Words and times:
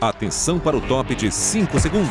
Atenção 0.00 0.58
para 0.58 0.74
o 0.74 0.80
top 0.80 1.14
de 1.14 1.30
5 1.30 1.78
segundos. 1.78 2.10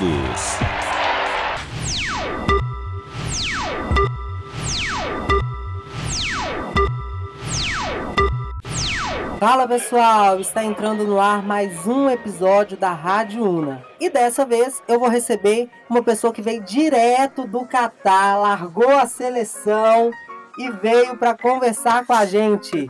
Fala 9.39 9.67
pessoal, 9.67 10.39
está 10.39 10.63
entrando 10.63 11.04
no 11.04 11.20
ar 11.20 11.41
mais 11.41 11.88
um 11.88 12.07
episódio 12.07 12.78
da 12.78 12.91
Rádio 12.91 13.44
Una. 13.44 13.84
E 14.00 14.08
dessa 14.08 14.46
vez 14.46 14.84
eu 14.88 15.00
vou 15.00 15.10
receber 15.10 15.68
uma 15.90 16.04
pessoa 16.04 16.32
que 16.32 16.44
veio 16.44 16.62
direto 16.62 17.48
do 17.48 17.66
Catar, 17.66 18.38
largou 18.38 19.00
a 19.00 19.08
seleção 19.08 20.12
e 20.60 20.70
veio 20.70 21.18
para 21.18 21.36
conversar 21.36 22.06
com 22.06 22.14
a 22.14 22.24
gente. 22.24 22.88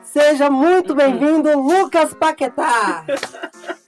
Seja 0.00 0.48
muito 0.48 0.94
bem-vindo, 0.94 1.54
Lucas 1.60 2.14
Paquetá. 2.14 3.04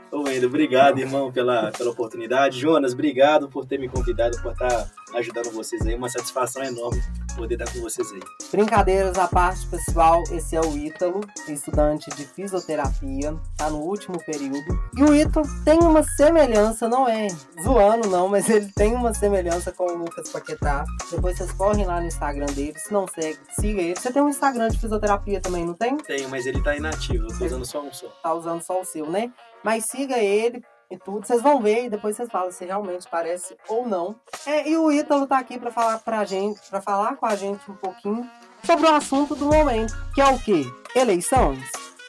Ô, 0.11 0.23
Wendel, 0.23 0.49
obrigado, 0.49 0.99
irmão, 0.99 1.31
pela, 1.31 1.71
pela 1.71 1.89
oportunidade. 1.89 2.59
Jonas, 2.59 2.91
obrigado 2.91 3.47
por 3.47 3.65
ter 3.65 3.79
me 3.79 3.87
convidado, 3.87 4.41
por 4.41 4.51
estar 4.51 4.91
ajudando 5.13 5.51
vocês 5.51 5.81
aí. 5.85 5.95
Uma 5.95 6.09
satisfação 6.09 6.61
enorme 6.61 7.01
poder 7.35 7.55
estar 7.55 7.71
com 7.71 7.79
vocês 7.79 8.11
aí. 8.11 8.19
Brincadeiras 8.51 9.17
à 9.17 9.27
parte, 9.27 9.65
pessoal, 9.67 10.21
esse 10.31 10.53
é 10.55 10.59
o 10.59 10.77
Ítalo, 10.77 11.21
estudante 11.47 12.09
de 12.11 12.25
fisioterapia, 12.25 13.35
tá 13.55 13.69
no 13.69 13.77
último 13.77 14.21
período. 14.25 14.77
E 14.97 15.01
o 15.01 15.15
Ítalo 15.15 15.45
tem 15.63 15.79
uma 15.79 16.03
semelhança, 16.03 16.89
não 16.89 17.07
é 17.07 17.27
zoando 17.63 18.09
não, 18.09 18.27
mas 18.27 18.49
ele 18.49 18.69
tem 18.75 18.93
uma 18.93 19.13
semelhança 19.13 19.71
com 19.71 19.85
o 19.85 19.97
Lucas 19.97 20.29
Paquetá. 20.29 20.83
Depois 21.09 21.37
vocês 21.37 21.53
correm 21.53 21.85
lá 21.85 22.01
no 22.01 22.07
Instagram 22.07 22.47
dele, 22.47 22.77
se 22.77 22.91
não 22.91 23.07
segue, 23.07 23.39
siga 23.59 23.81
ele. 23.81 23.95
Você 23.95 24.11
tem 24.11 24.21
um 24.21 24.29
Instagram 24.29 24.67
de 24.67 24.77
fisioterapia 24.77 25.39
também, 25.39 25.65
não 25.65 25.73
tem? 25.73 25.95
Tenho, 25.97 26.29
mas 26.29 26.45
ele 26.45 26.61
tá 26.61 26.75
inativo, 26.75 27.27
eu 27.29 27.37
tô 27.37 27.45
usando 27.45 27.65
só 27.65 27.81
um 27.81 27.93
só. 27.93 28.07
Tá 28.21 28.33
usando 28.33 28.61
só 28.61 28.81
o 28.81 28.85
seu, 28.85 29.09
né? 29.09 29.31
Mas 29.63 29.85
siga 29.85 30.17
ele 30.17 30.63
e 30.89 30.97
tudo. 30.97 31.25
Vocês 31.25 31.41
vão 31.41 31.61
ver 31.61 31.85
e 31.85 31.89
depois 31.89 32.15
vocês 32.15 32.29
falam 32.29 32.51
se 32.51 32.65
realmente 32.65 33.07
parece 33.09 33.55
ou 33.67 33.87
não. 33.87 34.15
É, 34.45 34.69
e 34.69 34.77
o 34.77 34.91
Ítalo 34.91 35.25
tá 35.25 35.39
aqui 35.39 35.57
para 35.57 35.71
falar 35.71 35.99
pra 35.99 36.25
gente, 36.25 36.59
para 36.69 36.81
falar 36.81 37.15
com 37.15 37.25
a 37.25 37.35
gente 37.35 37.69
um 37.69 37.75
pouquinho 37.75 38.29
sobre 38.63 38.85
o 38.85 38.93
assunto 38.93 39.35
do 39.35 39.45
momento, 39.45 39.93
que 40.13 40.21
é 40.21 40.27
o 40.27 40.37
quê? 40.39 40.65
Eleições? 40.95 41.63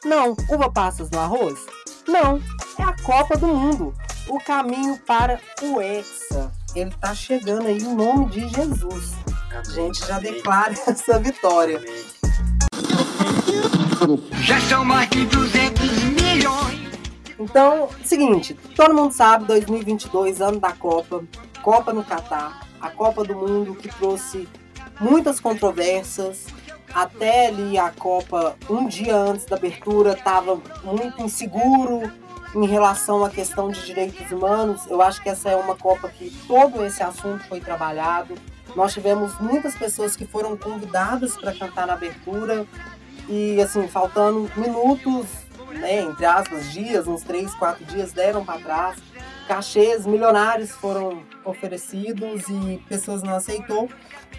Não. 0.05 0.37
Uva 0.51 0.71
passas 0.71 1.11
no 1.11 1.21
arroz? 1.21 1.65
Não. 2.09 2.41
É 2.79 2.83
a 2.83 2.97
Copa 3.05 3.37
do 3.37 3.47
Mundo. 3.47 3.95
O 4.29 4.39
caminho 4.39 4.99
para 5.07 5.41
o 5.63 5.81
Hexa. 5.81 6.51
Ele 6.75 6.91
tá 7.01 7.15
chegando 7.15 7.67
aí 7.67 7.79
em 7.79 7.95
nome 7.95 8.27
de 8.27 8.49
Jesus. 8.49 9.13
A 9.51 9.63
gente 9.71 10.05
já 10.07 10.19
declara 10.19 10.73
essa 10.87 11.19
vitória. 11.19 11.81
Já 14.41 14.61
são 14.63 14.85
mais 14.85 15.09
de 15.11 15.27
200 15.27 16.05
milhões. 16.05 16.62
Então, 17.39 17.89
seguinte, 18.05 18.55
todo 18.77 18.95
mundo 18.95 19.13
sabe, 19.13 19.47
2022, 19.47 20.41
ano 20.41 20.61
da 20.61 20.73
Copa, 20.73 21.25
Copa 21.63 21.93
no 21.93 22.05
Catar, 22.05 22.67
a 22.81 22.91
Copa 22.91 23.25
do 23.25 23.35
Mundo 23.35 23.75
que 23.75 23.89
trouxe 23.89 24.49
muitas 25.01 25.41
controvérsias. 25.41 26.47
Até 26.93 27.47
ali 27.47 27.79
a 27.79 27.91
Copa, 27.91 28.57
um 28.69 28.87
dia 28.87 29.17
antes 29.17 29.47
da 29.47 29.57
abertura, 29.57 30.13
estava 30.13 30.61
muito 30.85 31.23
inseguro 31.23 32.13
em 32.55 32.67
relação 32.67 33.25
à 33.25 33.31
questão 33.31 33.71
de 33.71 33.83
direitos 33.87 34.31
humanos. 34.31 34.87
Eu 34.87 35.01
acho 35.01 35.23
que 35.23 35.29
essa 35.29 35.49
é 35.49 35.57
uma 35.57 35.75
Copa 35.75 36.09
que 36.11 36.31
todo 36.47 36.85
esse 36.85 37.03
assunto 37.03 37.43
foi 37.49 37.61
trabalhado. 37.61 38.35
Nós 38.77 38.93
tivemos 38.93 39.39
muitas 39.41 39.75
pessoas 39.75 40.17
que 40.17 40.27
foram 40.27 40.57
convidadas 40.57 41.37
para 41.37 41.55
cantar 41.55 41.87
na 41.87 41.95
abertura 41.95 42.67
e, 43.29 43.61
assim, 43.61 43.89
faltando 43.89 44.51
minutos 44.57 45.27
né, 45.73 46.03
entre 46.03 46.25
aspas, 46.25 46.73
dias, 46.73 47.07
uns 47.07 47.23
três, 47.23 47.55
quatro 47.55 47.85
dias 47.85 48.13
deram 48.13 48.45
para 48.45 48.61
trás. 48.61 48.99
Cachês 49.47 50.07
milionários 50.07 50.71
foram 50.71 51.23
oferecidos 51.45 52.45
e 52.49 52.83
pessoas 52.89 53.23
não 53.23 53.35
aceitou. 53.35 53.89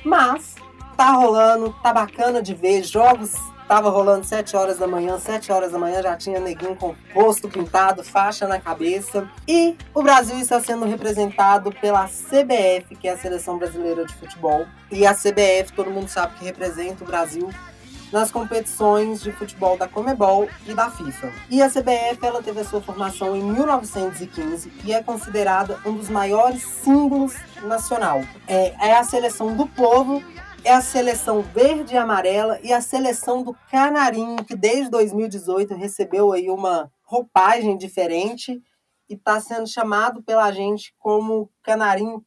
Mas 0.03 0.55
tá 0.95 1.11
rolando, 1.11 1.75
tá 1.83 1.93
bacana 1.93 2.41
de 2.41 2.53
ver. 2.53 2.83
Jogos 2.83 3.33
tava 3.67 3.89
rolando 3.89 4.25
7 4.25 4.55
horas 4.55 4.77
da 4.77 4.87
manhã, 4.87 5.17
7 5.17 5.51
horas 5.51 5.71
da 5.71 5.79
manhã 5.79 6.01
já 6.01 6.15
tinha 6.15 6.39
neguinho 6.39 6.75
com 6.75 6.95
rosto 7.13 7.49
pintado, 7.49 8.03
faixa 8.03 8.47
na 8.47 8.59
cabeça. 8.59 9.27
E 9.47 9.75
o 9.93 10.01
Brasil 10.01 10.37
está 10.37 10.59
sendo 10.59 10.85
representado 10.85 11.71
pela 11.71 12.07
CBF, 12.07 12.95
que 12.99 13.07
é 13.07 13.13
a 13.13 13.17
Seleção 13.17 13.57
Brasileira 13.57 14.05
de 14.05 14.13
Futebol. 14.13 14.65
E 14.91 15.05
a 15.05 15.13
CBF, 15.13 15.73
todo 15.75 15.91
mundo 15.91 16.07
sabe 16.07 16.35
que 16.37 16.45
representa 16.45 17.03
o 17.03 17.07
Brasil 17.07 17.49
nas 18.13 18.31
competições 18.31 19.23
de 19.23 19.31
futebol 19.31 19.75
da 19.75 19.87
Comebol 19.87 20.47
e 20.67 20.73
da 20.75 20.91
FIFA. 20.91 21.33
E 21.49 21.63
a 21.63 21.67
CBF 21.67 22.19
ela 22.21 22.43
teve 22.43 22.59
a 22.59 22.63
sua 22.63 22.79
formação 22.79 23.35
em 23.35 23.41
1915 23.41 24.71
e 24.85 24.93
é 24.93 25.01
considerada 25.01 25.79
um 25.83 25.93
dos 25.93 26.09
maiores 26.09 26.61
símbolos 26.61 27.33
nacional. 27.63 28.21
É, 28.47 28.89
é 28.89 28.95
a 28.95 29.03
seleção 29.03 29.57
do 29.57 29.65
povo 29.67 30.23
é 30.65 30.71
a 30.71 30.81
seleção 30.81 31.41
verde 31.41 31.93
e 31.93 31.97
amarela 31.97 32.57
e 32.63 32.71
a 32.71 32.79
seleção 32.79 33.43
do 33.43 33.53
Canarinho, 33.69 34.45
que 34.45 34.55
desde 34.55 34.89
2018 34.89 35.75
recebeu 35.75 36.31
aí 36.31 36.49
uma 36.49 36.89
roupagem 37.03 37.77
diferente 37.77 38.61
e 39.09 39.13
está 39.13 39.41
sendo 39.41 39.67
chamado 39.67 40.23
pela 40.23 40.49
gente 40.53 40.93
como 40.97 41.49
Canarinho 41.61 42.23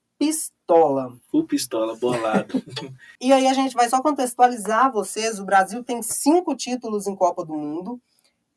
Pistola. 0.67 1.17
O 1.33 1.45
pistola, 1.45 1.95
bolado. 1.95 2.61
E 3.21 3.33
aí 3.33 3.47
a 3.47 3.55
gente 3.55 3.73
vai 3.73 3.89
só 3.89 4.03
contextualizar 4.03 4.93
vocês. 4.93 5.39
O 5.39 5.45
Brasil 5.45 5.85
tem 5.85 6.03
cinco 6.03 6.57
títulos 6.57 7.07
em 7.07 7.15
Copa 7.15 7.45
do 7.45 7.55
Mundo 7.55 8.01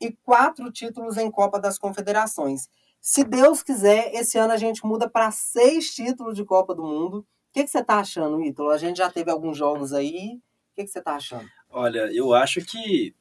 e 0.01 0.11
quatro 0.11 0.71
títulos 0.71 1.17
em 1.17 1.29
Copa 1.29 1.59
das 1.59 1.77
Confederações. 1.77 2.67
Se 2.99 3.23
Deus 3.23 3.61
quiser, 3.61 4.11
esse 4.13 4.39
ano 4.39 4.53
a 4.53 4.57
gente 4.57 4.83
muda 4.83 5.07
para 5.07 5.29
seis 5.29 5.93
títulos 5.93 6.35
de 6.35 6.43
Copa 6.43 6.73
do 6.73 6.83
Mundo. 6.83 7.19
O 7.19 7.25
que, 7.53 7.63
que 7.63 7.69
você 7.69 7.83
tá 7.83 7.99
achando, 7.99 8.43
Ítalo? 8.43 8.71
A 8.71 8.77
gente 8.77 8.97
já 8.97 9.11
teve 9.11 9.29
alguns 9.29 9.55
jogos 9.55 9.93
aí. 9.93 10.39
O 10.71 10.75
que, 10.75 10.85
que 10.85 10.87
você 10.87 11.01
tá 11.01 11.15
achando? 11.15 11.47
Olha, 11.69 12.11
eu 12.11 12.33
acho 12.33 12.59
que 12.61 13.13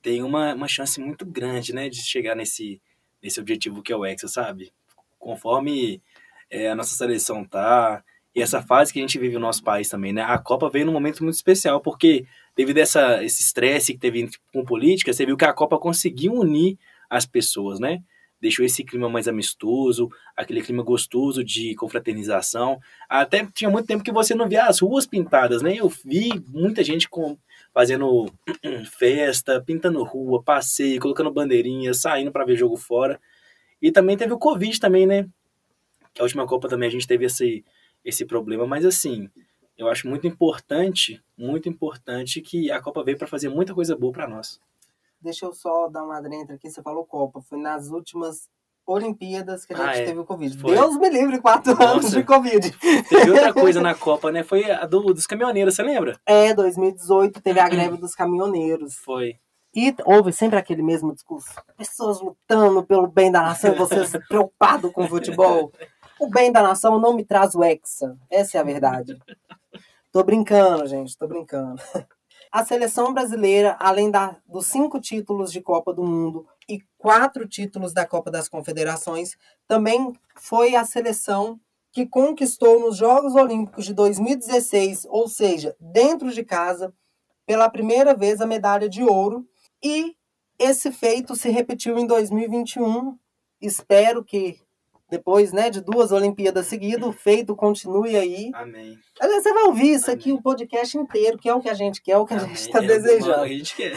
tem 0.00 0.22
uma, 0.22 0.54
uma 0.54 0.68
chance 0.68 0.98
muito 0.98 1.26
grande, 1.26 1.74
né, 1.74 1.90
de 1.90 2.00
chegar 2.02 2.34
nesse, 2.34 2.80
nesse 3.22 3.38
objetivo 3.38 3.82
que 3.82 3.92
é 3.92 3.96
o 3.96 4.06
Hexa, 4.06 4.26
sabe? 4.26 4.72
Conforme 5.18 6.02
é, 6.50 6.70
a 6.70 6.74
nossa 6.74 6.94
seleção 6.94 7.44
tá, 7.44 8.02
e 8.34 8.40
essa 8.40 8.62
fase 8.62 8.92
que 8.92 8.98
a 8.98 9.02
gente 9.02 9.18
vive 9.18 9.34
no 9.34 9.40
nosso 9.40 9.62
país 9.62 9.88
também, 9.90 10.12
né? 10.12 10.22
A 10.22 10.38
Copa 10.38 10.70
veio 10.70 10.86
num 10.86 10.92
momento 10.92 11.22
muito 11.22 11.34
especial, 11.34 11.80
porque 11.80 12.24
devido 12.56 12.78
a 12.78 12.80
essa, 12.80 13.24
esse 13.24 13.42
estresse 13.42 13.92
que 13.92 13.98
teve 13.98 14.30
com 14.52 14.64
política, 14.64 15.12
você 15.12 15.26
viu 15.26 15.36
que 15.36 15.44
a 15.44 15.52
Copa 15.52 15.78
conseguiu 15.78 16.32
unir 16.32 16.78
as 17.10 17.26
pessoas, 17.26 17.78
né? 17.78 18.02
Deixou 18.40 18.64
esse 18.64 18.82
clima 18.82 19.08
mais 19.08 19.28
amistoso, 19.28 20.10
aquele 20.34 20.62
clima 20.62 20.82
gostoso 20.82 21.44
de 21.44 21.74
confraternização. 21.74 22.80
Até 23.08 23.46
tinha 23.54 23.70
muito 23.70 23.86
tempo 23.86 24.02
que 24.02 24.10
você 24.10 24.34
não 24.34 24.48
via 24.48 24.64
as 24.64 24.80
ruas 24.80 25.06
pintadas, 25.06 25.60
né? 25.60 25.76
Eu 25.76 25.88
vi 25.88 26.30
muita 26.48 26.82
gente 26.82 27.10
com, 27.10 27.36
fazendo 27.72 28.32
festa, 28.98 29.62
pintando 29.64 30.02
rua, 30.02 30.42
passeio, 30.42 31.00
colocando 31.00 31.30
bandeirinhas, 31.30 32.00
saindo 32.00 32.32
para 32.32 32.46
ver 32.46 32.56
jogo 32.56 32.78
fora. 32.78 33.20
E 33.80 33.92
também 33.92 34.16
teve 34.16 34.32
o 34.32 34.38
Covid 34.38 34.80
também, 34.80 35.06
né? 35.06 35.28
Que 36.14 36.22
a 36.22 36.24
última 36.24 36.46
Copa 36.46 36.66
também 36.66 36.88
a 36.88 36.92
gente 36.92 37.06
teve 37.06 37.26
esse, 37.26 37.64
esse 38.04 38.24
problema, 38.24 38.66
mas 38.66 38.84
assim, 38.84 39.28
eu 39.76 39.88
acho 39.88 40.08
muito 40.08 40.26
importante, 40.26 41.22
muito 41.36 41.68
importante 41.68 42.40
que 42.40 42.70
a 42.70 42.80
Copa 42.80 43.02
veio 43.02 43.18
para 43.18 43.26
fazer 43.26 43.48
muita 43.48 43.74
coisa 43.74 43.96
boa 43.96 44.12
para 44.12 44.28
nós. 44.28 44.60
Deixa 45.20 45.46
eu 45.46 45.52
só 45.52 45.88
dar 45.88 46.02
uma 46.04 46.18
adentro 46.18 46.54
aqui. 46.54 46.68
Você 46.68 46.82
falou 46.82 47.04
Copa. 47.04 47.40
Foi 47.40 47.56
nas 47.58 47.90
últimas 47.90 48.48
Olimpíadas 48.84 49.64
que 49.64 49.72
a 49.72 49.76
gente 49.76 49.88
Ah, 49.88 49.96
é. 49.96 50.04
teve 50.04 50.18
o 50.18 50.24
Covid. 50.24 50.58
Foi. 50.58 50.74
Deus 50.74 50.96
me 50.98 51.08
livre, 51.08 51.40
quatro 51.40 51.72
Nossa. 51.72 51.84
anos 51.90 52.10
de 52.10 52.24
Covid. 52.24 52.70
Teve 53.08 53.30
outra 53.30 53.52
coisa 53.54 53.80
na 53.80 53.94
Copa, 53.94 54.32
né? 54.32 54.42
Foi 54.42 54.68
a 54.68 54.84
do, 54.84 55.14
dos 55.14 55.26
caminhoneiros, 55.26 55.74
você 55.76 55.82
lembra? 55.84 56.18
É, 56.26 56.52
2018 56.52 57.40
teve 57.40 57.60
a 57.60 57.68
greve 57.68 57.96
dos 57.96 58.14
caminhoneiros. 58.14 58.96
Foi. 58.96 59.36
E 59.74 59.94
houve 60.04 60.32
sempre 60.32 60.58
aquele 60.58 60.82
mesmo 60.82 61.14
discurso. 61.14 61.54
Pessoas 61.78 62.20
lutando 62.20 62.82
pelo 62.82 63.06
bem 63.06 63.30
da 63.30 63.40
nação, 63.42 63.74
vocês 63.76 64.12
preocupados 64.28 64.92
com 64.92 65.04
o 65.04 65.08
futebol. 65.08 65.72
O 66.22 66.30
bem 66.30 66.52
da 66.52 66.62
nação 66.62 67.00
não 67.00 67.14
me 67.14 67.24
traz 67.24 67.52
o 67.56 67.64
Hexa. 67.64 68.16
Essa 68.30 68.56
é 68.56 68.60
a 68.60 68.62
verdade. 68.62 69.18
Tô 70.12 70.22
brincando, 70.22 70.86
gente, 70.86 71.18
tô 71.18 71.26
brincando. 71.26 71.82
A 72.52 72.64
seleção 72.64 73.12
brasileira, 73.12 73.76
além 73.80 74.08
da, 74.08 74.36
dos 74.46 74.68
cinco 74.68 75.00
títulos 75.00 75.50
de 75.50 75.60
Copa 75.60 75.92
do 75.92 76.04
Mundo 76.04 76.46
e 76.68 76.80
quatro 76.96 77.48
títulos 77.48 77.92
da 77.92 78.06
Copa 78.06 78.30
das 78.30 78.48
Confederações, 78.48 79.36
também 79.66 80.12
foi 80.36 80.76
a 80.76 80.84
seleção 80.84 81.58
que 81.90 82.06
conquistou 82.06 82.78
nos 82.78 82.98
Jogos 82.98 83.34
Olímpicos 83.34 83.84
de 83.84 83.92
2016, 83.92 85.08
ou 85.10 85.26
seja, 85.26 85.74
dentro 85.80 86.30
de 86.30 86.44
casa, 86.44 86.94
pela 87.44 87.68
primeira 87.68 88.14
vez 88.14 88.40
a 88.40 88.46
medalha 88.46 88.88
de 88.88 89.02
ouro. 89.02 89.44
E 89.82 90.14
esse 90.56 90.92
feito 90.92 91.34
se 91.34 91.50
repetiu 91.50 91.98
em 91.98 92.06
2021. 92.06 93.18
Espero 93.60 94.22
que 94.22 94.60
depois 95.12 95.52
né, 95.52 95.68
de 95.68 95.82
duas 95.82 96.10
Olimpíadas 96.10 96.66
seguidas, 96.68 97.06
o 97.06 97.12
feito 97.12 97.54
continue 97.54 98.16
aí. 98.16 98.50
Amém. 98.54 98.98
Aliás, 99.20 99.42
Você 99.42 99.52
vai 99.52 99.64
ouvir 99.64 99.92
isso 99.92 100.06
Amém. 100.06 100.16
aqui, 100.16 100.32
o 100.32 100.40
podcast 100.40 100.96
inteiro, 100.96 101.36
que 101.36 101.50
é 101.50 101.54
o 101.54 101.60
que 101.60 101.68
a 101.68 101.74
gente 101.74 102.00
quer, 102.02 102.12
é 102.12 102.16
o 102.16 102.24
que 102.24 102.32
a 102.32 102.38
gente 102.38 102.46
Amém. 102.46 102.54
está 102.54 102.78
É 102.82 102.86
desejando. 102.86 103.42
A 103.42 103.46
gente 103.48 103.76
quer. 103.76 103.92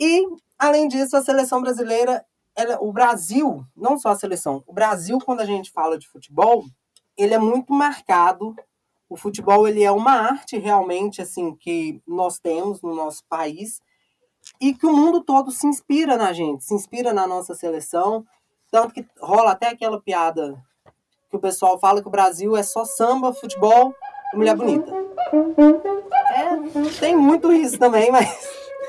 E 0.00 0.24
além 0.56 0.86
disso, 0.86 1.16
a 1.16 1.22
seleção 1.22 1.60
brasileira, 1.60 2.24
ela, 2.54 2.78
o 2.80 2.92
Brasil, 2.92 3.64
não 3.76 3.98
só 3.98 4.10
a 4.10 4.16
seleção, 4.16 4.62
o 4.68 4.72
Brasil, 4.72 5.18
quando 5.18 5.40
a 5.40 5.44
gente 5.44 5.72
fala 5.72 5.98
de 5.98 6.06
futebol, 6.06 6.64
ele 7.18 7.34
é 7.34 7.38
muito 7.38 7.72
marcado. 7.72 8.54
O 9.08 9.16
futebol 9.16 9.66
ele 9.66 9.82
é 9.82 9.90
uma 9.90 10.12
arte 10.12 10.56
realmente 10.58 11.20
assim 11.20 11.56
que 11.56 12.00
nós 12.06 12.38
temos 12.38 12.80
no 12.82 12.94
nosso 12.94 13.24
país 13.28 13.80
e 14.60 14.72
que 14.72 14.86
o 14.86 14.96
mundo 14.96 15.24
todo 15.24 15.50
se 15.50 15.66
inspira 15.66 16.16
na 16.16 16.32
gente, 16.32 16.64
se 16.64 16.72
inspira 16.72 17.12
na 17.12 17.26
nossa 17.26 17.52
seleção, 17.52 18.24
tanto 18.74 18.92
que 18.92 19.06
rola 19.20 19.52
até 19.52 19.68
aquela 19.68 20.00
piada 20.00 20.60
que 21.30 21.36
o 21.36 21.38
pessoal 21.38 21.78
fala 21.78 22.02
que 22.02 22.08
o 22.08 22.10
Brasil 22.10 22.56
é 22.56 22.62
só 22.64 22.84
samba, 22.84 23.32
futebol 23.32 23.94
e 24.32 24.36
mulher 24.36 24.56
bonita. 24.56 24.92
É, 26.32 26.90
tem 26.98 27.14
muito 27.14 27.52
isso 27.52 27.78
também, 27.78 28.10
mas 28.10 28.28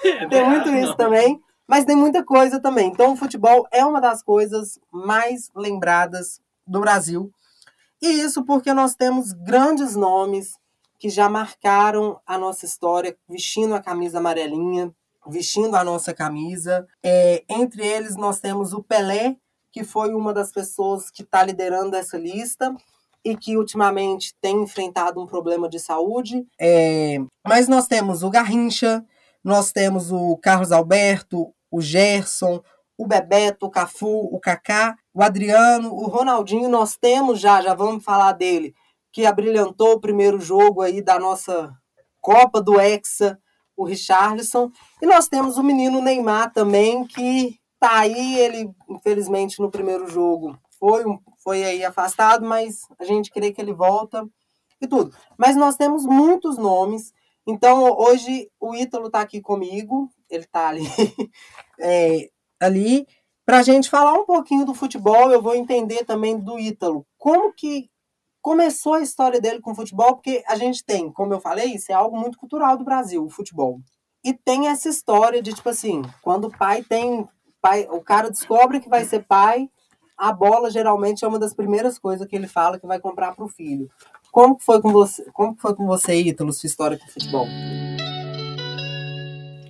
tem 0.27 0.43
muito 0.49 0.69
isso 0.69 0.95
também, 0.95 1.39
mas 1.67 1.85
tem 1.85 1.95
muita 1.95 2.23
coisa 2.23 2.59
também. 2.59 2.87
Então 2.87 3.13
o 3.13 3.15
futebol 3.15 3.67
é 3.69 3.85
uma 3.85 4.01
das 4.01 4.23
coisas 4.23 4.79
mais 4.91 5.51
lembradas 5.55 6.41
do 6.65 6.79
Brasil. 6.79 7.31
E 8.01 8.07
isso 8.07 8.43
porque 8.43 8.73
nós 8.73 8.95
temos 8.95 9.33
grandes 9.33 9.95
nomes 9.95 10.57
que 10.97 11.11
já 11.11 11.29
marcaram 11.29 12.19
a 12.25 12.39
nossa 12.39 12.65
história 12.65 13.15
vestindo 13.29 13.75
a 13.75 13.81
camisa 13.83 14.17
amarelinha, 14.17 14.91
vestindo 15.27 15.75
a 15.75 15.83
nossa 15.83 16.11
camisa. 16.11 16.87
É, 17.03 17.43
entre 17.47 17.85
eles, 17.85 18.15
nós 18.15 18.39
temos 18.39 18.73
o 18.73 18.81
Pelé, 18.81 19.37
que 19.75 19.83
foi 19.83 20.13
uma 20.13 20.33
das 20.33 20.53
pessoas 20.53 21.11
que 21.11 21.21
está 21.21 21.43
liderando 21.43 21.97
essa 21.97 22.17
lista 22.17 22.73
e 23.25 23.35
que 23.35 23.57
ultimamente 23.57 24.33
tem 24.39 24.63
enfrentado 24.63 25.21
um 25.21 25.27
problema 25.27 25.67
de 25.67 25.81
saúde. 25.81 26.47
É, 26.57 27.17
mas 27.45 27.67
nós 27.67 27.85
temos 27.85 28.23
o 28.23 28.29
Garrincha, 28.29 29.03
nós 29.43 29.73
temos 29.73 30.13
o 30.13 30.37
Carlos 30.37 30.71
Alberto, 30.71 31.53
o 31.69 31.81
Gerson, 31.81 32.63
o 32.97 33.05
Bebeto, 33.05 33.65
o 33.65 33.69
Cafu, 33.69 34.29
o 34.33 34.39
Kaká, 34.39 34.95
o 35.13 35.21
Adriano, 35.21 35.93
o 35.93 36.07
Ronaldinho. 36.07 36.69
Nós 36.69 36.95
temos 36.95 37.41
já, 37.41 37.61
já 37.61 37.73
vamos 37.73 38.01
falar 38.01 38.31
dele, 38.31 38.73
que 39.11 39.25
abrilhantou 39.25 39.95
o 39.95 39.99
primeiro 39.99 40.39
jogo 40.39 40.83
aí 40.83 41.01
da 41.01 41.19
nossa 41.19 41.69
Copa 42.21 42.61
do 42.61 42.79
Hexa, 42.79 43.37
o 43.75 43.83
Richarlison. 43.83 44.71
E 45.01 45.05
nós 45.05 45.27
temos 45.27 45.57
o 45.57 45.63
menino 45.63 46.01
Neymar 46.01 46.53
também, 46.53 47.05
que 47.05 47.59
tá 47.79 47.99
aí, 47.99 48.39
ele, 48.39 48.69
infelizmente, 48.89 49.59
no 49.59 49.71
primeiro 49.71 50.07
jogo 50.07 50.57
foi, 50.79 51.05
um, 51.05 51.19
foi 51.43 51.63
aí 51.63 51.83
afastado, 51.83 52.45
mas 52.45 52.81
a 52.99 53.05
gente 53.05 53.31
crê 53.31 53.51
que 53.51 53.61
ele 53.61 53.73
volta 53.73 54.27
e 54.81 54.87
tudo. 54.87 55.15
Mas 55.37 55.55
nós 55.55 55.75
temos 55.75 56.05
muitos 56.05 56.57
nomes. 56.57 57.13
Então, 57.47 57.95
hoje, 57.97 58.49
o 58.59 58.75
Ítalo 58.75 59.07
está 59.07 59.21
aqui 59.21 59.41
comigo, 59.41 60.09
ele 60.29 60.43
está 60.43 60.69
ali, 60.69 60.83
é, 61.79 62.29
ali 62.59 63.07
para 63.45 63.59
a 63.59 63.63
gente 63.63 63.89
falar 63.89 64.13
um 64.13 64.25
pouquinho 64.25 64.65
do 64.65 64.73
futebol. 64.73 65.31
Eu 65.31 65.41
vou 65.41 65.55
entender 65.55 66.03
também 66.05 66.37
do 66.39 66.59
Ítalo. 66.59 67.05
Como 67.17 67.53
que 67.53 67.89
começou 68.45 68.93
a 68.93 69.01
história 69.01 69.41
dele 69.41 69.59
com 69.59 69.71
o 69.71 69.75
futebol, 69.75 70.13
porque 70.13 70.43
a 70.47 70.55
gente 70.55 70.85
tem, 70.85 71.11
como 71.11 71.33
eu 71.33 71.39
falei, 71.39 71.73
isso 71.73 71.91
é 71.91 71.95
algo 71.95 72.15
muito 72.15 72.37
cultural 72.37 72.77
do 72.77 72.83
Brasil, 72.83 73.25
o 73.25 73.29
futebol. 73.29 73.79
E 74.23 74.33
tem 74.33 74.67
essa 74.67 74.87
história 74.87 75.41
de, 75.41 75.51
tipo 75.51 75.67
assim, 75.67 76.03
quando 76.21 76.45
o 76.45 76.55
pai 76.55 76.83
tem. 76.83 77.27
Pai, 77.65 77.87
o 77.89 77.99
cara 77.99 78.29
descobre 78.29 78.79
que 78.79 78.87
vai 78.87 79.05
ser 79.05 79.23
pai, 79.23 79.67
a 80.15 80.31
bola 80.31 80.69
geralmente 80.69 81.25
é 81.25 81.27
uma 81.27 81.39
das 81.39 81.51
primeiras 81.51 81.97
coisas 81.97 82.27
que 82.27 82.35
ele 82.35 82.47
fala 82.47 82.77
que 82.77 82.85
vai 82.85 82.99
comprar 82.99 83.33
para 83.33 83.43
o 83.43 83.47
filho. 83.47 83.89
Como 84.31 84.59
foi 84.59 84.79
com 84.79 84.91
você, 84.91 85.25
como 85.33 85.55
foi 85.57 85.73
com 85.73 85.87
você, 85.87 86.13
Ítalo, 86.13 86.53
sua 86.53 86.67
história 86.67 86.95
com 86.95 87.07
futebol? 87.07 87.47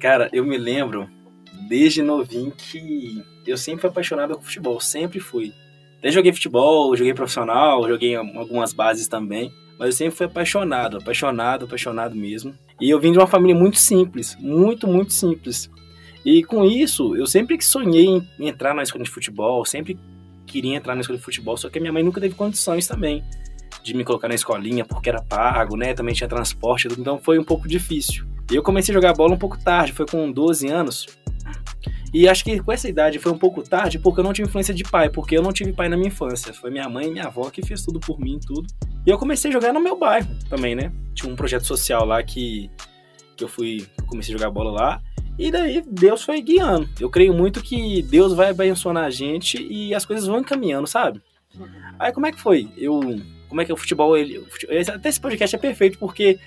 Cara, 0.02 0.30
eu 0.34 0.44
me 0.44 0.58
lembro 0.58 1.10
desde 1.70 2.02
novinho 2.02 2.52
que 2.52 3.24
eu 3.48 3.56
sempre 3.56 3.80
fui 3.80 3.90
apaixonado 3.90 4.36
com 4.36 4.42
futebol, 4.42 4.78
sempre 4.82 5.22
fui. 5.22 5.54
Até 6.00 6.12
joguei 6.12 6.34
futebol, 6.34 6.94
joguei 6.98 7.14
profissional, 7.14 7.88
joguei 7.88 8.14
algumas 8.14 8.74
bases 8.74 9.08
também. 9.08 9.54
Mas 9.80 9.88
eu 9.88 9.94
sempre 9.94 10.18
fui 10.18 10.26
apaixonado, 10.26 10.98
apaixonado, 10.98 11.64
apaixonado 11.64 12.14
mesmo. 12.14 12.54
E 12.82 12.90
eu 12.90 13.00
vim 13.00 13.14
de 13.14 13.20
uma 13.20 13.28
família 13.28 13.56
muito 13.56 13.78
simples, 13.78 14.36
muito, 14.38 14.86
muito 14.86 15.14
simples. 15.14 15.70
E 16.26 16.44
com 16.44 16.66
isso, 16.66 17.16
eu 17.16 17.28
sempre 17.28 17.62
sonhei 17.62 18.08
em 18.40 18.48
entrar 18.48 18.74
na 18.74 18.82
escola 18.82 19.04
de 19.04 19.12
futebol, 19.12 19.64
sempre 19.64 19.98
queria 20.48 20.76
entrar 20.76 20.96
na 20.96 21.02
escola 21.02 21.20
de 21.20 21.24
futebol, 21.24 21.56
só 21.56 21.70
que 21.70 21.80
minha 21.80 21.94
mãe 21.94 22.02
nunca 22.02 22.20
teve 22.20 22.34
condições 22.34 22.88
também 22.88 23.24
de 23.84 23.94
me 23.94 24.04
colocar 24.04 24.28
na 24.28 24.34
escolinha, 24.34 24.84
porque 24.84 25.10
era 25.10 25.22
pago, 25.22 25.78
né? 25.78 25.94
Também 25.94 26.16
tinha 26.16 26.28
transporte, 26.28 26.88
então 26.98 27.20
foi 27.20 27.38
um 27.38 27.44
pouco 27.44 27.68
difícil. 27.68 28.26
Eu 28.52 28.64
comecei 28.64 28.92
a 28.92 28.98
jogar 28.98 29.14
bola 29.14 29.36
um 29.36 29.38
pouco 29.38 29.64
tarde, 29.64 29.94
foi 29.94 30.08
com 30.08 30.32
12 30.32 30.68
anos. 30.68 31.06
E 32.12 32.28
acho 32.28 32.44
que 32.44 32.60
com 32.60 32.72
essa 32.72 32.88
idade 32.88 33.20
foi 33.20 33.32
um 33.32 33.38
pouco 33.38 33.62
tarde, 33.62 34.00
porque 34.00 34.20
eu 34.20 34.24
não 34.24 34.34
tive 34.34 34.48
influência 34.48 34.74
de 34.74 34.84
pai, 34.84 35.10
porque 35.10 35.38
eu 35.38 35.44
não 35.44 35.52
tive 35.52 35.74
pai 35.74 35.90
na 35.90 35.98
minha 35.98 36.08
infância. 36.08 36.54
Foi 36.54 36.72
minha 36.72 36.88
mãe 36.90 37.08
e 37.08 37.12
minha 37.12 37.26
avó 37.26 37.50
que 37.50 37.62
fez 37.64 37.84
tudo 37.84 38.00
por 38.00 38.20
mim, 38.20 38.40
tudo. 38.40 38.66
E 39.06 39.10
eu 39.10 39.18
comecei 39.18 39.50
a 39.50 39.54
jogar 39.54 39.74
no 39.74 39.80
meu 39.80 40.00
bairro 40.00 40.28
também, 40.50 40.74
né? 40.74 40.92
Tinha 41.14 41.32
um 41.32 41.36
projeto 41.36 41.66
social 41.66 42.06
lá 42.06 42.24
que, 42.24 42.72
que 43.36 43.44
eu 43.44 43.48
fui, 43.48 43.86
comecei 44.08 44.34
a 44.34 44.38
jogar 44.38 44.50
bola 44.50 44.72
lá. 44.72 45.02
E 45.38 45.52
daí 45.52 45.84
Deus 45.86 46.24
foi 46.24 46.42
guiando. 46.42 46.90
Eu 47.00 47.10
creio 47.10 47.34
muito 47.34 47.62
que 47.62 48.02
Deus 48.04 48.34
vai 48.34 48.50
abençoando 48.50 49.00
a 49.00 49.10
gente 49.10 49.62
e 49.62 49.94
as 49.94 50.06
coisas 50.06 50.26
vão 50.26 50.40
encaminhando, 50.40 50.88
sabe? 50.88 51.22
Aí 52.00 52.12
como 52.12 52.26
é 52.26 52.32
que 52.32 52.40
foi? 52.40 52.70
Eu, 52.78 53.00
como 53.50 53.62
é 53.62 53.66
que 53.66 53.72
é 53.72 53.74
o 53.74 53.78
futebol, 53.78 54.18
ele, 54.18 54.40
o 54.40 54.46
futebol, 54.46 54.78
até 54.94 55.10
esse 55.10 55.20
podcast 55.20 55.56
é 55.56 55.60
perfeito 55.60 55.98
porque 55.98 56.40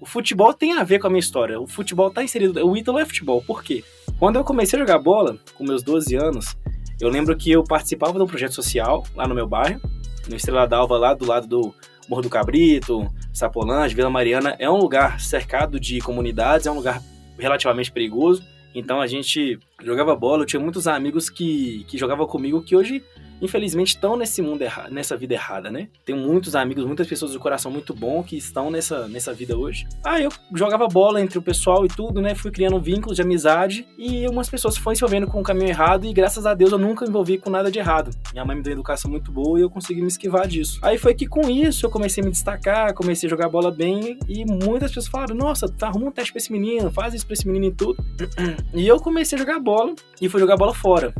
o 0.00 0.06
futebol 0.06 0.52
tem 0.52 0.74
a 0.74 0.84
ver 0.84 0.98
com 0.98 1.06
a 1.06 1.10
minha 1.10 1.20
história. 1.20 1.60
O 1.60 1.66
futebol 1.66 2.10
tá 2.10 2.22
inserido, 2.22 2.66
o 2.66 2.76
Ítalo 2.76 2.98
é 2.98 3.04
futebol. 3.04 3.42
Por 3.42 3.62
quê? 3.62 3.82
Quando 4.18 4.36
eu 4.36 4.44
comecei 4.44 4.78
a 4.78 4.82
jogar 4.82 4.98
bola, 4.98 5.38
com 5.54 5.64
meus 5.64 5.82
12 5.82 6.14
anos, 6.16 6.56
eu 7.00 7.08
lembro 7.08 7.36
que 7.36 7.50
eu 7.50 7.64
participava 7.64 8.14
de 8.14 8.22
um 8.22 8.26
projeto 8.26 8.54
social 8.54 9.04
lá 9.14 9.26
no 9.26 9.34
meu 9.34 9.46
bairro, 9.46 9.80
no 10.28 10.36
Estrela 10.36 10.66
d'Alva, 10.66 10.96
lá 10.96 11.14
do 11.14 11.26
lado 11.26 11.46
do 11.46 11.74
Morro 12.08 12.22
do 12.22 12.30
Cabrito, 12.30 13.10
Sapolândia, 13.32 13.96
Vila 13.96 14.10
Mariana. 14.10 14.56
É 14.58 14.70
um 14.70 14.76
lugar 14.76 15.20
cercado 15.20 15.78
de 15.78 16.00
comunidades, 16.00 16.66
é 16.66 16.70
um 16.70 16.76
lugar 16.76 17.02
relativamente 17.38 17.90
perigoso. 17.92 18.42
Então 18.74 19.00
a 19.00 19.06
gente 19.06 19.58
jogava 19.82 20.14
bola, 20.14 20.42
eu 20.42 20.46
tinha 20.46 20.60
muitos 20.60 20.86
amigos 20.86 21.30
que, 21.30 21.84
que 21.88 21.96
jogavam 21.96 22.26
comigo 22.26 22.62
que 22.62 22.76
hoje 22.76 23.02
infelizmente 23.40 23.88
estão 23.88 24.16
nesse 24.16 24.40
mundo 24.42 24.62
errado, 24.62 24.92
nessa 24.92 25.16
vida 25.16 25.34
errada, 25.34 25.70
né? 25.70 25.88
Tenho 26.04 26.18
muitos 26.18 26.54
amigos, 26.54 26.84
muitas 26.84 27.06
pessoas 27.06 27.32
do 27.32 27.40
coração 27.40 27.70
muito 27.70 27.94
bom 27.94 28.22
que 28.22 28.36
estão 28.36 28.70
nessa, 28.70 29.06
nessa 29.08 29.32
vida 29.32 29.56
hoje. 29.56 29.86
Ah, 30.04 30.20
eu 30.20 30.30
jogava 30.54 30.86
bola 30.86 31.20
entre 31.20 31.38
o 31.38 31.42
pessoal 31.42 31.84
e 31.84 31.88
tudo, 31.88 32.20
né? 32.20 32.34
Fui 32.34 32.50
criando 32.50 32.80
vínculos 32.80 33.16
de 33.16 33.22
amizade 33.22 33.86
e 33.98 34.24
algumas 34.24 34.48
pessoas 34.48 34.76
foram 34.76 34.94
se 34.94 35.04
envolvendo 35.04 35.26
com 35.26 35.40
o 35.40 35.42
caminho 35.42 35.68
errado 35.68 36.06
e 36.06 36.12
graças 36.12 36.46
a 36.46 36.54
Deus 36.54 36.72
eu 36.72 36.78
nunca 36.78 37.04
envolvi 37.04 37.38
com 37.38 37.50
nada 37.50 37.70
de 37.70 37.78
errado. 37.78 38.10
Minha 38.32 38.44
mãe 38.44 38.56
me 38.56 38.62
deu 38.62 38.72
educação 38.72 39.10
muito 39.10 39.30
boa 39.30 39.58
e 39.58 39.62
eu 39.62 39.70
consegui 39.70 40.00
me 40.00 40.08
esquivar 40.08 40.46
disso. 40.46 40.78
Aí 40.82 40.98
foi 40.98 41.14
que 41.14 41.26
com 41.26 41.48
isso 41.48 41.86
eu 41.86 41.90
comecei 41.90 42.22
a 42.22 42.24
me 42.24 42.30
destacar, 42.32 42.94
comecei 42.94 43.26
a 43.26 43.30
jogar 43.30 43.48
bola 43.48 43.70
bem 43.70 44.18
e 44.28 44.44
muitas 44.44 44.90
pessoas 44.90 45.08
falaram: 45.08 45.34
"Nossa, 45.34 45.68
tá 45.68 45.88
arruma 45.88 46.06
um 46.06 46.10
teste 46.10 46.32
pra 46.32 46.38
esse 46.38 46.52
menino, 46.52 46.90
faz 46.90 47.14
isso 47.14 47.26
pra 47.26 47.34
esse 47.34 47.46
menino 47.46 47.66
e 47.66 47.72
tudo". 47.72 48.02
E 48.74 48.86
eu 48.86 48.98
comecei 48.98 49.36
a 49.36 49.38
jogar 49.38 49.58
bola 49.58 49.94
e 50.20 50.28
fui 50.28 50.40
jogar 50.40 50.56
bola 50.56 50.74
fora. 50.74 51.14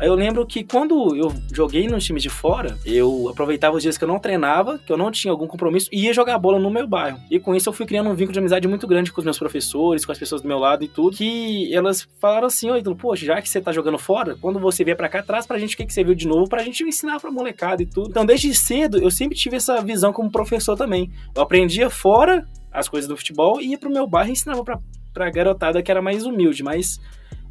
Aí 0.00 0.08
eu 0.08 0.14
lembro 0.14 0.46
que 0.46 0.64
quando 0.64 1.14
eu 1.14 1.30
joguei 1.52 1.86
nos 1.86 2.06
times 2.06 2.22
de 2.22 2.30
fora, 2.30 2.78
eu 2.86 3.28
aproveitava 3.28 3.76
os 3.76 3.82
dias 3.82 3.98
que 3.98 4.04
eu 4.04 4.08
não 4.08 4.18
treinava, 4.18 4.78
que 4.78 4.90
eu 4.90 4.96
não 4.96 5.10
tinha 5.10 5.30
algum 5.30 5.46
compromisso, 5.46 5.90
e 5.92 6.06
ia 6.06 6.14
jogar 6.14 6.38
bola 6.38 6.58
no 6.58 6.70
meu 6.70 6.86
bairro. 6.86 7.20
E 7.30 7.38
com 7.38 7.54
isso 7.54 7.68
eu 7.68 7.72
fui 7.74 7.84
criando 7.84 8.08
um 8.08 8.14
vínculo 8.14 8.32
de 8.32 8.38
amizade 8.38 8.66
muito 8.66 8.86
grande 8.86 9.12
com 9.12 9.20
os 9.20 9.26
meus 9.26 9.38
professores, 9.38 10.06
com 10.06 10.10
as 10.10 10.18
pessoas 10.18 10.40
do 10.40 10.48
meu 10.48 10.58
lado 10.58 10.82
e 10.82 10.88
tudo, 10.88 11.18
que 11.18 11.70
elas 11.74 12.08
falaram 12.18 12.46
assim, 12.46 12.70
oi, 12.70 12.82
poxa, 12.98 13.26
já 13.26 13.42
que 13.42 13.48
você 13.50 13.60
tá 13.60 13.72
jogando 13.72 13.98
fora, 13.98 14.34
quando 14.40 14.58
você 14.58 14.82
vier 14.82 14.96
para 14.96 15.06
cá, 15.06 15.22
traz 15.22 15.46
pra 15.46 15.58
gente 15.58 15.74
o 15.74 15.76
que, 15.76 15.84
que 15.84 15.92
você 15.92 16.02
viu 16.02 16.14
de 16.14 16.26
novo, 16.26 16.48
pra 16.48 16.62
gente 16.62 16.82
ensinar 16.82 17.20
pra 17.20 17.30
molecada 17.30 17.82
e 17.82 17.86
tudo. 17.86 18.08
Então 18.08 18.24
desde 18.24 18.54
cedo 18.54 18.96
eu 18.96 19.10
sempre 19.10 19.36
tive 19.36 19.56
essa 19.56 19.82
visão 19.82 20.14
como 20.14 20.32
professor 20.32 20.78
também. 20.78 21.10
Eu 21.36 21.42
aprendia 21.42 21.90
fora 21.90 22.48
as 22.72 22.88
coisas 22.88 23.06
do 23.06 23.18
futebol 23.18 23.60
e 23.60 23.72
ia 23.72 23.78
pro 23.78 23.90
meu 23.90 24.06
bairro 24.06 24.30
e 24.30 24.32
ensinava 24.32 24.64
pra, 24.64 24.78
pra 25.12 25.28
garotada 25.28 25.82
que 25.82 25.90
era 25.90 26.00
mais 26.00 26.24
humilde, 26.24 26.62
mais 26.62 26.98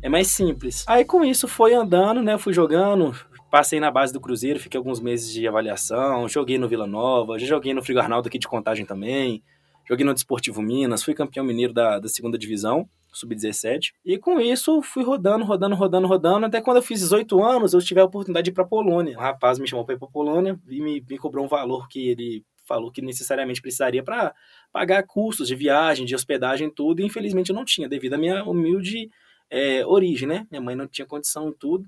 é 0.01 0.09
mais 0.09 0.27
simples. 0.27 0.85
Aí 0.87 1.03
com 1.03 1.23
isso 1.23 1.47
foi 1.47 1.73
andando, 1.73 2.21
né? 2.21 2.37
Fui 2.37 2.53
jogando, 2.53 3.15
passei 3.49 3.79
na 3.79 3.91
base 3.91 4.13
do 4.13 4.21
Cruzeiro, 4.21 4.59
fiquei 4.59 4.77
alguns 4.77 4.99
meses 4.99 5.31
de 5.31 5.47
avaliação, 5.47 6.27
joguei 6.27 6.57
no 6.57 6.67
Vila 6.67 6.87
Nova, 6.87 7.37
já 7.37 7.45
joguei 7.45 7.73
no 7.73 7.83
Frigo 7.83 7.99
Arnaldo 7.99 8.27
aqui 8.27 8.37
de 8.37 8.47
Contagem 8.47 8.85
também, 8.85 9.43
joguei 9.87 10.05
no 10.05 10.13
Desportivo 10.13 10.61
Minas, 10.61 11.03
fui 11.03 11.13
campeão 11.13 11.45
mineiro 11.45 11.73
da, 11.73 11.99
da 11.99 12.07
segunda 12.07 12.37
divisão, 12.37 12.87
sub-17. 13.11 13.93
E 14.05 14.17
com 14.17 14.39
isso 14.39 14.81
fui 14.81 15.03
rodando, 15.03 15.43
rodando, 15.43 15.75
rodando, 15.75 16.07
rodando, 16.07 16.45
até 16.45 16.61
quando 16.61 16.77
eu 16.77 16.83
fiz 16.83 16.99
18 16.99 17.43
anos, 17.43 17.73
eu 17.73 17.81
tive 17.81 17.99
a 17.99 18.05
oportunidade 18.05 18.45
de 18.45 18.51
ir 18.51 18.53
pra 18.53 18.65
Polônia. 18.65 19.17
Um 19.17 19.21
rapaz 19.21 19.59
me 19.59 19.67
chamou 19.67 19.85
para 19.85 19.95
ir 19.95 19.99
pra 19.99 20.07
Polônia 20.07 20.59
e 20.67 20.81
me, 20.81 21.03
me 21.07 21.17
cobrou 21.17 21.43
um 21.43 21.49
valor 21.49 21.87
que 21.87 22.09
ele 22.09 22.45
falou 22.65 22.91
que 22.91 23.01
necessariamente 23.01 23.61
precisaria 23.61 24.03
para 24.03 24.31
pagar 24.71 25.01
custos 25.07 25.47
de 25.47 25.55
viagem, 25.55 26.05
de 26.05 26.13
hospedagem, 26.13 26.69
tudo, 26.69 27.01
e 27.01 27.05
infelizmente 27.05 27.49
eu 27.49 27.55
não 27.55 27.65
tinha, 27.65 27.89
devido 27.89 28.13
à 28.13 28.17
minha 28.17 28.43
humilde 28.43 29.09
é, 29.49 29.85
origem, 29.85 30.27
né? 30.27 30.45
Minha 30.49 30.61
mãe 30.61 30.75
não 30.75 30.87
tinha 30.87 31.05
condição 31.05 31.49
e 31.49 31.53
tudo. 31.53 31.85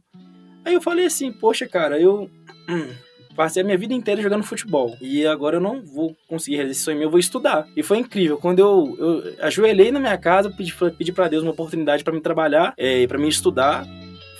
Aí 0.65 0.73
eu 0.73 0.81
falei 0.81 1.05
assim, 1.05 1.31
poxa, 1.31 1.67
cara, 1.67 1.99
eu 1.99 2.29
hum, 2.69 2.93
passei 3.35 3.61
a 3.61 3.65
minha 3.65 3.77
vida 3.77 3.93
inteira 3.93 4.21
jogando 4.21 4.43
futebol. 4.43 4.95
E 5.01 5.25
agora 5.25 5.57
eu 5.57 5.61
não 5.61 5.81
vou 5.83 6.15
conseguir 6.27 6.57
realizar 6.57 6.71
esse 6.71 6.81
sonho 6.81 6.97
meu, 6.97 7.07
eu 7.07 7.11
vou 7.11 7.19
estudar. 7.19 7.67
E 7.75 7.83
foi 7.83 7.97
incrível. 7.97 8.37
Quando 8.37 8.59
eu, 8.59 8.95
eu 8.99 9.35
ajoelhei 9.45 9.91
na 9.91 9.99
minha 9.99 10.17
casa, 10.17 10.49
pedi, 10.49 10.73
pedi 10.97 11.11
para 11.11 11.27
Deus 11.27 11.43
uma 11.43 11.51
oportunidade 11.51 12.03
para 12.03 12.13
me 12.13 12.21
trabalhar, 12.21 12.73
é, 12.77 13.05
para 13.07 13.17
me 13.17 13.27
estudar. 13.27 13.85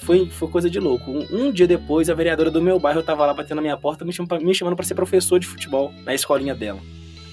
Foi, 0.02 0.28
foi 0.30 0.50
coisa 0.50 0.70
de 0.70 0.80
louco. 0.80 1.12
Um, 1.12 1.48
um, 1.48 1.52
dia 1.52 1.68
depois, 1.68 2.10
a 2.10 2.14
vereadora 2.14 2.50
do 2.50 2.62
meu 2.62 2.80
bairro 2.80 3.04
tava 3.04 3.26
lá 3.26 3.34
batendo 3.34 3.58
na 3.58 3.62
minha 3.62 3.78
porta, 3.78 4.04
me 4.04 4.12
me 4.42 4.56
chamando 4.56 4.76
para 4.76 4.86
ser 4.86 4.96
professor 4.96 5.40
de 5.40 5.46
futebol 5.46 5.94
na 6.04 6.14
escolinha 6.14 6.56
dela. 6.56 6.80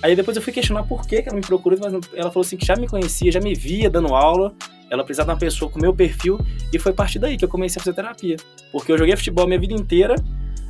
Aí 0.02 0.14
depois 0.14 0.36
eu 0.36 0.42
fui 0.42 0.52
questionar 0.52 0.84
por 0.84 1.06
que 1.06 1.16
ela 1.26 1.34
me 1.34 1.40
procurou, 1.40 1.78
mas 1.80 1.92
ela 2.14 2.30
falou 2.30 2.44
assim 2.44 2.56
que 2.56 2.64
já 2.64 2.76
me 2.76 2.86
conhecia, 2.86 3.32
já 3.32 3.40
me 3.40 3.54
via 3.54 3.90
dando 3.90 4.14
aula, 4.14 4.54
ela 4.90 5.04
precisava 5.04 5.28
de 5.28 5.34
uma 5.34 5.38
pessoa 5.38 5.70
com 5.70 5.80
meu 5.80 5.94
perfil, 5.94 6.38
e 6.72 6.78
foi 6.78 6.92
a 6.92 6.94
partir 6.94 7.18
daí 7.18 7.36
que 7.36 7.44
eu 7.44 7.48
comecei 7.48 7.80
a 7.80 7.84
fazer 7.84 7.94
terapia. 7.94 8.36
Porque 8.72 8.92
eu 8.92 8.98
joguei 8.98 9.16
futebol 9.16 9.46
minha 9.46 9.58
vida 9.58 9.74
inteira, 9.74 10.14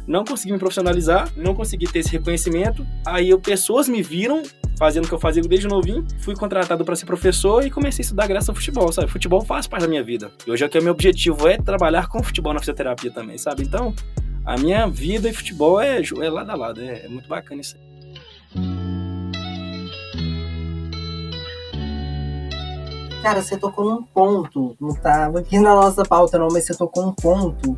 não 0.06 0.24
consegui 0.24 0.52
me 0.52 0.58
profissionalizar, 0.58 1.30
não 1.36 1.54
consegui 1.54 1.86
ter 1.86 1.98
esse 1.98 2.10
reconhecimento. 2.10 2.84
Aí 3.04 3.28
eu, 3.28 3.38
pessoas 3.38 3.88
me 3.88 4.02
viram 4.02 4.42
fazendo 4.78 5.04
o 5.04 5.08
que 5.08 5.14
eu 5.14 5.18
fazia 5.18 5.42
desde 5.42 5.68
novinho, 5.68 6.06
fui 6.20 6.34
contratado 6.34 6.84
para 6.84 6.96
ser 6.96 7.04
professor 7.04 7.66
e 7.66 7.70
comecei 7.70 8.02
a 8.02 8.04
estudar 8.04 8.26
graças 8.26 8.48
ao 8.48 8.54
futebol, 8.54 8.90
sabe? 8.92 9.10
Futebol 9.10 9.44
faz 9.44 9.66
parte 9.66 9.82
da 9.82 9.88
minha 9.88 10.02
vida. 10.02 10.30
E 10.46 10.50
hoje 10.50 10.64
é 10.64 10.68
que 10.68 10.78
o 10.78 10.82
meu 10.82 10.92
objetivo 10.92 11.46
é 11.48 11.58
trabalhar 11.58 12.08
com 12.08 12.22
futebol 12.22 12.54
na 12.54 12.60
fisioterapia 12.60 13.10
também, 13.10 13.36
sabe? 13.36 13.64
Então, 13.64 13.92
a 14.46 14.56
minha 14.56 14.86
vida 14.86 15.28
e 15.28 15.32
futebol 15.32 15.80
é, 15.80 16.00
é 16.00 16.30
lado 16.30 16.50
a 16.50 16.54
lado, 16.54 16.80
é, 16.80 17.04
é 17.04 17.08
muito 17.08 17.28
bacana 17.28 17.60
isso 17.60 17.76
aí. 17.76 17.87
Cara, 23.22 23.42
você 23.42 23.56
tocou 23.56 23.84
num 23.84 24.02
ponto, 24.02 24.76
não 24.80 24.94
tava 24.94 25.40
aqui 25.40 25.58
na 25.58 25.74
nossa 25.74 26.04
pauta 26.04 26.38
não, 26.38 26.48
mas 26.52 26.64
você 26.64 26.74
tocou 26.74 27.04
um 27.04 27.12
ponto 27.12 27.76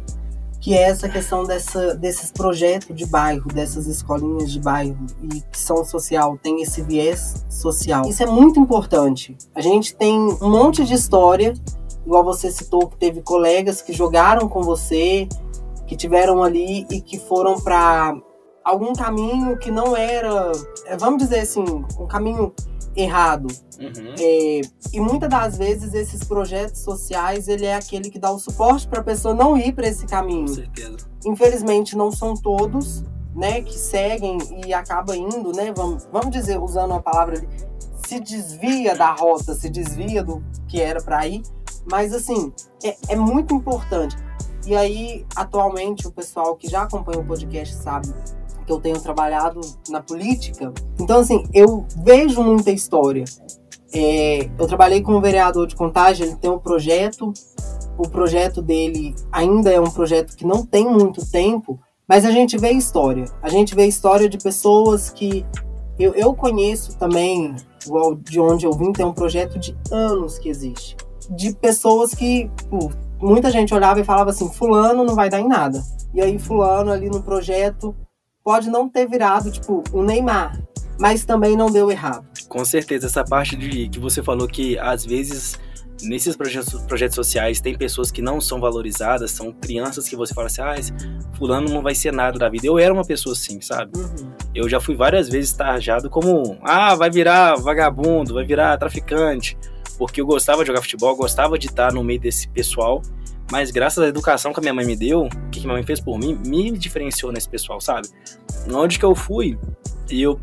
que 0.61 0.75
é 0.75 0.83
essa 0.83 1.09
questão 1.09 1.45
dessa, 1.45 1.95
desses 1.95 2.31
projetos 2.31 2.95
de 2.95 3.07
bairro, 3.07 3.49
dessas 3.49 3.87
escolinhas 3.87 4.53
de 4.53 4.61
bairro 4.61 5.07
e 5.23 5.41
que 5.41 5.59
são 5.59 5.83
social, 5.83 6.39
tem 6.43 6.61
esse 6.61 6.83
viés 6.83 7.47
social. 7.49 8.07
Isso 8.07 8.23
é 8.23 8.27
muito 8.27 8.61
importante. 8.61 9.37
A 9.55 9.63
gente 9.63 9.97
tem 9.97 10.15
um 10.15 10.51
monte 10.51 10.85
de 10.85 10.93
história, 10.93 11.55
igual 12.05 12.23
você 12.23 12.51
citou, 12.51 12.89
que 12.89 12.99
teve 12.99 13.23
colegas 13.23 13.81
que 13.81 13.95
jogaram 13.95 14.47
com 14.47 14.63
você, 14.63 15.27
que 15.87 15.97
tiveram 15.97 16.43
ali 16.43 16.87
e 16.91 17.01
que 17.01 17.19
foram 17.19 17.59
para 17.59 18.15
algum 18.63 18.93
caminho 18.93 19.57
que 19.57 19.71
não 19.71 19.97
era, 19.97 20.53
vamos 20.99 21.23
dizer 21.23 21.41
assim, 21.41 21.65
um 21.99 22.07
caminho 22.07 22.53
errado. 23.03 23.47
Uhum. 23.79 24.15
É, 24.19 24.61
e 24.93 25.01
muitas 25.01 25.29
das 25.29 25.57
vezes 25.57 25.95
esses 25.95 26.23
projetos 26.25 26.81
sociais 26.83 27.49
ele 27.49 27.65
é 27.65 27.75
aquele 27.75 28.11
que 28.11 28.19
dá 28.19 28.31
o 28.31 28.39
suporte 28.39 28.87
para 28.87 29.01
a 29.01 29.05
pessoa 29.05 29.35
não 29.35 29.57
ir 29.57 29.73
para 29.73 29.89
esse 29.89 30.07
caminho. 30.07 30.49
Com 30.49 30.55
certeza. 30.55 30.99
Infelizmente 31.25 31.97
não 31.97 32.11
são 32.11 32.35
todos, 32.35 33.05
né, 33.35 33.63
que 33.63 33.79
seguem 33.79 34.39
e 34.67 34.75
acaba 34.75 35.17
indo, 35.17 35.53
né, 35.53 35.73
vamos, 35.75 36.09
vamos 36.13 36.31
dizer 36.31 36.61
usando 36.61 36.95
a 36.95 37.01
palavra 37.01 37.43
se 38.07 38.19
desvia 38.19 38.97
da 38.97 39.13
rota, 39.13 39.55
se 39.55 39.71
desvia 39.71 40.25
do 40.25 40.43
que 40.67 40.81
era 40.81 41.01
para 41.01 41.27
ir. 41.27 41.43
Mas 41.91 42.13
assim 42.13 42.53
é, 42.85 42.97
é 43.09 43.17
muito 43.17 43.55
importante. 43.55 44.17
E 44.67 44.77
aí 44.77 45.25
atualmente 45.35 46.07
o 46.07 46.11
pessoal 46.11 46.55
que 46.57 46.69
já 46.69 46.83
acompanha 46.83 47.21
o 47.21 47.25
podcast 47.25 47.75
sabe 47.77 48.13
que 48.65 48.73
eu 48.73 48.81
tenho 48.81 49.01
trabalhado 49.01 49.61
na 49.89 50.01
política. 50.01 50.73
Então, 50.99 51.21
assim, 51.21 51.45
eu 51.53 51.87
vejo 52.05 52.43
muita 52.43 52.71
história. 52.71 53.25
É, 53.93 54.49
eu 54.59 54.67
trabalhei 54.67 55.03
com 55.03 55.17
um 55.17 55.21
vereador 55.21 55.67
de 55.67 55.75
Contagem, 55.75 56.27
ele 56.27 56.37
tem 56.37 56.51
um 56.51 56.59
projeto. 56.59 57.33
O 57.99 58.09
projeto 58.09 58.63
dele 58.63 59.15
ainda 59.31 59.71
é 59.71 59.81
um 59.81 59.91
projeto 59.91 60.37
que 60.37 60.47
não 60.47 60.65
tem 60.65 60.89
muito 60.89 61.29
tempo, 61.31 61.79
mas 62.09 62.25
a 62.25 62.31
gente 62.31 62.57
vê 62.57 62.71
história. 62.71 63.25
A 63.43 63.49
gente 63.49 63.75
vê 63.75 63.87
história 63.87 64.29
de 64.29 64.39
pessoas 64.39 65.11
que 65.11 65.45
eu, 65.99 66.15
eu 66.15 66.35
conheço 66.35 66.97
também, 66.97 67.55
igual 67.85 68.15
de 68.15 68.41
onde 68.41 68.65
eu 68.65 68.73
vim, 68.73 68.93
tem 68.93 69.05
um 69.05 69.13
projeto 69.13 69.59
de 69.59 69.77
anos 69.91 70.39
que 70.39 70.49
existe. 70.49 70.97
De 71.29 71.55
pessoas 71.55 72.15
que 72.15 72.51
pô, 72.71 72.91
muita 73.21 73.51
gente 73.51 73.75
olhava 73.75 74.01
e 74.01 74.05
falava 74.05 74.31
assim: 74.31 74.49
Fulano 74.49 75.05
não 75.05 75.15
vai 75.15 75.29
dar 75.29 75.41
em 75.41 75.49
nada. 75.49 75.83
E 76.15 76.21
aí, 76.21 76.39
Fulano 76.39 76.91
ali 76.91 77.09
no 77.09 77.23
projeto 77.23 77.95
pode 78.45 78.69
não 78.71 78.89
ter 78.89 79.07
virado, 79.09 79.51
tipo, 79.51 79.83
um 79.93 80.03
Neymar, 80.03 80.61
mas 80.99 81.25
também 81.25 81.57
não 81.57 81.71
deu 81.71 81.91
errado. 81.91 82.27
Com 82.49 82.65
certeza, 82.65 83.07
essa 83.07 83.25
parte 83.25 83.57
de 83.57 83.89
que 83.89 83.99
você 83.99 84.23
falou 84.23 84.47
que 84.49 84.79
às 84.79 85.05
vezes 85.05 85.59
nesses 86.03 86.37
projetos, 86.37 86.81
projetos 86.83 87.15
sociais 87.15 87.61
tem 87.61 87.77
pessoas 87.77 88.11
que 88.11 88.23
não 88.23 88.41
são 88.41 88.61
valorizadas, 88.61 89.31
são 89.31 89.53
crianças 89.53 90.09
que 90.09 90.17
você 90.17 90.35
fala 90.35 90.47
assim, 90.47 90.63
ah, 90.63 90.75
fulano 91.37 91.69
não 91.69 91.83
vai 91.83 91.95
ser 91.95 92.13
nada 92.13 92.39
da 92.39 92.49
vida. 92.49 92.67
Eu 92.67 92.79
era 92.79 92.93
uma 92.93 93.05
pessoa 93.05 93.35
assim, 93.35 93.61
sabe? 93.61 93.99
Uhum. 93.99 94.33
Eu 94.55 94.69
já 94.69 94.81
fui 94.81 94.95
várias 94.95 95.29
vezes 95.29 95.53
tarjado 95.53 96.09
como, 96.11 96.59
ah, 96.63 96.95
vai 96.95 97.11
virar 97.11 97.57
vagabundo, 97.57 98.35
vai 98.35 98.45
virar 98.45 98.77
traficante, 98.79 99.57
porque 100.01 100.21
eu 100.21 100.27
gostava 100.27 100.63
de 100.63 100.69
jogar 100.69 100.81
futebol, 100.81 101.15
gostava 101.15 101.57
de 101.57 101.67
estar 101.67 101.93
no 101.93 102.03
meio 102.03 102.19
desse 102.19 102.49
pessoal 102.49 103.03
mas 103.51 103.71
graças 103.71 104.03
à 104.03 104.07
educação 104.07 104.53
que 104.53 104.61
a 104.61 104.63
minha 104.63 104.73
mãe 104.73 104.87
me 104.87 104.97
deu, 104.97 105.23
o 105.23 105.51
que 105.51 105.61
minha 105.61 105.75
mãe 105.75 105.83
fez 105.83 106.01
por 106.01 106.19
mim, 106.19 106.39
me 106.47 106.71
diferenciou 106.71 107.33
nesse 107.33 107.49
pessoal, 107.49 107.81
sabe? 107.81 108.09
Onde 108.73 108.99
que 108.99 109.05
eu 109.05 109.15
fui, 109.15 109.59
e 110.09 110.23
eu 110.23 110.41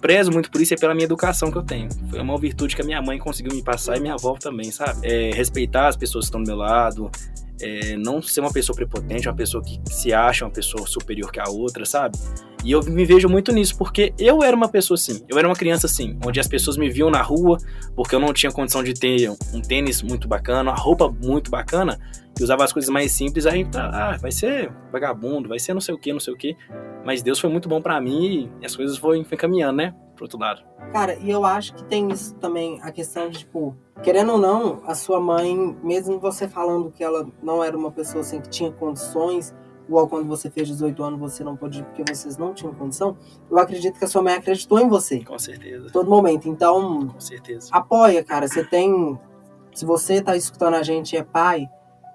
prezo 0.00 0.30
muito 0.30 0.50
por 0.50 0.60
isso 0.60 0.74
é 0.74 0.76
pela 0.76 0.94
minha 0.94 1.04
educação 1.04 1.50
que 1.50 1.56
eu 1.56 1.62
tenho. 1.62 1.88
Foi 2.10 2.20
uma 2.20 2.38
virtude 2.38 2.76
que 2.76 2.82
a 2.82 2.84
minha 2.84 3.00
mãe 3.00 3.18
conseguiu 3.18 3.54
me 3.54 3.62
passar 3.62 3.96
e 3.96 4.00
minha 4.00 4.14
avó 4.14 4.34
também, 4.38 4.70
sabe? 4.70 5.06
É, 5.06 5.30
respeitar 5.30 5.88
as 5.88 5.96
pessoas 5.96 6.26
que 6.26 6.28
estão 6.28 6.42
do 6.42 6.46
meu 6.46 6.56
lado, 6.56 7.10
é, 7.62 7.96
não 7.96 8.20
ser 8.20 8.40
uma 8.40 8.52
pessoa 8.52 8.76
prepotente, 8.76 9.26
uma 9.26 9.34
pessoa 9.34 9.62
que 9.64 9.80
se 9.90 10.12
acha 10.12 10.44
uma 10.44 10.50
pessoa 10.50 10.86
superior 10.86 11.32
que 11.32 11.40
a 11.40 11.48
outra, 11.48 11.86
sabe? 11.86 12.18
E 12.64 12.72
eu 12.72 12.82
me 12.82 13.04
vejo 13.04 13.28
muito 13.28 13.52
nisso, 13.52 13.76
porque 13.76 14.12
eu 14.18 14.42
era 14.42 14.54
uma 14.54 14.68
pessoa 14.68 14.96
assim, 14.96 15.24
eu 15.28 15.38
era 15.38 15.48
uma 15.48 15.56
criança 15.56 15.86
assim, 15.86 16.18
onde 16.24 16.38
as 16.38 16.46
pessoas 16.46 16.76
me 16.76 16.90
viam 16.90 17.10
na 17.10 17.22
rua, 17.22 17.56
porque 17.96 18.14
eu 18.14 18.20
não 18.20 18.32
tinha 18.32 18.52
condição 18.52 18.82
de 18.82 18.92
ter 18.92 19.30
um 19.54 19.62
tênis 19.62 20.02
muito 20.02 20.28
bacana, 20.28 20.70
uma 20.70 20.78
roupa 20.78 21.08
muito 21.08 21.50
bacana, 21.50 21.98
e 22.38 22.42
usava 22.42 22.64
as 22.64 22.72
coisas 22.72 22.90
mais 22.90 23.12
simples, 23.12 23.46
aí 23.46 23.64
tá, 23.64 23.90
ah, 23.92 24.16
vai 24.18 24.30
ser 24.30 24.72
vagabundo, 24.92 25.48
vai 25.48 25.58
ser 25.58 25.74
não 25.74 25.80
sei 25.80 25.94
o 25.94 25.98
que, 25.98 26.12
não 26.12 26.20
sei 26.20 26.32
o 26.32 26.36
que. 26.36 26.56
Mas 27.04 27.22
Deus 27.22 27.38
foi 27.38 27.50
muito 27.50 27.68
bom 27.68 27.80
para 27.80 28.00
mim 28.00 28.50
e 28.60 28.66
as 28.66 28.76
coisas 28.76 28.96
foram, 28.96 29.24
foi 29.24 29.36
caminhando, 29.36 29.76
né? 29.76 29.94
Pro 30.14 30.24
outro 30.24 30.38
lado. 30.38 30.62
Cara, 30.92 31.18
e 31.18 31.30
eu 31.30 31.44
acho 31.44 31.74
que 31.74 31.84
tem 31.84 32.08
isso 32.08 32.34
também, 32.36 32.78
a 32.82 32.92
questão 32.92 33.28
de, 33.30 33.38
tipo, 33.38 33.76
querendo 34.02 34.32
ou 34.32 34.38
não, 34.38 34.82
a 34.86 34.94
sua 34.94 35.20
mãe, 35.20 35.76
mesmo 35.82 36.18
você 36.18 36.48
falando 36.48 36.90
que 36.90 37.02
ela 37.02 37.26
não 37.42 37.62
era 37.64 37.76
uma 37.76 37.90
pessoa 37.90 38.20
assim 38.20 38.40
que 38.40 38.48
tinha 38.48 38.70
condições, 38.70 39.54
igual 39.90 40.06
quando 40.06 40.28
você 40.28 40.48
fez 40.48 40.68
18 40.68 41.02
anos, 41.02 41.18
você 41.18 41.42
não 41.42 41.56
pôde 41.56 41.82
porque 41.82 42.04
vocês 42.06 42.38
não 42.38 42.54
tinham 42.54 42.72
condição, 42.72 43.16
eu 43.50 43.58
acredito 43.58 43.98
que 43.98 44.04
a 44.04 44.08
sua 44.08 44.22
mãe 44.22 44.34
acreditou 44.34 44.78
em 44.78 44.88
você. 44.88 45.24
Com 45.24 45.38
certeza. 45.38 45.88
Todo 45.92 46.08
momento. 46.08 46.48
Então, 46.48 47.08
com 47.08 47.20
certeza. 47.20 47.68
Apoia, 47.72 48.22
cara. 48.22 48.46
Você 48.46 48.64
tem. 48.64 49.18
Se 49.74 49.84
você 49.84 50.22
tá 50.22 50.36
escutando 50.36 50.74
a 50.74 50.82
gente 50.82 51.14
e 51.14 51.16
é 51.16 51.22
pai, 51.22 51.68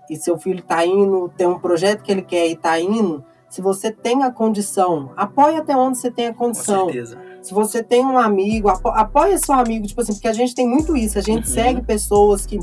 e 0.10 0.16
seu 0.16 0.38
filho 0.38 0.64
tá 0.64 0.86
indo, 0.86 1.30
tem 1.38 1.48
um 1.48 1.60
projeto 1.60 2.02
que 2.02 2.12
ele 2.12 2.22
quer 2.22 2.48
e 2.48 2.56
tá 2.56 2.80
indo, 2.80 3.24
se 3.50 3.62
você 3.62 3.92
tem 3.92 4.24
a 4.24 4.32
condição, 4.32 5.12
apoia 5.16 5.60
até 5.60 5.76
onde 5.76 5.98
você 5.98 6.12
tem 6.12 6.28
a 6.28 6.34
condição. 6.34 6.88
Com 6.88 6.94
certeza 6.94 7.26
se 7.46 7.54
você 7.54 7.84
tem 7.84 8.04
um 8.04 8.18
amigo, 8.18 8.70
apo 8.70 8.90
apoia 8.90 9.38
seu 9.38 9.54
amigo, 9.54 9.86
tipo 9.86 10.02
assim, 10.02 10.14
porque 10.14 10.28
a 10.28 10.34
gente 10.34 10.56
tem 10.56 10.68
muito 10.68 10.98
isso, 10.98 11.20
a 11.20 11.22
gente 11.22 11.48
uhum. 11.48 11.54
segue 11.54 11.82
pessoas 11.84 12.44
que 12.44 12.60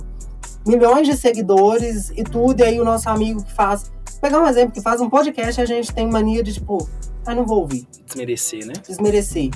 milhões 0.66 1.06
de 1.06 1.16
seguidores 1.16 2.10
e 2.10 2.24
tudo, 2.24 2.60
e 2.60 2.64
aí 2.64 2.80
o 2.80 2.84
nosso 2.84 3.08
amigo 3.08 3.44
que 3.44 3.52
faz, 3.52 3.92
pegar 4.22 4.40
um 4.40 4.46
exemplo, 4.46 4.72
que 4.72 4.80
faz 4.80 5.00
um 5.00 5.10
podcast, 5.10 5.60
a 5.60 5.66
gente 5.66 5.92
tem 5.92 6.08
mania 6.08 6.44
de 6.44 6.54
tipo, 6.54 6.88
ah, 7.26 7.34
não 7.34 7.44
vou 7.44 7.58
ouvir. 7.58 7.86
Desmerecer, 8.06 8.64
né? 8.64 8.72
Desmerecer. 8.86 9.50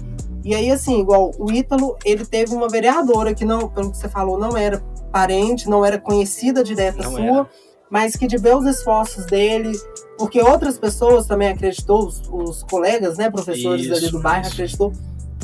E 0.44 0.54
aí, 0.54 0.70
assim, 0.72 1.00
igual 1.00 1.30
o 1.38 1.50
Ítalo, 1.52 1.96
ele 2.04 2.26
teve 2.26 2.52
uma 2.52 2.68
vereadora 2.68 3.32
que 3.32 3.44
não, 3.44 3.68
pelo 3.68 3.92
que 3.92 3.96
você 3.96 4.08
falou, 4.08 4.38
não 4.38 4.56
era 4.56 4.82
parente, 5.12 5.70
não 5.70 5.84
era 5.84 5.98
conhecida 5.98 6.64
direta 6.64 7.02
não 7.02 7.12
sua, 7.12 7.20
era. 7.20 7.50
mas 7.88 8.16
que 8.16 8.26
de 8.26 8.36
ver 8.36 8.56
os 8.56 8.66
esforços 8.66 9.24
dele, 9.26 9.72
porque 10.18 10.42
outras 10.42 10.76
pessoas 10.76 11.26
também 11.26 11.48
acreditou, 11.48 12.04
os, 12.04 12.22
os 12.28 12.62
colegas, 12.64 13.16
né, 13.16 13.30
professores 13.30 13.86
isso, 13.86 13.94
ali 13.94 14.10
do 14.10 14.20
bairro 14.20 14.42
isso. 14.42 14.52
acreditou 14.52 14.92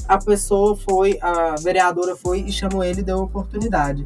a 0.08 0.18
pessoa 0.18 0.76
foi, 0.76 1.16
a 1.22 1.54
vereadora 1.62 2.16
foi 2.16 2.40
e 2.40 2.52
chamou 2.52 2.82
ele 2.82 3.00
e 3.00 3.04
deu 3.04 3.18
oportunidade. 3.18 4.04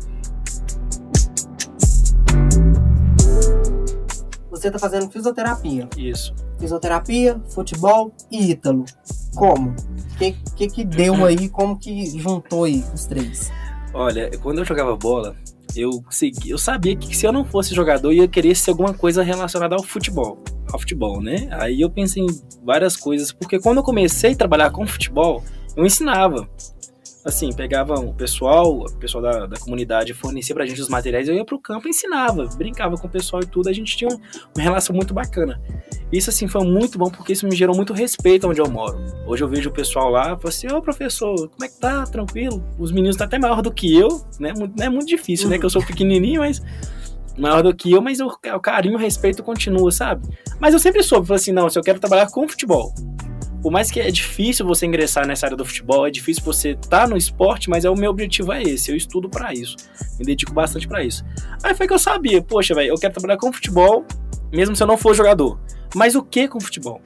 Você 4.56 4.68
está 4.68 4.78
fazendo 4.78 5.10
fisioterapia. 5.10 5.86
Isso. 5.98 6.34
Fisioterapia, 6.58 7.38
futebol 7.50 8.10
e 8.30 8.52
ítalo. 8.52 8.86
Como? 9.34 9.70
O 9.70 10.18
que, 10.18 10.32
que, 10.56 10.66
que 10.68 10.84
deu 10.84 11.24
aí? 11.26 11.48
Como 11.50 11.78
que 11.78 12.18
juntou 12.18 12.64
aí 12.64 12.82
os 12.94 13.04
três? 13.04 13.52
Olha, 13.92 14.30
quando 14.42 14.58
eu 14.58 14.64
jogava 14.64 14.96
bola, 14.96 15.36
eu, 15.76 16.02
segui, 16.08 16.50
eu 16.50 16.56
sabia 16.56 16.96
que 16.96 17.14
se 17.14 17.26
eu 17.26 17.32
não 17.32 17.44
fosse 17.44 17.74
jogador, 17.74 18.08
eu 18.08 18.22
ia 18.22 18.28
querer 18.28 18.54
ser 18.54 18.70
alguma 18.70 18.94
coisa 18.94 19.22
relacionada 19.22 19.74
ao 19.74 19.82
futebol. 19.82 20.42
Ao 20.72 20.78
futebol, 20.78 21.20
né? 21.20 21.48
Aí 21.52 21.82
eu 21.82 21.90
pensei 21.90 22.22
em 22.22 22.40
várias 22.64 22.96
coisas, 22.96 23.30
porque 23.32 23.58
quando 23.58 23.78
eu 23.78 23.82
comecei 23.82 24.32
a 24.32 24.36
trabalhar 24.36 24.70
com 24.70 24.86
futebol, 24.86 25.44
eu 25.76 25.84
ensinava. 25.84 26.48
Assim, 27.26 27.52
pegava 27.52 27.94
o 27.94 28.14
pessoal, 28.14 28.78
o 28.78 28.96
pessoal 28.98 29.20
da, 29.20 29.46
da 29.46 29.56
comunidade 29.58 30.14
fornecia 30.14 30.54
pra 30.54 30.64
gente 30.64 30.80
os 30.80 30.88
materiais, 30.88 31.26
eu 31.26 31.34
ia 31.34 31.44
pro 31.44 31.58
campo 31.58 31.88
e 31.88 31.90
ensinava, 31.90 32.46
brincava 32.56 32.96
com 32.96 33.08
o 33.08 33.10
pessoal 33.10 33.42
e 33.42 33.46
tudo, 33.46 33.68
a 33.68 33.72
gente 33.72 33.96
tinha 33.96 34.08
uma 34.08 34.62
relação 34.62 34.94
muito 34.94 35.12
bacana. 35.12 35.60
Isso, 36.12 36.30
assim, 36.30 36.46
foi 36.46 36.64
muito 36.64 36.96
bom 36.96 37.10
porque 37.10 37.32
isso 37.32 37.44
me 37.44 37.56
gerou 37.56 37.74
muito 37.74 37.92
respeito 37.92 38.48
onde 38.48 38.60
eu 38.60 38.70
moro. 38.70 38.96
Hoje 39.26 39.42
eu 39.42 39.48
vejo 39.48 39.70
o 39.70 39.72
pessoal 39.72 40.08
lá 40.08 40.34
e 40.34 40.36
falo 40.36 40.48
assim: 40.48 40.68
Ô 40.68 40.80
professor, 40.80 41.34
como 41.48 41.64
é 41.64 41.68
que 41.68 41.80
tá? 41.80 42.04
Tranquilo? 42.04 42.62
Os 42.78 42.92
meninos 42.92 43.16
estão 43.16 43.26
até 43.26 43.40
maior 43.40 43.60
do 43.60 43.72
que 43.72 43.96
eu, 43.96 44.24
né? 44.38 44.54
Não 44.56 44.84
é 44.84 44.88
muito 44.88 45.08
difícil, 45.08 45.48
né? 45.48 45.58
Que 45.58 45.66
eu 45.66 45.70
sou 45.70 45.84
pequenininho, 45.84 46.42
mas 46.42 46.62
maior 47.36 47.60
do 47.60 47.74
que 47.74 47.90
eu, 47.90 48.00
mas 48.00 48.20
o, 48.20 48.26
o 48.26 48.60
carinho, 48.60 48.94
o 48.94 49.00
respeito 49.00 49.42
continua, 49.42 49.90
sabe? 49.90 50.28
Mas 50.60 50.74
eu 50.74 50.78
sempre 50.78 51.02
soube, 51.02 51.26
falei 51.26 51.40
assim: 51.40 51.52
não, 51.52 51.68
se 51.68 51.76
eu 51.76 51.82
quero 51.82 51.98
trabalhar 51.98 52.30
com 52.30 52.46
futebol, 52.48 52.94
por 53.62 53.72
mais 53.72 53.90
que 53.90 54.00
é 54.00 54.10
difícil 54.10 54.66
você 54.66 54.86
ingressar 54.86 55.26
nessa 55.26 55.46
área 55.46 55.56
do 55.56 55.64
futebol, 55.64 56.06
é 56.06 56.10
difícil 56.10 56.42
você 56.44 56.70
estar 56.70 57.02
tá 57.02 57.06
no 57.06 57.16
esporte, 57.16 57.68
mas 57.68 57.84
é 57.84 57.90
o 57.90 57.96
meu 57.96 58.10
objetivo 58.10 58.52
é 58.52 58.62
esse, 58.62 58.90
eu 58.90 58.96
estudo 58.96 59.28
para 59.28 59.52
isso, 59.52 59.76
me 60.18 60.24
dedico 60.24 60.52
bastante 60.52 60.86
para 60.86 61.04
isso. 61.04 61.24
Aí 61.62 61.74
foi 61.74 61.86
que 61.86 61.94
eu 61.94 61.98
sabia, 61.98 62.42
poxa, 62.42 62.74
velho, 62.74 62.90
eu 62.90 62.98
quero 62.98 63.14
trabalhar 63.14 63.38
com 63.38 63.52
futebol, 63.52 64.04
mesmo 64.52 64.74
se 64.76 64.82
eu 64.82 64.86
não 64.86 64.96
for 64.96 65.14
jogador. 65.14 65.58
Mas 65.94 66.14
o 66.14 66.22
que 66.22 66.48
com 66.48 66.60
futebol? 66.60 67.00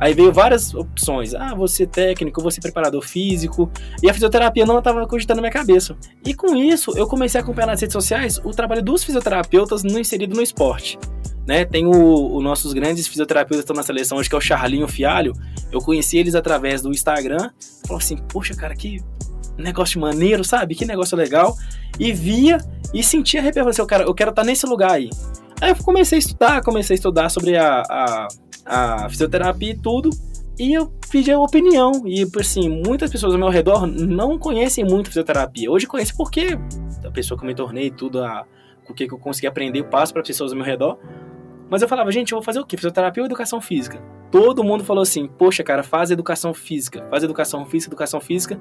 Aí 0.00 0.12
veio 0.12 0.32
várias 0.32 0.74
opções. 0.74 1.34
Ah, 1.34 1.54
você 1.54 1.86
técnico, 1.86 2.42
você 2.42 2.60
preparador 2.60 3.02
físico. 3.02 3.70
E 4.02 4.10
a 4.10 4.14
fisioterapia 4.14 4.66
não 4.66 4.78
estava 4.78 5.06
cogitando 5.06 5.36
na 5.36 5.42
minha 5.42 5.52
cabeça. 5.52 5.96
E 6.24 6.34
com 6.34 6.56
isso, 6.56 6.96
eu 6.96 7.06
comecei 7.06 7.40
a 7.40 7.44
acompanhar 7.44 7.68
nas 7.68 7.80
redes 7.80 7.92
sociais 7.92 8.40
o 8.44 8.50
trabalho 8.50 8.82
dos 8.82 9.04
fisioterapeutas 9.04 9.84
no 9.84 9.98
inserido 9.98 10.34
no 10.34 10.42
esporte. 10.42 10.98
Né? 11.46 11.64
Tem 11.64 11.86
os 11.86 12.42
nossos 12.42 12.72
grandes 12.72 13.06
fisioterapeutas 13.06 13.58
que 13.58 13.64
estão 13.64 13.76
na 13.76 13.82
seleção 13.82 14.18
hoje, 14.18 14.28
que 14.28 14.34
é 14.34 14.38
o 14.38 14.40
Charlinho 14.40 14.88
Fialho. 14.88 15.32
Eu 15.70 15.80
conheci 15.80 16.16
eles 16.16 16.34
através 16.34 16.80
do 16.82 16.90
Instagram. 16.90 17.50
Falei 17.86 18.02
assim, 18.02 18.16
poxa, 18.28 18.54
cara, 18.54 18.74
que 18.74 18.98
negócio 19.58 20.00
maneiro, 20.00 20.42
sabe? 20.42 20.74
Que 20.74 20.84
negócio 20.84 21.16
legal. 21.16 21.56
E 21.98 22.12
via 22.12 22.58
e 22.92 23.02
sentia 23.02 23.40
arrepio. 23.40 23.68
Assim, 23.68 23.84
cara, 23.86 24.04
eu 24.04 24.14
quero 24.14 24.30
estar 24.30 24.44
nesse 24.44 24.66
lugar 24.66 24.92
aí. 24.92 25.10
Aí 25.60 25.70
eu 25.70 25.76
comecei 25.76 26.16
a 26.16 26.18
estudar, 26.18 26.62
comecei 26.62 26.94
a 26.94 26.96
estudar 26.96 27.28
sobre 27.28 27.56
a, 27.56 27.82
a, 27.88 28.28
a 28.64 29.08
fisioterapia 29.08 29.70
e 29.70 29.78
tudo. 29.78 30.10
E 30.58 30.72
eu 30.72 30.92
pedi 31.10 31.32
a 31.32 31.38
opinião. 31.38 32.02
E, 32.06 32.26
assim, 32.38 32.68
muitas 32.68 33.10
pessoas 33.10 33.32
ao 33.32 33.38
meu 33.38 33.48
redor 33.48 33.86
não 33.86 34.38
conhecem 34.38 34.84
muito 34.84 35.08
fisioterapia. 35.08 35.70
Hoje 35.70 35.86
conhecem 35.86 36.16
porque 36.16 36.58
a 37.04 37.10
pessoa 37.10 37.38
que 37.38 37.44
eu 37.44 37.48
me 37.48 37.54
tornei, 37.54 37.90
tudo, 37.90 38.22
a, 38.22 38.46
o 38.88 38.94
que 38.94 39.04
eu 39.04 39.18
consegui 39.18 39.46
aprender, 39.46 39.80
eu 39.80 39.84
passo 39.84 40.12
para 40.12 40.22
pessoas 40.22 40.52
ao 40.52 40.56
meu 40.56 40.66
redor. 40.66 40.98
Mas 41.74 41.82
eu 41.82 41.88
falava, 41.88 42.12
gente, 42.12 42.30
eu 42.30 42.38
vou 42.38 42.44
fazer 42.44 42.60
o 42.60 42.64
quê? 42.64 42.76
Fisioterapia 42.76 43.20
ou 43.20 43.26
educação 43.26 43.60
física? 43.60 44.00
Todo 44.30 44.62
mundo 44.62 44.84
falou 44.84 45.02
assim, 45.02 45.26
poxa, 45.26 45.64
cara, 45.64 45.82
faz 45.82 46.08
educação 46.12 46.54
física, 46.54 47.04
faz 47.10 47.24
educação 47.24 47.66
física, 47.66 47.88
educação 47.88 48.20
física. 48.20 48.60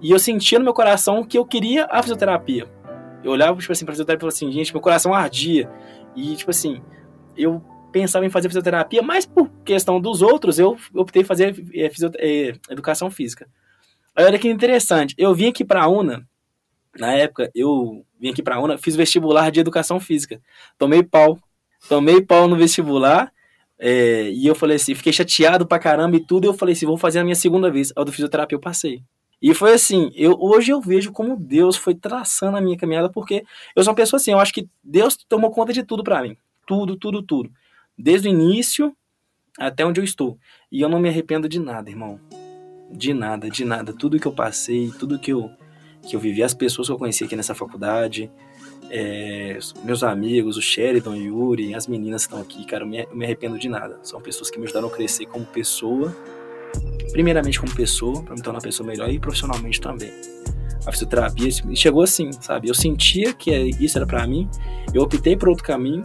E 0.00 0.10
eu 0.10 0.18
sentia 0.18 0.58
no 0.58 0.64
meu 0.64 0.72
coração 0.72 1.22
que 1.22 1.36
eu 1.36 1.44
queria 1.44 1.86
a 1.90 2.00
fisioterapia. 2.00 2.66
Eu 3.22 3.32
olhava, 3.32 3.60
tipo 3.60 3.70
assim, 3.70 3.84
pra 3.84 3.92
fisioterapia 3.92 4.16
e 4.16 4.22
falava 4.22 4.34
assim, 4.34 4.50
gente, 4.50 4.72
meu 4.72 4.80
coração 4.80 5.12
ardia. 5.12 5.70
E, 6.16 6.34
tipo 6.36 6.50
assim, 6.50 6.80
eu 7.36 7.62
pensava 7.92 8.24
em 8.24 8.30
fazer 8.30 8.48
fisioterapia, 8.48 9.02
mas 9.02 9.26
por 9.26 9.50
questão 9.62 10.00
dos 10.00 10.22
outros, 10.22 10.58
eu 10.58 10.74
optei 10.94 11.22
fazer 11.22 11.62
é, 11.74 11.90
é, 12.16 12.54
educação 12.70 13.10
física. 13.10 13.46
Aí, 14.16 14.24
olha 14.24 14.38
que 14.38 14.48
interessante, 14.48 15.14
eu 15.18 15.34
vim 15.34 15.48
aqui 15.48 15.66
pra 15.66 15.86
UNA, 15.86 16.26
na 16.98 17.12
época, 17.12 17.50
eu 17.54 18.06
vim 18.18 18.30
aqui 18.30 18.42
pra 18.42 18.58
UNA, 18.58 18.78
fiz 18.78 18.96
vestibular 18.96 19.50
de 19.50 19.60
educação 19.60 20.00
física. 20.00 20.40
Tomei 20.78 21.02
pau 21.02 21.38
tomei 21.88 22.20
pau 22.20 22.48
no 22.48 22.56
vestibular. 22.56 23.32
É, 23.78 24.30
e 24.30 24.46
eu 24.46 24.54
falei 24.54 24.76
assim, 24.76 24.94
fiquei 24.94 25.12
chateado 25.12 25.66
pra 25.66 25.78
caramba 25.78 26.16
e 26.16 26.20
tudo. 26.20 26.44
E 26.44 26.48
eu 26.48 26.54
falei 26.54 26.74
assim, 26.74 26.86
vou 26.86 26.96
fazer 26.96 27.18
a 27.18 27.24
minha 27.24 27.34
segunda 27.34 27.70
vez. 27.70 27.92
A 27.96 28.04
do 28.04 28.12
fisioterapia 28.12 28.56
eu 28.56 28.60
passei. 28.60 29.02
E 29.42 29.52
foi 29.52 29.74
assim, 29.74 30.10
eu, 30.14 30.36
hoje 30.40 30.72
eu 30.72 30.80
vejo 30.80 31.12
como 31.12 31.36
Deus 31.36 31.76
foi 31.76 31.94
traçando 31.94 32.56
a 32.56 32.60
minha 32.62 32.78
caminhada, 32.78 33.10
porque 33.10 33.44
eu 33.76 33.84
sou 33.84 33.90
uma 33.90 33.96
pessoa 33.96 34.18
assim, 34.18 34.32
eu 34.32 34.38
acho 34.38 34.54
que 34.54 34.66
Deus 34.82 35.16
tomou 35.28 35.50
conta 35.50 35.70
de 35.70 35.82
tudo 35.82 36.02
para 36.02 36.22
mim. 36.22 36.36
Tudo, 36.66 36.96
tudo, 36.96 37.22
tudo. 37.22 37.50
Desde 37.98 38.26
o 38.26 38.30
início 38.30 38.96
até 39.58 39.84
onde 39.84 40.00
eu 40.00 40.04
estou. 40.04 40.38
E 40.72 40.80
eu 40.80 40.88
não 40.88 40.98
me 40.98 41.08
arrependo 41.08 41.48
de 41.48 41.58
nada, 41.58 41.90
irmão. 41.90 42.18
De 42.90 43.12
nada, 43.12 43.50
de 43.50 43.64
nada. 43.64 43.92
Tudo 43.92 44.18
que 44.18 44.26
eu 44.26 44.32
passei, 44.32 44.90
tudo 44.98 45.18
que 45.18 45.32
eu, 45.32 45.50
que 46.08 46.16
eu 46.16 46.20
vivi, 46.20 46.42
as 46.42 46.54
pessoas 46.54 46.88
que 46.88 46.92
eu 46.92 46.98
conheci 46.98 47.24
aqui 47.24 47.36
nessa 47.36 47.54
faculdade, 47.54 48.30
é, 48.90 49.58
meus 49.84 50.02
amigos, 50.02 50.56
o 50.56 50.62
Sheridan, 50.62 51.10
o 51.10 51.16
Yuri, 51.16 51.74
as 51.74 51.86
meninas 51.86 52.26
que 52.26 52.32
estão 52.32 52.42
aqui, 52.42 52.64
cara, 52.64 52.84
eu 52.84 52.88
me, 52.88 53.00
eu 53.00 53.16
me 53.16 53.24
arrependo 53.24 53.58
de 53.58 53.68
nada. 53.68 53.98
São 54.02 54.20
pessoas 54.20 54.50
que 54.50 54.58
me 54.58 54.64
ajudaram 54.64 54.88
a 54.88 54.90
crescer 54.90 55.26
como 55.26 55.44
pessoa, 55.44 56.14
primeiramente 57.12 57.60
como 57.60 57.74
pessoa, 57.74 58.22
para 58.22 58.34
me 58.34 58.42
tornar 58.42 58.58
uma 58.58 58.62
pessoa 58.62 58.86
melhor 58.86 59.10
e 59.10 59.18
profissionalmente 59.18 59.80
também. 59.80 60.10
A 60.86 60.92
fisioterapia 60.92 61.48
chegou 61.74 62.02
assim, 62.02 62.30
sabe? 62.32 62.68
Eu 62.68 62.74
sentia 62.74 63.32
que 63.32 63.50
é, 63.50 63.62
isso 63.62 63.96
era 63.96 64.06
para 64.06 64.26
mim, 64.26 64.48
eu 64.92 65.02
optei 65.02 65.36
por 65.36 65.48
outro 65.48 65.64
caminho 65.64 66.02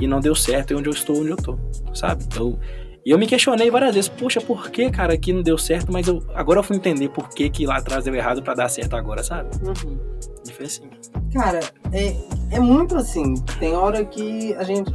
e 0.00 0.06
não 0.06 0.20
deu 0.20 0.34
certo 0.34 0.72
e 0.72 0.74
onde 0.74 0.88
eu 0.88 0.92
estou, 0.92 1.20
onde 1.20 1.30
eu 1.30 1.36
tô, 1.36 1.58
sabe? 1.94 2.24
Eu, 2.36 2.58
e 3.04 3.10
eu 3.10 3.18
me 3.18 3.26
questionei 3.26 3.70
várias 3.70 3.94
vezes, 3.94 4.08
poxa, 4.08 4.40
por 4.40 4.70
que, 4.70 4.90
cara, 4.90 5.14
aqui 5.14 5.32
não 5.32 5.42
deu 5.42 5.58
certo, 5.58 5.92
mas 5.92 6.06
eu, 6.06 6.22
agora 6.34 6.60
eu 6.60 6.62
fui 6.62 6.76
entender 6.76 7.08
por 7.08 7.28
que, 7.28 7.50
que 7.50 7.66
lá 7.66 7.76
atrás 7.76 8.04
deu 8.04 8.14
errado 8.14 8.42
para 8.42 8.54
dar 8.54 8.68
certo 8.68 8.94
agora, 8.94 9.22
sabe? 9.24 9.50
Uhum. 9.66 9.98
E 10.48 10.52
foi 10.52 10.66
assim. 10.66 10.88
Cara, 11.32 11.60
é, 11.92 12.14
é 12.50 12.60
muito 12.60 12.96
assim. 12.96 13.34
Tem 13.58 13.74
hora 13.74 14.04
que 14.04 14.54
a 14.54 14.62
gente. 14.62 14.92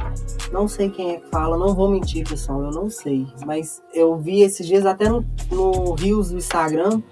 Não 0.52 0.66
sei 0.66 0.88
quem 0.88 1.12
é 1.12 1.16
que 1.18 1.28
fala, 1.28 1.58
não 1.58 1.74
vou 1.74 1.90
mentir, 1.90 2.26
pessoal, 2.26 2.62
eu 2.62 2.70
não 2.70 2.88
sei. 2.88 3.26
Mas 3.44 3.82
eu 3.92 4.16
vi 4.16 4.42
esses 4.42 4.66
dias 4.66 4.86
até 4.86 5.08
no, 5.08 5.24
no 5.50 5.92
Rios 5.94 6.30
do 6.30 6.38
Instagram, 6.38 7.02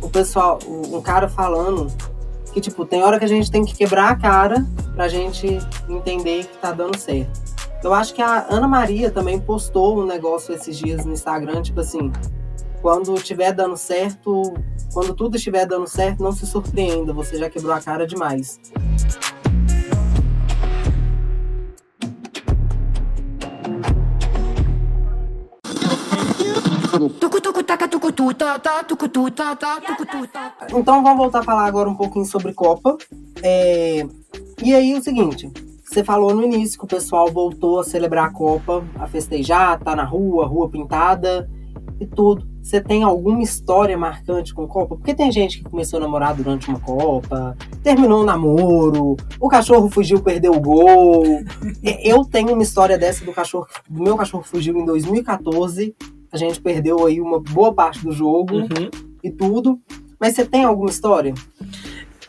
o 0.00 0.08
pessoal, 0.08 0.58
um 0.66 1.00
cara 1.00 1.28
falando 1.28 1.88
que, 2.52 2.60
tipo, 2.60 2.84
tem 2.84 3.02
hora 3.02 3.18
que 3.18 3.24
a 3.24 3.28
gente 3.28 3.50
tem 3.50 3.64
que 3.64 3.74
quebrar 3.74 4.10
a 4.10 4.16
cara 4.16 4.64
pra 4.94 5.08
gente 5.08 5.58
entender 5.88 6.44
que 6.46 6.58
tá 6.58 6.72
dando 6.72 6.96
certo. 6.96 7.48
Eu 7.82 7.94
acho 7.94 8.14
que 8.14 8.22
a 8.22 8.46
Ana 8.50 8.66
Maria 8.66 9.10
também 9.10 9.38
postou 9.40 10.00
um 10.00 10.06
negócio 10.06 10.54
esses 10.54 10.76
dias 10.76 11.04
no 11.04 11.12
Instagram, 11.12 11.62
tipo 11.62 11.80
assim, 11.80 12.12
quando 12.80 13.14
estiver 13.14 13.52
dando 13.52 13.76
certo, 13.76 14.54
quando 14.92 15.14
tudo 15.14 15.36
estiver 15.36 15.66
dando 15.66 15.86
certo, 15.86 16.22
não 16.22 16.32
se 16.32 16.46
surpreenda, 16.46 17.12
você 17.12 17.36
já 17.38 17.50
quebrou 17.50 17.72
a 17.72 17.80
cara 17.80 18.06
demais. 18.06 18.60
Então 30.74 31.02
vamos 31.02 31.18
voltar 31.18 31.40
a 31.40 31.42
falar 31.44 31.66
agora 31.66 31.88
um 31.88 31.94
pouquinho 31.94 32.24
sobre 32.24 32.52
Copa. 32.52 32.96
É... 33.42 34.06
E 34.62 34.74
aí 34.74 34.94
o 34.94 35.02
seguinte, 35.02 35.50
você 35.84 36.02
falou 36.02 36.34
no 36.34 36.42
início 36.42 36.78
que 36.78 36.84
o 36.84 36.88
pessoal 36.88 37.30
voltou 37.30 37.80
a 37.80 37.84
celebrar 37.84 38.26
a 38.26 38.32
Copa, 38.32 38.84
a 38.98 39.06
festejar, 39.06 39.78
tá 39.78 39.94
na 39.94 40.04
rua, 40.04 40.46
rua 40.46 40.68
pintada 40.68 41.48
e 42.00 42.06
tudo. 42.06 42.57
Você 42.68 42.82
tem 42.82 43.02
alguma 43.02 43.42
história 43.42 43.96
marcante 43.96 44.52
com 44.52 44.68
Copa? 44.68 44.94
Porque 44.94 45.14
tem 45.14 45.32
gente 45.32 45.56
que 45.56 45.64
começou 45.64 45.96
a 45.96 46.00
namorar 46.00 46.34
durante 46.34 46.68
uma 46.68 46.78
Copa, 46.78 47.56
terminou 47.82 48.20
o 48.20 48.26
namoro, 48.26 49.16
o 49.40 49.48
cachorro 49.48 49.88
fugiu, 49.88 50.20
perdeu 50.20 50.52
o 50.52 50.60
gol. 50.60 51.24
Eu 52.04 52.26
tenho 52.26 52.52
uma 52.52 52.62
história 52.62 52.98
dessa 52.98 53.24
do 53.24 53.32
cachorro, 53.32 53.66
do 53.88 54.02
meu 54.02 54.18
cachorro 54.18 54.42
fugiu 54.42 54.76
em 54.76 54.84
2014. 54.84 55.96
A 56.30 56.36
gente 56.36 56.60
perdeu 56.60 57.06
aí 57.06 57.22
uma 57.22 57.40
boa 57.40 57.72
parte 57.72 58.04
do 58.04 58.12
jogo 58.12 58.56
uhum. 58.56 58.90
e 59.24 59.30
tudo. 59.30 59.80
Mas 60.20 60.34
você 60.34 60.44
tem 60.44 60.64
alguma 60.64 60.90
história? 60.90 61.32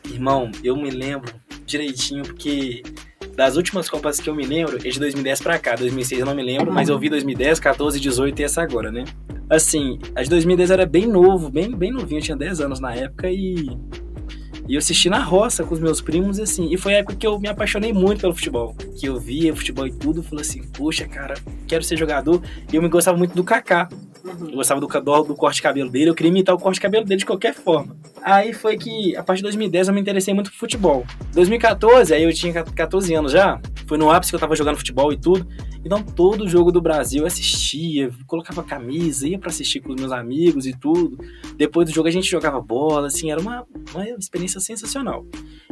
Irmão, 0.06 0.49
eu 0.63 0.78
me 0.78 0.89
lembro 0.89 1.34
direitinho 1.65 2.23
porque 2.23 2.82
das 3.36 3.58
últimas 3.58 3.89
Copas 3.89 4.21
que 4.21 4.30
eu 4.30 4.36
me 4.36 4.45
lembro, 4.45 4.78
é 4.78 4.89
de 4.89 4.99
2010 4.99 5.41
pra 5.41 5.60
cá. 5.60 5.75
2006 5.75 6.21
eu 6.21 6.25
não 6.25 6.34
me 6.34 6.43
lembro, 6.43 6.71
mas 6.71 6.88
eu 6.88 6.97
vi 6.97 7.10
2010, 7.10 7.60
14, 7.60 7.99
18 7.99 8.39
e 8.39 8.43
essa 8.45 8.62
agora, 8.62 8.89
né? 8.89 9.04
Assim, 9.49 9.97
a 10.15 10.21
de 10.21 10.29
2010 10.29 10.69
era 10.69 10.85
bem 10.85 11.07
novo, 11.07 11.49
bem, 11.49 11.75
bem 11.75 11.91
novinho, 11.91 12.19
eu 12.19 12.23
tinha 12.23 12.38
10 12.38 12.62
anos 12.62 12.79
na 12.79 12.93
época 12.93 13.29
e. 13.29 13.67
E 14.67 14.75
eu 14.75 14.77
assisti 14.77 15.09
na 15.09 15.17
roça 15.17 15.63
com 15.63 15.73
os 15.73 15.79
meus 15.79 15.99
primos, 15.99 16.39
assim. 16.39 16.71
E 16.71 16.77
foi 16.77 16.93
a 16.93 16.97
época 16.97 17.15
que 17.15 17.25
eu 17.25 17.39
me 17.39 17.47
apaixonei 17.47 17.91
muito 17.91 18.21
pelo 18.21 18.35
futebol. 18.35 18.75
Que 18.99 19.07
eu 19.07 19.19
via 19.19 19.55
futebol 19.55 19.88
e 19.88 19.91
tudo, 19.91 20.21
falei 20.21 20.45
assim, 20.45 20.62
poxa, 20.62 21.07
cara, 21.07 21.33
quero 21.67 21.83
ser 21.83 21.97
jogador. 21.97 22.39
E 22.71 22.75
eu 22.75 22.81
me 22.81 22.88
gostava 22.88 23.17
muito 23.17 23.33
do 23.33 23.43
Kaká. 23.43 23.89
Eu 24.29 24.55
gostava 24.55 24.79
do, 24.79 24.87
do, 24.87 25.23
do 25.23 25.35
corte 25.35 25.55
de 25.55 25.61
cabelo 25.61 25.89
dele, 25.89 26.09
eu 26.09 26.15
queria 26.15 26.29
imitar 26.29 26.55
o 26.55 26.59
corte 26.59 26.75
de 26.75 26.81
cabelo 26.81 27.05
dele 27.05 27.19
de 27.19 27.25
qualquer 27.25 27.53
forma. 27.53 27.95
Aí 28.21 28.53
foi 28.53 28.77
que, 28.77 29.15
a 29.15 29.23
partir 29.23 29.39
de 29.39 29.43
2010, 29.43 29.87
eu 29.87 29.93
me 29.93 30.01
interessei 30.01 30.33
muito 30.33 30.51
por 30.51 30.57
futebol. 30.57 31.05
2014, 31.33 32.13
aí 32.13 32.23
eu 32.23 32.33
tinha 32.33 32.63
14 32.63 33.13
anos 33.13 33.31
já, 33.31 33.59
foi 33.87 33.97
no 33.97 34.11
ápice 34.11 34.31
que 34.31 34.35
eu 34.35 34.39
tava 34.39 34.55
jogando 34.55 34.77
futebol 34.77 35.11
e 35.11 35.17
tudo. 35.17 35.47
Então 35.83 36.03
todo 36.03 36.47
jogo 36.47 36.71
do 36.71 36.81
Brasil 36.81 37.21
eu 37.21 37.27
assistia, 37.27 38.11
colocava 38.27 38.61
camisa, 38.61 39.27
ia 39.27 39.39
para 39.39 39.49
assistir 39.49 39.79
com 39.79 39.93
os 39.93 39.95
meus 39.99 40.11
amigos 40.11 40.67
e 40.67 40.73
tudo. 40.77 41.17
Depois 41.55 41.87
do 41.87 41.93
jogo 41.93 42.07
a 42.07 42.11
gente 42.11 42.29
jogava 42.29 42.59
bola, 42.59 43.07
assim, 43.07 43.31
era 43.31 43.39
uma, 43.39 43.65
uma 43.93 44.09
experiência 44.09 44.59
sensacional. 44.59 45.25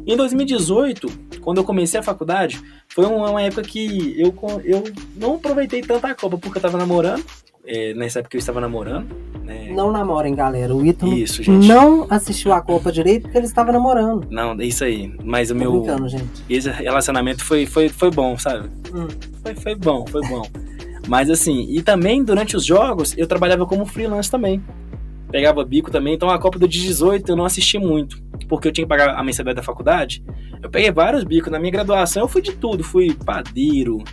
Em 0.06 0.16
2018, 0.16 1.40
quando 1.42 1.58
eu 1.58 1.64
comecei 1.64 2.00
a 2.00 2.04
faculdade, 2.04 2.62
foi 2.88 3.06
uma 3.06 3.42
época 3.42 3.64
que 3.64 4.16
eu, 4.20 4.34
eu 4.64 4.84
não 5.16 5.36
aproveitei 5.36 5.82
tanto 5.82 6.08
a 6.08 6.16
Copa 6.16 6.38
porque 6.38 6.58
eu 6.58 6.62
tava 6.62 6.78
namorando 6.78 7.24
é, 7.68 7.94
nessa 7.94 8.20
época 8.20 8.38
eu 8.38 8.40
estava 8.40 8.62
namorando. 8.62 9.14
Né? 9.44 9.72
Não 9.72 9.92
namorem, 9.92 10.34
galera. 10.34 10.74
O 10.74 10.86
Ítalo 10.86 11.14
isso, 11.14 11.44
gente. 11.44 11.68
não 11.68 12.08
assistiu 12.10 12.54
a 12.54 12.62
Copa 12.62 12.92
direito 12.92 13.24
porque 13.24 13.38
ele 13.38 13.46
estava 13.46 13.72
namorando. 13.72 14.26
Não, 14.30 14.54
é 14.60 14.66
isso 14.66 14.84
aí. 14.84 15.14
Mas 15.24 15.52
o 15.52 15.54
Tô 15.54 15.60
meu. 15.60 16.08
gente. 16.08 16.44
Esse 16.50 16.70
relacionamento 16.70 17.44
foi, 17.44 17.66
foi, 17.66 17.90
foi 17.90 18.10
bom, 18.10 18.38
sabe? 18.38 18.70
Hum. 18.94 19.08
Foi, 19.44 19.56
foi 19.56 19.76
bom, 19.76 20.06
foi 20.08 20.22
bom. 20.28 20.44
Mas 21.08 21.30
assim, 21.30 21.68
e 21.70 21.82
também 21.82 22.24
durante 22.24 22.56
os 22.56 22.66
jogos 22.66 23.18
eu 23.18 23.28
trabalhava 23.28 23.66
como 23.66 23.86
freelance 23.86 24.30
também. 24.32 24.62
Pegava 25.30 25.64
bico 25.64 25.92
também, 25.92 26.14
então 26.14 26.30
a 26.30 26.40
Copa 26.40 26.58
do 26.58 26.68
18 26.68 27.30
eu 27.30 27.36
não 27.36 27.44
assisti 27.44 27.78
muito, 27.78 28.22
porque 28.48 28.70
eu 28.70 28.72
tinha 28.72 28.86
que 28.86 28.90
pagar 28.90 29.14
a 29.14 29.24
mensalidade 29.24 29.58
da 29.58 29.64
faculdade. 29.64 30.24
Eu 30.62 30.70
peguei 30.70 30.90
vários 30.90 31.26
bicos. 31.26 31.52
Na 31.52 31.60
minha 31.60 31.72
graduação 31.72 32.24
eu 32.24 32.28
fui 32.30 32.42
de 32.42 32.54
tudo, 32.54 32.84
fui 32.84 33.14
padeiro, 33.14 34.04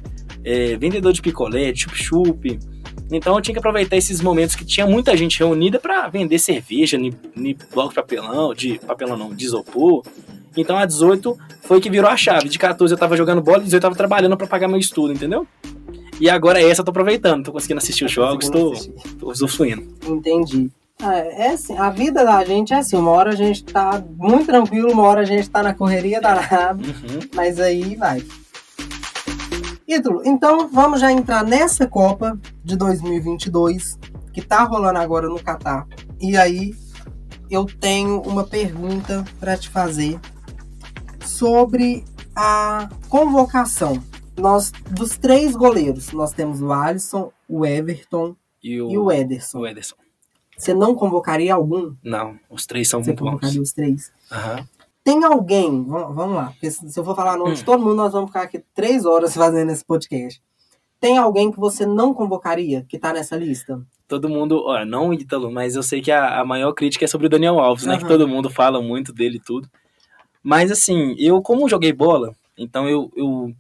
é, 0.45 0.77
vendedor 0.77 1.13
de 1.13 1.23
picolé, 1.23 1.73
chup-chup. 1.75 2.59
Então 3.11 3.35
eu 3.37 3.41
tinha 3.41 3.55
que 3.55 3.59
aproveitar 3.59 3.97
esses 3.97 4.21
momentos 4.21 4.57
que 4.57 4.65
tinha 4.65 4.87
muita 4.87 5.17
gente 5.17 5.39
reunida 5.39 5.79
para 5.79 6.09
vender 6.09 6.39
cerveja, 6.39 6.97
ni, 6.97 7.15
ni 7.37 7.55
bloco 7.73 7.91
de 7.91 7.95
papelão, 7.97 8.55
de 8.55 8.79
papelão 8.79 9.17
não, 9.17 9.35
de 9.35 9.45
isopor. 9.45 10.03
Então 10.57 10.77
a 10.77 10.87
18 10.87 11.37
foi 11.63 11.81
que 11.81 11.91
virou 11.91 12.09
a 12.11 12.17
chave. 12.17 12.49
De 12.49 12.59
14 12.59 12.95
eu 12.95 12.99
tava 12.99 13.17
jogando 13.17 13.43
bola, 13.43 13.59
18 13.59 13.75
eu 13.75 13.81
tava 13.81 13.95
trabalhando 13.95 14.37
para 14.37 14.47
pagar 14.47 14.69
meu 14.69 14.79
estudo, 14.79 15.13
entendeu? 15.13 15.47
E 16.21 16.31
agora 16.31 16.63
essa 16.63 16.81
eu 16.81 16.85
tô 16.85 16.91
aproveitando, 16.91 17.45
tô 17.45 17.53
conseguindo 17.53 17.79
assistir 17.79 18.05
os 18.05 18.13
jogos, 18.13 18.49
tô, 18.49 18.73
tô 19.19 19.31
usufruindo. 19.31 19.83
Entendi. 20.07 20.71
É, 21.03 21.47
é 21.47 21.51
assim, 21.51 21.77
a 21.77 21.91
vida 21.91 22.25
da 22.25 22.45
gente 22.45 22.73
é 22.73 22.77
assim, 22.77 22.97
uma 22.97 23.11
hora 23.11 23.31
a 23.31 23.35
gente 23.37 23.65
tá 23.65 24.03
muito 24.17 24.47
tranquilo, 24.47 24.93
uma 24.93 25.03
hora 25.03 25.23
a 25.23 25.25
gente 25.25 25.51
tá 25.51 25.61
na 25.63 25.75
correria 25.75 26.21
danada, 26.21 26.75
Uhum. 26.81 27.19
mas 27.35 27.59
aí 27.59 27.97
vai. 27.97 28.23
Ídolo, 29.87 30.23
então 30.25 30.69
vamos 30.69 31.01
já 31.01 31.13
entrar 31.13 31.45
nessa 31.45 31.87
Copa 31.87 32.39
de 32.65 32.77
2022, 32.77 33.99
que 34.33 34.41
tá 34.41 34.65
rolando 34.65 34.99
agora 34.99 35.29
no 35.29 35.43
Catar. 35.43 35.87
E 36.21 36.37
aí 36.37 36.75
eu 37.51 37.67
tenho 37.67 38.23
uma 38.23 38.45
pergunta 38.45 39.25
para 39.39 39.57
te 39.57 39.69
fazer 39.69 40.19
sobre 41.25 42.05
a 42.35 42.89
convocação. 43.09 44.03
Nós, 44.37 44.73
dos 44.91 45.17
três 45.17 45.55
goleiros, 45.55 46.13
nós 46.13 46.33
temos 46.33 46.61
o 46.61 46.73
Alisson, 46.73 47.31
o 47.49 47.65
Everton 47.65 48.35
E 48.63 48.81
o, 48.81 48.91
e 48.91 48.99
o 48.99 49.13
Ederson. 49.13 49.59
o 49.61 49.67
Ederson. 49.67 49.95
Você 50.57 50.73
não 50.73 50.95
convocaria 50.95 51.53
algum? 51.55 51.95
Não, 52.03 52.39
os 52.49 52.65
três 52.67 52.89
são 52.89 53.03
Você 53.03 53.11
muito 53.11 53.23
bons. 53.23 53.31
convocaria 53.33 53.61
os 53.63 53.73
três? 53.73 54.13
Aham. 54.33 54.67
Tem 55.05 55.23
alguém, 55.23 55.85
vamos, 55.85 56.35
lá, 56.35 56.47
porque 56.47 56.71
se 56.71 56.99
eu 56.99 57.05
for 57.05 57.15
falar 57.15 57.35
o 57.35 57.39
nome 57.39 57.51
Hum. 57.51 57.55
de 57.55 57.65
todo 57.65 57.83
mundo, 57.83 57.97
nós 57.97 58.13
vamos 58.13 58.31
ficar 58.31 58.43
aqui 58.43 58.65
três 58.75 59.05
horas 59.05 59.35
fazendo 59.37 59.71
esse 59.71 59.85
podcast. 59.85 60.43
Tem 60.99 61.19
alguém 61.19 61.53
que 61.53 61.61
você 61.61 61.85
não 61.85 62.15
convocaria 62.15 62.87
que 62.89 62.99
tá 62.99 63.13
nessa 63.13 63.37
lista? 63.37 63.85
Todo 64.09 64.29
mundo, 64.29 64.63
ó, 64.65 64.83
não 64.87 65.11
o 65.11 65.15
Ítalo, 65.15 65.53
mas 65.53 65.77
eu 65.77 65.83
sei 65.83 66.01
que 66.01 66.11
a, 66.11 66.41
a 66.41 66.45
maior 66.45 66.73
crítica 66.73 67.05
é 67.05 67.09
sobre 67.09 67.27
o 67.27 67.31
Daniel 67.31 67.59
Alves, 67.59 67.85
né? 67.85 67.99
Que 67.99 68.07
todo 68.07 68.27
mundo 68.27 68.49
fala 68.49 68.81
muito 68.81 69.13
dele 69.13 69.37
e 69.37 69.41
tudo. 69.41 69.69
Mas 70.43 70.71
assim, 70.71 71.15
eu 71.19 71.43
como 71.43 71.69
joguei 71.69 71.93
bola, 71.93 72.35
então 72.57 72.89
eu, 72.89 73.11
eu 73.17 73.53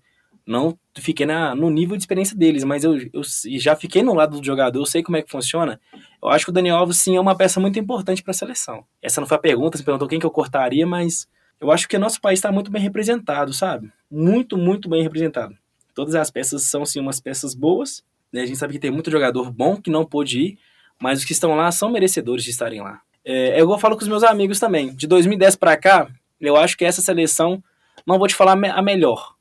não 0.47 0.79
fiquei 1.03 1.27
na, 1.27 1.55
no 1.55 1.71
nível 1.71 1.97
de 1.97 2.03
experiência 2.03 2.37
deles, 2.37 2.63
mas 2.63 2.85
eu, 2.85 2.97
eu 3.13 3.23
já 3.59 3.75
fiquei 3.75 4.03
no 4.03 4.15
lado 4.15 4.39
do 4.39 4.47
jogador, 4.47 4.79
eu 4.79 4.87
sei 4.87 5.03
como 5.03 5.17
é 5.17 5.23
que 5.23 5.31
funciona. 5.31 5.81
Eu 6.23 6.29
acho 6.29 6.45
que 6.45 6.51
o 6.51 6.55
Daniel 6.55 6.77
Alves 6.77 6.99
sim 6.99 7.17
é 7.17 7.21
uma 7.21 7.37
peça 7.37 7.59
muito 7.59 7.79
importante 7.79 8.23
para 8.23 8.31
a 8.31 8.35
seleção. 8.35 8.85
Essa 9.03 9.21
não 9.21 9.27
foi 9.27 9.37
a 9.37 9.41
pergunta, 9.41 9.77
você 9.77 9.85
perguntou 9.85 10.07
quem 10.07 10.21
que 10.21 10.27
eu 10.27 10.31
cortaria, 10.31 10.87
mas 10.87 11.27
eu 11.61 11.71
acho 11.71 11.89
que 11.89 11.99
nosso 11.99 12.21
país 12.21 12.39
está 12.39 12.53
muito 12.53 12.71
bem 12.71 12.81
representado, 12.81 13.53
sabe? 13.53 13.93
Muito, 14.11 14.57
muito 14.57 14.89
bem 14.89 15.03
representado. 15.03 15.57
Todas 15.95 16.15
as 16.15 16.31
peças 16.31 16.63
são 16.63 16.85
sim 16.87 17.01
umas 17.01 17.21
peças 17.21 17.55
boas, 17.55 18.05
né? 18.33 18.43
A 18.43 18.47
gente 18.47 18.59
sabe 18.59 18.75
que 18.75 18.79
tem 18.79 18.91
muito 18.91 19.11
jogador 19.11 19.51
bom 19.51 19.77
que 19.77 19.91
não 19.91 20.05
pôde 20.05 20.41
ir, 20.41 20.59
mas 21.01 21.21
os 21.21 21.25
que 21.25 21.33
estão 21.33 21.55
lá 21.55 21.73
são 21.73 21.91
merecedores 21.91 22.45
de 22.45 22.51
estarem 22.51 22.81
lá. 22.81 23.01
É, 23.25 23.61
eu 23.61 23.79
falo 23.79 23.97
com 23.97 24.03
os 24.03 24.09
meus 24.09 24.23
amigos 24.23 24.61
também. 24.61 24.95
De 24.95 25.07
2010 25.07 25.57
para 25.57 25.77
cá, 25.77 26.09
eu 26.41 26.57
acho 26.57 26.77
que 26.77 26.85
essa 26.85 27.03
seleção, 27.03 27.63
não 28.07 28.19
vou 28.19 28.29
te 28.29 28.35
falar 28.35 28.53
a 28.53 28.83
melhor 28.83 29.34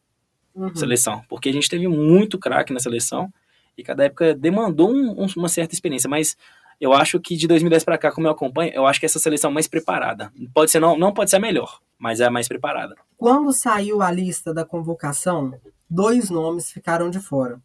Uhum. 0.55 0.75
seleção, 0.75 1.23
porque 1.27 1.49
a 1.49 1.53
gente 1.53 1.67
teve 1.69 1.87
muito 1.87 2.37
craque 2.37 2.71
na 2.73 2.79
seleção 2.79 3.31
e 3.77 3.83
cada 3.83 4.03
época 4.05 4.35
demandou 4.35 4.91
um- 4.91 5.23
um- 5.23 5.27
uma 5.35 5.49
certa 5.49 5.73
experiência, 5.73 6.07
mas 6.09 6.37
eu 6.79 6.93
acho 6.93 7.19
que 7.19 7.35
de 7.35 7.47
2010 7.47 7.83
para 7.83 7.97
cá, 7.97 8.11
como 8.11 8.27
eu 8.27 8.31
acompanho, 8.31 8.71
eu 8.73 8.85
acho 8.85 8.99
que 8.99 9.05
essa 9.05 9.17
seleção 9.19 9.49
é 9.49 9.53
mais 9.53 9.67
preparada. 9.67 10.31
Pode 10.53 10.69
ser 10.69 10.79
não, 10.79 10.97
não 10.97 11.11
pode 11.13 11.29
ser 11.31 11.37
a 11.37 11.39
melhor, 11.39 11.79
mas 11.97 12.19
é 12.19 12.25
a 12.25 12.29
mais 12.31 12.47
preparada. 12.47 12.95
Quando 13.17 13.51
saiu 13.51 14.01
a 14.01 14.11
lista 14.11 14.53
da 14.53 14.63
convocação, 14.63 15.53
dois 15.89 16.29
nomes 16.29 16.71
ficaram 16.71 17.09
de 17.09 17.19
fora: 17.19 17.59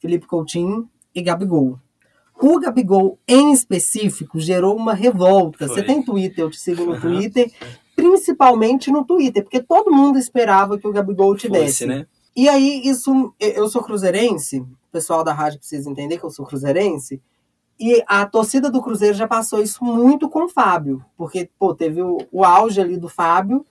Felipe 0.00 0.26
Coutinho 0.26 0.88
e 1.14 1.22
Gabigol. 1.22 1.78
O 2.34 2.58
Gabigol, 2.58 3.18
em 3.28 3.52
específico, 3.52 4.40
gerou 4.40 4.76
uma 4.76 4.94
revolta. 4.94 5.66
Foi. 5.66 5.76
Você 5.76 5.82
tem 5.82 6.02
Twitter, 6.02 6.44
eu 6.44 6.50
te 6.50 6.58
sigo 6.58 6.84
no. 6.84 7.00
Twitter, 7.00 7.50
principalmente 8.22 8.90
no 8.90 9.04
Twitter, 9.04 9.42
porque 9.42 9.60
todo 9.60 9.90
mundo 9.90 10.16
esperava 10.18 10.78
que 10.78 10.86
o 10.86 10.92
Gabigol 10.92 11.36
tivesse. 11.36 11.86
Né? 11.86 12.06
E 12.34 12.48
aí, 12.48 12.82
isso. 12.84 13.34
Eu 13.38 13.68
sou 13.68 13.82
cruzeirense, 13.82 14.60
o 14.60 14.68
pessoal 14.92 15.24
da 15.24 15.32
rádio 15.32 15.58
precisa 15.58 15.90
entender 15.90 16.18
que 16.18 16.24
eu 16.24 16.30
sou 16.30 16.46
cruzeirense. 16.46 17.20
E 17.80 18.02
a 18.06 18.24
torcida 18.24 18.70
do 18.70 18.80
Cruzeiro 18.80 19.16
já 19.16 19.26
passou 19.26 19.60
isso 19.60 19.84
muito 19.84 20.28
com 20.28 20.44
o 20.44 20.48
Fábio. 20.48 21.04
Porque, 21.16 21.50
pô, 21.58 21.74
teve 21.74 22.00
o, 22.00 22.18
o 22.30 22.44
auge 22.44 22.80
ali 22.80 22.96
do 22.96 23.08
Fábio 23.08 23.66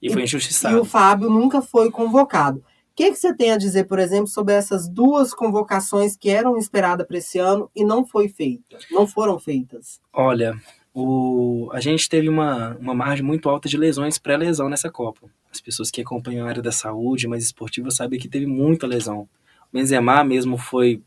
E 0.00 0.08
foi 0.12 0.22
e 0.22 0.24
injustiçado. 0.24 0.80
o 0.80 0.84
Fábio 0.84 1.28
nunca 1.28 1.60
foi 1.60 1.90
convocado. 1.90 2.58
O 2.60 2.62
que, 2.94 3.10
que 3.10 3.16
você 3.18 3.34
tem 3.34 3.50
a 3.50 3.58
dizer, 3.58 3.84
por 3.84 3.98
exemplo, 3.98 4.28
sobre 4.28 4.54
essas 4.54 4.88
duas 4.88 5.34
convocações 5.34 6.16
que 6.16 6.30
eram 6.30 6.56
esperadas 6.56 7.06
para 7.06 7.18
esse 7.18 7.38
ano 7.38 7.68
e 7.74 7.84
não 7.84 8.06
foi 8.06 8.28
feita? 8.28 8.78
Não 8.90 9.06
foram 9.06 9.38
feitas. 9.38 10.00
Olha, 10.12 10.54
o, 10.98 11.68
a 11.74 11.80
gente 11.80 12.08
teve 12.08 12.26
uma, 12.26 12.74
uma 12.76 12.94
margem 12.94 13.22
muito 13.22 13.50
alta 13.50 13.68
de 13.68 13.76
lesões 13.76 14.18
pré-lesão 14.18 14.66
nessa 14.66 14.90
Copa. 14.90 15.28
As 15.52 15.60
pessoas 15.60 15.90
que 15.90 16.00
acompanham 16.00 16.46
a 16.46 16.48
área 16.48 16.62
da 16.62 16.72
saúde, 16.72 17.28
mais 17.28 17.44
esportiva, 17.44 17.90
sabem 17.90 18.18
que 18.18 18.26
teve 18.26 18.46
muita 18.46 18.86
lesão. 18.86 19.28
O 19.70 19.76
Benzema 19.76 20.24
mesmo 20.24 20.56
foi 20.56 21.02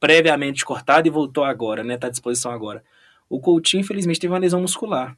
previamente 0.00 0.64
cortado 0.64 1.06
e 1.06 1.10
voltou 1.10 1.44
agora, 1.44 1.84
né? 1.84 1.96
Tá 1.96 2.08
à 2.08 2.10
disposição 2.10 2.50
agora. 2.50 2.82
O 3.30 3.38
Coutinho, 3.38 3.82
infelizmente, 3.82 4.18
teve 4.18 4.32
uma 4.32 4.40
lesão 4.40 4.60
muscular. 4.60 5.16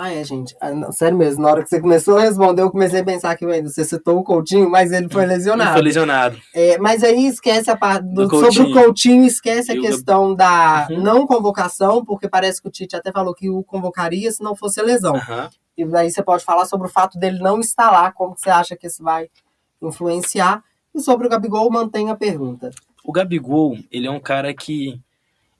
Ah, 0.00 0.12
é, 0.12 0.22
gente. 0.22 0.54
Ah, 0.60 0.70
não, 0.70 0.92
sério 0.92 1.18
mesmo, 1.18 1.42
na 1.42 1.48
hora 1.50 1.62
que 1.64 1.68
você 1.68 1.80
começou 1.80 2.18
a 2.18 2.20
responder, 2.20 2.62
eu 2.62 2.70
comecei 2.70 3.00
a 3.00 3.04
pensar 3.04 3.34
que 3.36 3.44
ainda 3.44 3.68
você 3.68 3.84
citou 3.84 4.16
o 4.20 4.22
Coutinho, 4.22 4.70
mas 4.70 4.92
ele 4.92 5.08
foi 5.08 5.22
Ele 5.24 5.32
lesionado. 5.32 5.72
foi 5.72 5.82
lesionado. 5.82 6.38
É, 6.54 6.78
mas 6.78 7.02
aí 7.02 7.26
esquece 7.26 7.68
a 7.68 7.76
parte 7.76 8.04
do, 8.06 8.28
Do 8.28 8.38
sobre 8.38 8.62
o 8.62 8.72
Coutinho. 8.72 9.24
Esquece 9.24 9.72
a 9.72 9.80
questão 9.80 10.36
da 10.36 10.86
Uhum. 10.88 11.02
não 11.02 11.26
convocação, 11.26 12.04
porque 12.04 12.28
parece 12.28 12.62
que 12.62 12.68
o 12.68 12.70
Tite 12.70 12.94
até 12.94 13.10
falou 13.10 13.34
que 13.34 13.50
o 13.50 13.64
convocaria 13.64 14.30
se 14.30 14.40
não 14.40 14.54
fosse 14.54 14.80
lesão. 14.80 15.16
Aham. 15.16 15.50
E 15.76 15.84
daí 15.84 16.10
você 16.12 16.22
pode 16.22 16.44
falar 16.44 16.64
sobre 16.66 16.86
o 16.86 16.90
fato 16.90 17.18
dele 17.18 17.40
não 17.40 17.58
estar 17.58 17.90
lá, 17.90 18.12
como 18.12 18.36
que 18.36 18.40
você 18.40 18.50
acha 18.50 18.76
que 18.76 18.86
isso 18.86 19.02
vai 19.02 19.28
influenciar. 19.82 20.62
E 20.94 21.00
sobre 21.00 21.26
o 21.26 21.30
Gabigol, 21.30 21.70
mantém 21.72 22.08
a 22.10 22.14
pergunta. 22.16 22.70
O 23.04 23.10
Gabigol, 23.12 23.76
ele 23.90 24.06
é 24.06 24.10
um 24.10 24.20
cara 24.20 24.52
que, 24.54 25.00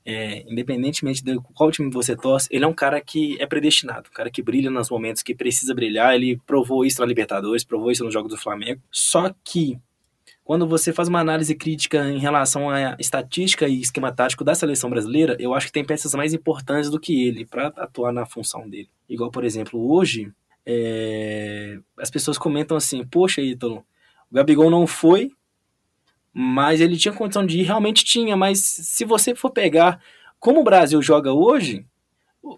é, 0.09 0.43
independentemente 0.47 1.23
de 1.23 1.39
qual 1.53 1.71
time 1.71 1.91
você 1.91 2.15
torce, 2.15 2.47
ele 2.49 2.65
é 2.65 2.67
um 2.67 2.73
cara 2.73 2.99
que 2.99 3.39
é 3.39 3.45
predestinado, 3.45 4.09
um 4.09 4.13
cara 4.13 4.31
que 4.31 4.41
brilha 4.41 4.71
nos 4.71 4.89
momentos 4.89 5.21
que 5.21 5.35
precisa 5.35 5.71
brilhar. 5.75 6.15
Ele 6.15 6.41
provou 6.47 6.83
isso 6.83 6.99
na 6.99 7.05
Libertadores, 7.05 7.63
provou 7.63 7.91
isso 7.91 8.03
no 8.03 8.09
jogo 8.09 8.27
do 8.27 8.35
Flamengo. 8.35 8.81
Só 8.91 9.31
que, 9.43 9.77
quando 10.43 10.67
você 10.67 10.91
faz 10.91 11.07
uma 11.07 11.19
análise 11.19 11.53
crítica 11.53 12.09
em 12.09 12.17
relação 12.17 12.71
à 12.71 12.95
estatística 12.97 13.67
e 13.67 13.81
esquema 13.81 14.11
tático 14.11 14.43
da 14.43 14.55
seleção 14.55 14.89
brasileira, 14.89 15.37
eu 15.39 15.53
acho 15.53 15.67
que 15.67 15.73
tem 15.73 15.85
peças 15.85 16.15
mais 16.15 16.33
importantes 16.33 16.89
do 16.89 16.99
que 16.99 17.27
ele 17.27 17.45
para 17.45 17.67
atuar 17.67 18.11
na 18.11 18.25
função 18.25 18.67
dele. 18.67 18.89
Igual, 19.07 19.29
por 19.29 19.45
exemplo, 19.45 19.91
hoje, 19.91 20.33
é, 20.65 21.77
as 21.99 22.09
pessoas 22.09 22.39
comentam 22.39 22.75
assim: 22.75 23.05
Poxa, 23.05 23.41
Ítalo, 23.41 23.85
o 24.31 24.35
Gabigol 24.35 24.71
não 24.71 24.87
foi, 24.87 25.29
mas 26.33 26.81
ele 26.81 26.97
tinha 26.97 27.13
condição 27.13 27.45
de 27.45 27.59
ir, 27.59 27.63
realmente 27.63 28.03
tinha, 28.03 28.35
mas 28.37 28.59
se 28.59 29.05
você 29.05 29.35
for 29.35 29.49
pegar 29.51 29.99
como 30.39 30.61
o 30.61 30.63
Brasil 30.63 31.01
joga 31.01 31.33
hoje, 31.33 31.85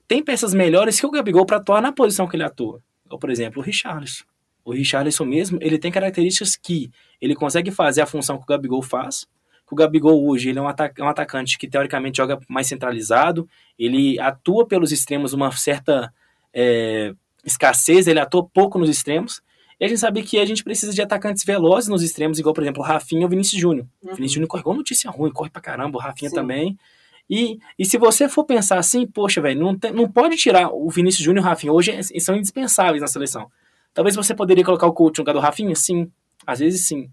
tem 0.08 0.24
peças 0.24 0.54
melhores 0.54 1.00
que 1.00 1.06
o 1.06 1.12
Gabigol 1.12 1.46
para 1.46 1.58
atuar 1.58 1.82
na 1.82 1.92
posição 1.92 2.28
que 2.28 2.36
ele 2.36 2.44
atua. 2.44 2.82
Ou, 3.10 3.18
por 3.18 3.30
exemplo, 3.30 3.62
o 3.62 3.66
Richarlison. 3.66 4.24
O 4.64 4.72
Richarlison 4.72 5.26
mesmo, 5.26 5.58
ele 5.62 5.80
tem 5.80 5.92
características 5.92 6.56
que 6.56 6.92
ele 7.20 7.36
consegue 7.36 7.72
fazer 7.72 8.02
a 8.02 8.06
função 8.06 8.38
que 8.38 8.44
o 8.44 8.48
Gabigol 8.48 8.82
faz. 8.82 9.26
O 9.70 9.76
Gabigol 9.76 10.28
hoje, 10.28 10.50
ele 10.50 10.60
é 10.60 10.62
um, 10.62 10.68
ata- 10.68 10.92
é 10.96 11.04
um 11.04 11.08
atacante 11.08 11.58
que 11.58 11.68
teoricamente 11.68 12.18
joga 12.18 12.38
mais 12.48 12.68
centralizado, 12.68 13.50
ele 13.80 14.20
atua 14.20 14.68
pelos 14.68 14.92
extremos 14.92 15.34
uma 15.34 15.50
certa 15.52 16.14
é, 16.54 17.14
escassez, 17.44 18.08
ele 18.08 18.20
atua 18.20 18.46
pouco 18.46 18.78
nos 18.78 18.90
extremos. 18.90 19.42
E 19.82 19.86
a 19.86 19.88
gente 19.88 19.98
sabe 20.00 20.22
que 20.22 20.38
a 20.38 20.46
gente 20.46 20.64
precisa 20.64 20.94
de 20.94 21.02
atacantes 21.02 21.44
velozes 21.44 21.90
nos 21.90 22.04
extremos, 22.04 22.38
igual, 22.38 22.54
por 22.54 22.62
exemplo, 22.62 22.84
o 22.84 22.86
Rafinha 22.86 23.22
ou 23.22 23.26
o 23.26 23.30
Vinícius 23.30 23.60
Júnior. 23.60 23.88
O 24.04 24.10
Vinícius 24.14 24.34
Júnior 24.34 24.48
corre 24.48 24.62
igual 24.62 24.76
notícia 24.78 25.10
ruim, 25.10 25.32
corre 25.32 25.50
pra 25.50 25.60
caramba, 25.62 25.98
o 25.98 26.00
Rafinha 26.00 26.30
Sim. 26.30 26.36
também. 26.36 26.78
E, 27.28 27.58
e 27.80 27.84
se 27.86 27.98
você 27.98 28.30
for 28.30 28.44
pensar 28.46 28.78
assim, 28.78 29.08
poxa, 29.08 29.42
velho, 29.42 29.60
não, 29.60 29.76
tem- 29.78 29.92
não 29.92 30.08
pode 30.10 30.38
tirar 30.38 30.70
o 30.72 30.88
Vinícius 30.90 31.24
Júnior 31.24 31.44
e 31.44 31.48
o 31.48 31.50
Rafinha. 31.50 31.74
Hoje 31.74 31.92
é- 31.92 32.20
são 32.20 32.36
indispensáveis 32.36 33.02
na 33.02 33.08
seleção. 33.08 33.50
Talvez 33.94 34.16
você 34.16 34.36
poderia 34.36 34.64
colocar 34.64 34.86
o 34.86 34.94
coach 34.94 35.18
no 35.18 35.22
lugar 35.24 35.34
do 35.34 35.40
Rafinha? 35.40 35.74
Sim. 35.76 36.12
Às 36.46 36.60
vezes 36.60 36.86
sim. 36.86 37.10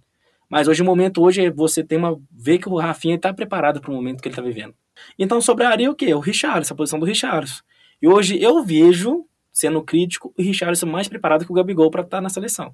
Mas 0.51 0.69
hoje 0.69 0.83
o 0.83 0.85
momento 0.85 1.23
hoje 1.23 1.45
é 1.47 1.51
você 1.51 1.83
tem 1.85 1.97
uma. 1.99 2.19
ver 2.31 2.59
que 2.59 2.69
o 2.69 2.77
Rafinha 2.77 3.15
está 3.17 3.33
preparado 3.33 3.81
para 3.81 3.91
o 3.91 3.95
momento 3.95 4.21
que 4.21 4.29
ele 4.29 4.33
está 4.35 4.43
vivendo. 4.43 4.75
Então 5.19 5.41
sobraria 5.41 5.91
o 5.91 5.95
quê? 5.95 6.13
O 6.15 6.21
Richarlison, 6.21 6.75
a 6.75 6.77
posição 6.77 6.99
do 6.99 7.07
Richarlison. 7.07 7.61
E 8.01 8.09
hoje 8.09 8.41
eu 8.43 8.63
vejo, 8.65 9.25
sendo 9.59 9.83
crítico, 9.83 10.33
o 10.39 10.41
Richarlison 10.41 10.87
mais 10.87 11.09
preparado 11.09 11.45
que 11.45 11.51
o 11.51 11.55
Gabigol 11.55 11.91
para 11.91 12.03
estar 12.03 12.21
na 12.21 12.29
seleção. 12.29 12.73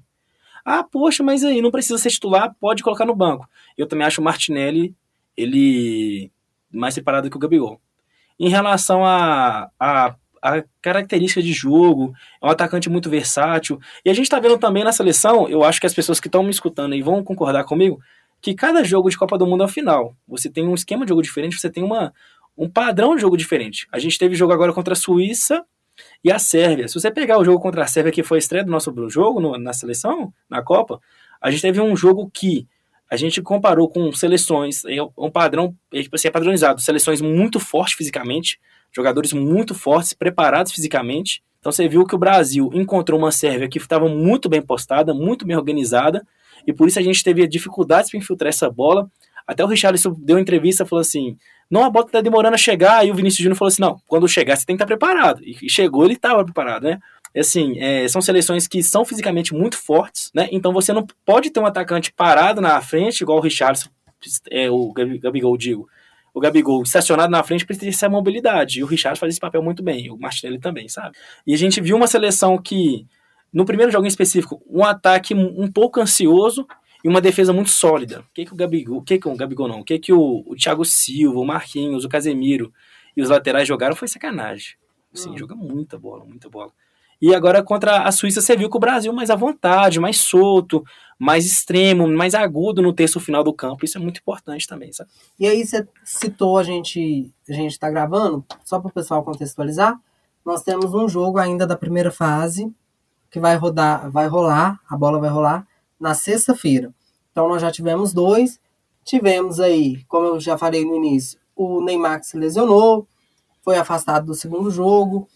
Ah, 0.63 0.83
poxa, 0.83 1.23
mas 1.23 1.43
aí 1.43 1.59
não 1.59 1.71
precisa 1.71 1.97
ser 1.97 2.11
titular, 2.11 2.55
pode 2.59 2.83
colocar 2.83 3.05
no 3.05 3.15
banco. 3.15 3.49
Eu 3.75 3.87
também 3.87 4.05
acho 4.05 4.21
o 4.21 4.23
Martinelli 4.23 4.93
ele 5.35 6.31
mais 6.71 6.93
preparado 6.93 7.27
que 7.27 7.35
o 7.35 7.39
Gabigol. 7.39 7.81
Em 8.39 8.49
relação 8.49 9.03
a, 9.03 9.67
a, 9.79 10.15
a 10.39 10.63
característica 10.79 11.41
de 11.41 11.53
jogo, 11.53 12.13
é 12.39 12.45
um 12.45 12.49
atacante 12.49 12.87
muito 12.87 13.09
versátil. 13.09 13.79
E 14.05 14.09
a 14.11 14.13
gente 14.13 14.25
está 14.25 14.39
vendo 14.39 14.59
também 14.59 14.83
na 14.83 14.91
seleção, 14.91 15.49
eu 15.49 15.63
acho 15.63 15.79
que 15.79 15.87
as 15.87 15.93
pessoas 15.93 16.19
que 16.19 16.27
estão 16.27 16.43
me 16.43 16.51
escutando 16.51 16.93
aí 16.93 17.01
vão 17.01 17.23
concordar 17.23 17.63
comigo, 17.63 17.99
que 18.43 18.53
cada 18.53 18.83
jogo 18.83 19.09
de 19.09 19.17
Copa 19.17 19.39
do 19.39 19.47
Mundo 19.47 19.63
é 19.63 19.65
o 19.65 19.69
final. 19.69 20.15
Você 20.27 20.51
tem 20.51 20.67
um 20.67 20.75
esquema 20.75 21.03
de 21.03 21.09
jogo 21.09 21.23
diferente, 21.23 21.59
você 21.59 21.69
tem 21.69 21.83
uma, 21.83 22.13
um 22.55 22.69
padrão 22.69 23.15
de 23.15 23.21
jogo 23.21 23.35
diferente. 23.35 23.87
A 23.91 23.97
gente 23.97 24.19
teve 24.19 24.35
jogo 24.35 24.53
agora 24.53 24.71
contra 24.71 24.93
a 24.93 24.95
Suíça 24.95 25.65
e 26.23 26.31
a 26.31 26.39
Sérvia. 26.39 26.87
Se 26.87 26.93
você 26.93 27.11
pegar 27.11 27.37
o 27.37 27.45
jogo 27.45 27.59
contra 27.59 27.83
a 27.83 27.87
Sérvia, 27.87 28.11
que 28.11 28.23
foi 28.23 28.37
a 28.37 28.39
estreia 28.39 28.63
do 28.63 28.71
nosso 28.71 28.93
jogo 29.09 29.39
no, 29.39 29.57
na 29.57 29.73
seleção, 29.73 30.33
na 30.49 30.61
Copa, 30.61 30.99
a 31.41 31.51
gente 31.51 31.61
teve 31.61 31.79
um 31.81 31.95
jogo 31.95 32.29
que 32.33 32.67
a 33.09 33.15
gente 33.15 33.41
comparou 33.41 33.87
com 33.87 34.11
seleções, 34.11 34.83
é 34.85 34.97
um 35.17 35.29
padrão, 35.29 35.75
é, 35.93 36.01
tipo 36.01 36.15
assim, 36.15 36.27
é 36.27 36.31
padronizado, 36.31 36.81
seleções 36.81 37.21
muito 37.21 37.59
fortes 37.59 37.95
fisicamente, 37.95 38.59
jogadores 38.91 39.31
muito 39.33 39.75
fortes, 39.75 40.13
preparados 40.13 40.71
fisicamente. 40.71 41.43
Então 41.59 41.71
você 41.71 41.87
viu 41.87 42.05
que 42.05 42.15
o 42.15 42.17
Brasil 42.17 42.69
encontrou 42.73 43.19
uma 43.19 43.31
Sérvia 43.31 43.69
que 43.69 43.77
estava 43.77 44.07
muito 44.07 44.49
bem 44.49 44.61
postada, 44.61 45.13
muito 45.13 45.45
bem 45.45 45.55
organizada, 45.55 46.25
e 46.65 46.73
por 46.73 46.87
isso 46.87 46.97
a 46.97 47.01
gente 47.01 47.23
teve 47.23 47.47
dificuldades 47.47 48.09
para 48.09 48.19
infiltrar 48.19 48.49
essa 48.49 48.69
bola. 48.69 49.09
Até 49.47 49.63
o 49.63 49.67
Richarlison 49.67 50.15
deu 50.17 50.37
uma 50.37 50.41
entrevista 50.41 50.85
falou 50.85 51.01
assim: 51.01 51.37
não, 51.69 51.83
a 51.83 51.89
bola 51.89 52.05
está 52.05 52.21
demorando 52.21 52.55
a 52.55 52.57
chegar. 52.57 52.99
Aí 52.99 53.11
o 53.11 53.15
Vinícius 53.15 53.43
Júnior 53.43 53.57
falou 53.57 53.69
assim: 53.69 53.81
não, 53.81 53.99
quando 54.07 54.27
chegar 54.27 54.55
você 54.55 54.65
tem 54.65 54.77
que 54.77 54.83
estar 54.83 54.93
tá 54.93 54.97
preparado. 54.97 55.41
E 55.43 55.69
chegou, 55.69 56.05
ele 56.05 56.13
estava 56.13 56.43
preparado, 56.43 56.83
né? 56.83 56.99
assim, 57.39 57.77
é, 57.79 58.07
são 58.07 58.21
seleções 58.21 58.67
que 58.67 58.81
são 58.81 59.03
fisicamente 59.03 59.53
muito 59.53 59.77
fortes, 59.77 60.31
né? 60.33 60.47
Então 60.51 60.71
você 60.71 60.93
não 60.93 61.05
pode 61.25 61.49
ter 61.49 61.59
um 61.59 61.65
atacante 61.65 62.11
parado 62.13 62.61
na 62.61 62.79
frente, 62.81 63.21
igual 63.21 63.39
o 63.39 63.41
Richardson, 63.41 63.89
é, 64.49 64.69
o 64.69 64.93
Gabigol, 64.93 65.57
digo. 65.57 65.87
O 66.33 66.39
Gabigol 66.39 66.83
estacionado 66.83 67.31
na 67.31 67.43
frente 67.43 67.65
precisa 67.65 67.85
ter 67.85 67.95
essa 67.95 68.09
mobilidade. 68.09 68.79
E 68.79 68.83
o 68.83 68.85
Richard 68.85 69.19
faz 69.19 69.33
esse 69.33 69.39
papel 69.39 69.61
muito 69.61 69.83
bem, 69.83 70.09
o 70.09 70.17
Martinelli 70.17 70.59
também, 70.59 70.87
sabe? 70.87 71.15
E 71.45 71.53
a 71.53 71.57
gente 71.57 71.79
viu 71.81 71.95
uma 71.95 72.07
seleção 72.07 72.57
que, 72.57 73.05
no 73.53 73.65
primeiro 73.65 73.91
jogo 73.91 74.05
em 74.05 74.09
específico, 74.09 74.61
um 74.69 74.83
ataque 74.83 75.33
um 75.33 75.69
pouco 75.71 75.99
ansioso 75.99 76.65
e 77.05 77.07
uma 77.07 77.21
defesa 77.21 77.53
muito 77.53 77.69
sólida. 77.69 78.21
O 78.21 78.33
que, 78.33 78.45
que 78.45 78.51
o 78.51 78.55
Gabigol, 78.55 78.97
o 78.97 79.01
que, 79.03 79.19
que 79.19 79.27
o 79.27 79.35
Gabigol 79.35 79.67
não, 79.67 79.81
o 79.81 79.83
que, 79.83 79.99
que 79.99 80.11
o, 80.11 80.43
o 80.47 80.55
Thiago 80.55 80.83
Silva, 80.83 81.39
o 81.39 81.45
Marquinhos, 81.45 82.03
o 82.03 82.09
Casemiro 82.09 82.73
e 83.15 83.21
os 83.21 83.29
laterais 83.29 83.67
jogaram 83.67 83.95
foi 83.95 84.07
sacanagem. 84.07 84.69
Assim, 85.13 85.29
hum. 85.29 85.37
joga 85.37 85.53
muita 85.53 85.99
bola, 85.99 86.25
muita 86.25 86.49
bola. 86.49 86.71
E 87.21 87.35
agora 87.35 87.61
contra 87.61 88.01
a 88.01 88.11
Suíça 88.11 88.41
você 88.41 88.57
viu 88.57 88.71
que 88.71 88.75
o 88.75 88.79
Brasil 88.79 89.13
mais 89.13 89.29
à 89.29 89.35
vontade, 89.35 89.99
mais 89.99 90.17
solto, 90.17 90.83
mais 91.19 91.45
extremo, 91.45 92.07
mais 92.07 92.33
agudo 92.33 92.81
no 92.81 92.91
terço 92.91 93.19
final 93.19 93.43
do 93.43 93.53
campo. 93.53 93.85
Isso 93.85 93.99
é 93.99 94.01
muito 94.01 94.19
importante 94.19 94.65
também, 94.65 94.91
sabe? 94.91 95.11
E 95.39 95.47
aí 95.47 95.63
você 95.63 95.87
citou 96.03 96.57
a 96.57 96.63
gente, 96.63 97.31
a 97.47 97.53
gente 97.53 97.73
está 97.73 97.87
gravando, 97.87 98.43
só 98.63 98.79
para 98.79 98.89
o 98.89 98.91
pessoal 98.91 99.23
contextualizar, 99.23 99.95
nós 100.43 100.63
temos 100.63 100.91
um 100.95 101.07
jogo 101.07 101.37
ainda 101.37 101.67
da 101.67 101.75
primeira 101.75 102.09
fase 102.09 102.73
que 103.29 103.39
vai 103.39 103.55
rodar, 103.57 104.09
vai 104.09 104.27
rolar, 104.27 104.79
a 104.89 104.97
bola 104.97 105.19
vai 105.19 105.29
rolar 105.29 105.67
na 105.99 106.13
sexta-feira. 106.13 106.93
Então 107.31 107.47
nós 107.47 107.61
já 107.61 107.71
tivemos 107.71 108.13
dois, 108.13 108.59
tivemos 109.03 109.59
aí, 109.59 110.03
como 110.05 110.25
eu 110.25 110.39
já 110.39 110.57
falei 110.57 110.85
no 110.85 110.95
início, 110.95 111.39
o 111.55 111.81
Neymar 111.81 112.19
que 112.19 112.27
se 112.27 112.37
lesionou, 112.37 113.07
foi 113.63 113.77
afastado 113.77 114.27
do 114.27 114.33
segundo 114.33 114.69
jogo 114.69 115.27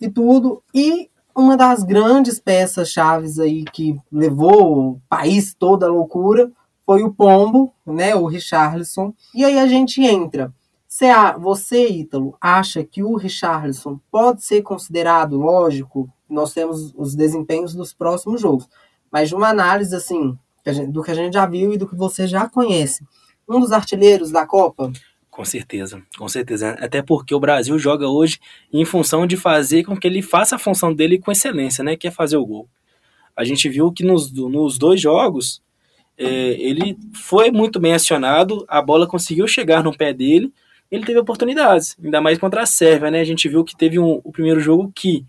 e 0.00 0.08
tudo, 0.08 0.62
e 0.74 1.08
uma 1.34 1.56
das 1.56 1.82
grandes 1.82 2.40
peças 2.40 2.90
chaves 2.90 3.38
aí 3.38 3.64
que 3.64 3.98
levou 4.10 4.78
o 4.78 5.02
país 5.08 5.54
toda 5.54 5.86
à 5.86 5.90
loucura 5.90 6.50
foi 6.86 7.02
o 7.02 7.12
Pombo, 7.12 7.74
né, 7.84 8.14
o 8.14 8.26
Richarlison. 8.26 9.12
E 9.34 9.44
aí 9.44 9.58
a 9.58 9.66
gente 9.66 10.00
entra. 10.02 10.54
Você, 11.40 11.88
Ítalo, 11.88 12.36
acha 12.40 12.82
que 12.82 13.02
o 13.02 13.16
Richarlison 13.16 14.00
pode 14.10 14.44
ser 14.44 14.62
considerado, 14.62 15.36
lógico, 15.36 16.08
nós 16.30 16.54
temos 16.54 16.94
os 16.96 17.14
desempenhos 17.14 17.74
dos 17.74 17.92
próximos 17.92 18.40
jogos, 18.40 18.68
mas 19.10 19.28
de 19.28 19.34
uma 19.34 19.48
análise 19.48 19.94
assim, 19.94 20.38
do 20.88 21.02
que 21.02 21.10
a 21.10 21.14
gente 21.14 21.34
já 21.34 21.46
viu 21.46 21.72
e 21.72 21.78
do 21.78 21.88
que 21.88 21.94
você 21.94 22.26
já 22.26 22.48
conhece, 22.48 23.04
um 23.48 23.60
dos 23.60 23.72
artilheiros 23.72 24.30
da 24.30 24.46
Copa? 24.46 24.92
Com 25.30 25.44
certeza, 25.44 26.02
com 26.16 26.28
certeza. 26.28 26.70
Até 26.80 27.02
porque 27.02 27.34
o 27.34 27.40
Brasil 27.40 27.78
joga 27.78 28.08
hoje 28.08 28.40
em 28.72 28.84
função 28.84 29.26
de 29.26 29.36
fazer 29.36 29.84
com 29.84 29.94
que 29.94 30.06
ele 30.06 30.22
faça 30.22 30.56
a 30.56 30.58
função 30.58 30.94
dele 30.94 31.18
com 31.18 31.30
excelência, 31.30 31.84
né? 31.84 31.94
Que 31.94 32.08
é 32.08 32.10
fazer 32.10 32.38
o 32.38 32.46
gol. 32.46 32.66
A 33.36 33.44
gente 33.44 33.68
viu 33.68 33.92
que 33.92 34.02
nos, 34.02 34.32
nos 34.32 34.78
dois 34.78 34.98
jogos 34.98 35.62
é, 36.16 36.26
ele 36.26 36.96
foi 37.12 37.50
muito 37.50 37.78
bem 37.78 37.92
acionado, 37.92 38.64
a 38.66 38.80
bola 38.80 39.06
conseguiu 39.06 39.46
chegar 39.46 39.84
no 39.84 39.94
pé 39.94 40.14
dele, 40.14 40.50
ele 40.90 41.04
teve 41.04 41.18
oportunidades, 41.18 41.96
ainda 42.02 42.20
mais 42.20 42.38
contra 42.38 42.62
a 42.62 42.66
Sérvia, 42.66 43.10
né? 43.10 43.20
A 43.20 43.24
gente 43.24 43.46
viu 43.48 43.62
que 43.62 43.76
teve 43.76 43.98
um, 43.98 44.20
o 44.24 44.32
primeiro 44.32 44.58
jogo 44.58 44.90
que 44.94 45.26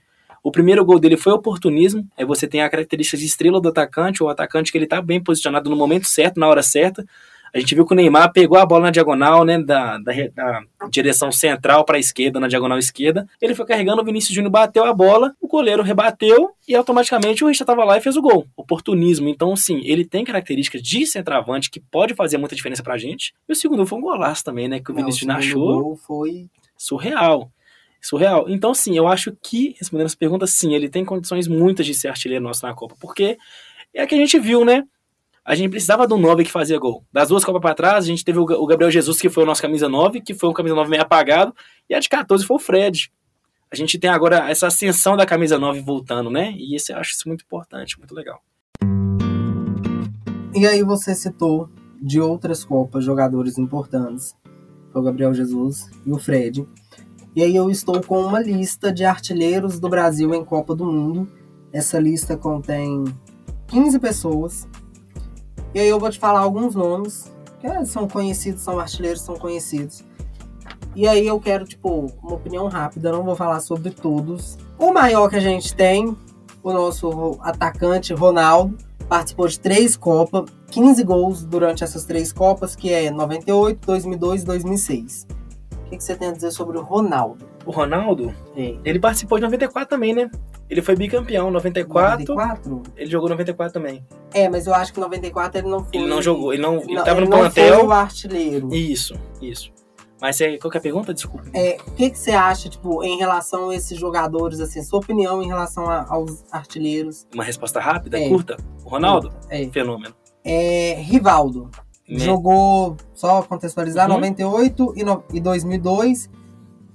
o 0.48 0.52
primeiro 0.52 0.86
gol 0.86 0.98
dele 0.98 1.18
foi 1.18 1.34
oportunismo, 1.34 2.08
é 2.16 2.24
você 2.24 2.48
tem 2.48 2.62
a 2.62 2.70
característica 2.70 3.18
de 3.18 3.26
estrela 3.26 3.60
do 3.60 3.68
atacante, 3.68 4.24
o 4.24 4.30
atacante 4.30 4.72
que 4.72 4.78
ele 4.78 4.86
está 4.86 5.02
bem 5.02 5.22
posicionado 5.22 5.70
no 5.70 5.76
momento 5.76 6.08
certo, 6.08 6.40
na 6.40 6.48
hora 6.48 6.64
certa. 6.64 7.06
A 7.54 7.60
gente 7.60 7.76
viu 7.76 7.86
que 7.86 7.92
o 7.92 7.96
Neymar 7.98 8.32
pegou 8.32 8.58
a 8.58 8.66
bola 8.66 8.84
na 8.84 8.92
diagonal, 8.92 9.44
né, 9.44 9.62
da, 9.62 9.98
da, 9.98 10.14
da 10.34 10.62
direção 10.90 11.34
central 11.34 11.84
para 11.84 11.98
a 11.98 12.00
esquerda, 12.00 12.40
na 12.40 12.48
diagonal 12.48 12.78
esquerda. 12.78 13.28
Ele 13.42 13.54
foi 13.54 13.66
carregando, 13.66 14.02
o 14.02 14.06
Vinícius 14.06 14.34
Júnior 14.34 14.50
bateu 14.50 14.86
a 14.86 14.94
bola, 14.94 15.36
o 15.42 15.50
goleiro 15.50 15.84
rebateu 15.84 16.52
e 16.66 16.74
automaticamente 16.74 17.44
o 17.44 17.48
Richard 17.48 17.64
estava 17.64 17.84
lá 17.84 17.98
e 17.98 18.02
fez 18.02 18.16
o 18.16 18.22
gol. 18.22 18.48
Oportunismo. 18.56 19.28
Então, 19.28 19.54
sim, 19.54 19.82
ele 19.84 20.06
tem 20.06 20.24
características 20.24 20.82
de 20.82 21.06
centroavante 21.06 21.70
que 21.70 21.82
pode 21.82 22.14
fazer 22.14 22.38
muita 22.38 22.56
diferença 22.56 22.82
pra 22.82 22.98
gente. 22.98 23.34
E 23.50 23.52
o 23.52 23.56
segundo 23.56 23.86
foi 23.86 23.98
um 23.98 24.02
golaço 24.02 24.46
também, 24.46 24.70
né, 24.70 24.80
que 24.80 24.92
o 24.94 24.96
Vinícius 24.96 25.20
Júnior 25.20 25.40
achou. 25.40 25.84
Gol 25.84 25.98
foi 25.98 26.46
surreal 26.78 27.52
surreal. 28.08 28.46
Então, 28.50 28.74
sim, 28.74 28.98
eu 28.98 29.08
acho 29.08 29.36
que, 29.42 29.76
respondendo 29.80 30.08
essa 30.08 30.18
pergunta, 30.18 30.48
sim, 30.48 30.74
ele 30.74 30.90
tem 30.90 31.04
condições 31.04 31.48
muitas 31.48 31.86
de 31.86 31.94
ser 31.94 32.08
artilheiro 32.08 32.44
nosso 32.44 32.66
na 32.66 32.74
Copa, 32.74 32.96
porque 33.00 33.38
é 33.94 34.02
a 34.02 34.08
que 34.08 34.16
a 34.16 34.18
gente 34.18 34.40
viu, 34.40 34.64
né? 34.64 34.84
a 35.48 35.56
gente 35.56 35.72
precisava 35.72 36.06
do 36.06 36.18
9 36.18 36.44
que 36.44 36.52
fazia 36.52 36.78
gol. 36.78 37.06
Das 37.10 37.30
duas 37.30 37.46
Copas 37.46 37.62
para 37.62 37.74
trás, 37.74 38.04
a 38.04 38.08
gente 38.08 38.26
teve 38.26 38.38
o 38.38 38.66
Gabriel 38.66 38.92
Jesus, 38.92 39.18
que 39.18 39.30
foi 39.30 39.44
o 39.44 39.46
nosso 39.46 39.62
camisa 39.62 39.88
9, 39.88 40.20
que 40.20 40.34
foi 40.34 40.50
um 40.50 40.54
camisa 40.54 40.76
9 40.76 40.90
meio 40.90 41.02
apagado, 41.02 41.56
e 41.90 41.96
a 41.96 42.00
de 42.02 42.10
14 42.10 42.46
foi 42.46 42.58
o 42.58 42.60
Fred. 42.60 43.10
A 43.72 43.76
gente 43.76 43.98
tem 43.98 44.10
agora 44.10 44.50
essa 44.52 44.68
ascensão 44.68 45.16
da 45.16 45.26
camisa 45.26 45.58
9 45.58 45.80
voltando, 45.80 46.30
né? 46.30 46.54
E 46.58 46.76
isso 46.76 46.92
eu 46.92 46.98
acho 46.98 47.14
isso 47.14 47.30
muito 47.30 47.46
importante, 47.46 47.98
muito 47.98 48.14
legal. 48.14 48.42
E 50.54 50.68
aí 50.68 50.84
você 50.84 51.16
citou 51.16 51.70
de 52.02 52.20
outras 52.20 52.66
Copas 52.66 53.06
jogadores 53.06 53.58
importantes. 53.58 54.36
Foi 54.92 55.02
o 55.02 55.06
Gabriel 55.06 55.34
Jesus 55.34 55.90
e 56.06 56.12
o 56.12 56.20
Fred. 56.20 56.68
E 57.38 57.44
aí 57.44 57.56
eu 57.56 57.70
estou 57.70 58.02
com 58.02 58.20
uma 58.20 58.40
lista 58.40 58.92
de 58.92 59.06
artilheiros 59.06 59.80
do 59.80 59.88
Brasil 59.88 60.34
em 60.34 60.44
Copa 60.44 60.74
do 60.74 60.84
Mundo. 60.84 61.28
Essa 61.72 62.00
lista 62.00 62.36
contém 62.36 63.04
15 63.68 64.00
pessoas 64.00 64.68
e 65.72 65.80
aí 65.80 65.88
eu 65.88 66.00
vou 66.00 66.10
te 66.10 66.18
falar 66.18 66.40
alguns 66.40 66.74
nomes, 66.74 67.32
que 67.60 67.68
é, 67.68 67.86
são 67.86 68.08
conhecidos, 68.08 68.64
são 68.64 68.80
artilheiros, 68.80 69.22
são 69.22 69.36
conhecidos. 69.36 70.04
E 70.96 71.08
aí 71.08 71.28
eu 71.28 71.40
quero, 71.40 71.66
tipo, 71.66 72.12
uma 72.24 72.34
opinião 72.34 72.68
rápida, 72.70 73.12
não 73.12 73.24
vou 73.24 73.36
falar 73.36 73.60
sobre 73.60 73.92
todos. 73.92 74.58
O 74.80 74.92
maior 74.92 75.30
que 75.30 75.36
a 75.36 75.40
gente 75.40 75.76
tem, 75.76 76.18
o 76.64 76.74
nosso 76.74 77.38
atacante 77.42 78.16
Ronaldo, 78.16 78.76
participou 79.08 79.48
de 79.48 79.60
três 79.60 79.96
Copas, 79.96 80.50
15 80.72 81.04
gols 81.04 81.46
durante 81.46 81.84
essas 81.84 82.04
três 82.04 82.34
Copas, 82.34 82.76
que 82.76 82.92
é 82.92 83.12
98, 83.12 83.86
2002 83.86 84.42
e 84.42 84.46
2006. 84.48 85.37
O 85.88 85.90
que, 85.90 85.98
que 85.98 86.04
você 86.04 86.18
tem 86.18 86.28
a 86.28 86.32
dizer 86.34 86.52
sobre 86.52 86.78
o 86.78 86.82
Ronaldo? 86.82 87.48
O 87.66 87.72
Ronaldo? 87.72 88.36
Sim. 88.54 88.78
Ele 88.84 89.00
participou 89.00 89.38
de 89.38 89.46
94 89.46 89.90
também, 89.90 90.14
né? 90.14 90.30
Ele 90.70 90.82
foi 90.82 90.98
bicampeão 90.98 91.50
94. 91.50 92.26
94? 92.36 92.84
Ele 92.98 93.10
jogou 93.10 93.30
94 93.30 93.74
também. 93.74 94.06
É, 94.34 94.50
mas 94.50 94.68
eu 94.68 94.74
acho 94.74 94.92
que 94.92 95.00
94 95.00 95.62
ele 95.62 95.70
não 95.70 95.86
foi. 95.86 95.96
Ele 95.96 96.08
não 96.08 96.22
jogou, 96.22 96.52
ele 96.52 96.62
não, 96.62 96.82
ele 96.82 96.94
não, 96.94 97.04
tava 97.06 97.22
ele 97.22 97.30
no 97.30 97.38
plantel. 97.38 97.70
Não 97.70 97.80
foi 97.80 97.88
o 97.88 97.92
artilheiro. 97.94 98.76
Isso, 98.76 99.16
isso. 99.42 99.72
Mas 100.22 100.42
é, 100.42 100.58
qual 100.58 100.70
que 100.70 100.78
é 100.78 100.80
a 100.80 100.84
pergunta? 100.84 101.14
Desculpa. 101.14 101.48
É, 101.54 101.78
o 101.88 101.92
que, 101.92 102.10
que 102.10 102.20
você 102.20 102.32
acha, 102.32 102.68
tipo, 102.68 103.02
em 103.02 103.18
relação 103.18 103.70
a 103.70 103.76
esses 103.76 103.98
jogadores, 103.98 104.60
assim, 104.60 104.84
sua 104.84 105.00
opinião 105.00 105.42
em 105.42 105.48
relação 105.48 105.90
a, 105.90 106.06
aos 106.10 106.44
artilheiros? 106.52 107.26
Uma 107.34 107.46
resposta 107.46 107.80
rápida, 107.80 108.20
é. 108.20 108.28
curta? 108.28 108.58
O 108.84 108.90
Ronaldo? 108.90 109.32
É. 109.50 109.66
Fenômeno. 109.70 110.14
É, 110.44 110.96
Rivaldo. 111.00 111.70
Me... 112.08 112.20
Jogou, 112.20 112.96
só 113.14 113.42
contextualizar, 113.42 114.08
uhum. 114.10 114.16
98 114.16 114.94
e, 114.96 115.04
no, 115.04 115.24
e 115.34 115.40
2002, 115.40 116.30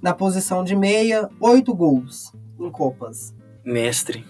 na 0.01 0.13
posição 0.13 0.63
de 0.63 0.75
meia, 0.75 1.29
oito 1.39 1.73
gols 1.73 2.31
em 2.59 2.69
Copas. 2.71 3.33
Mestre. 3.63 4.25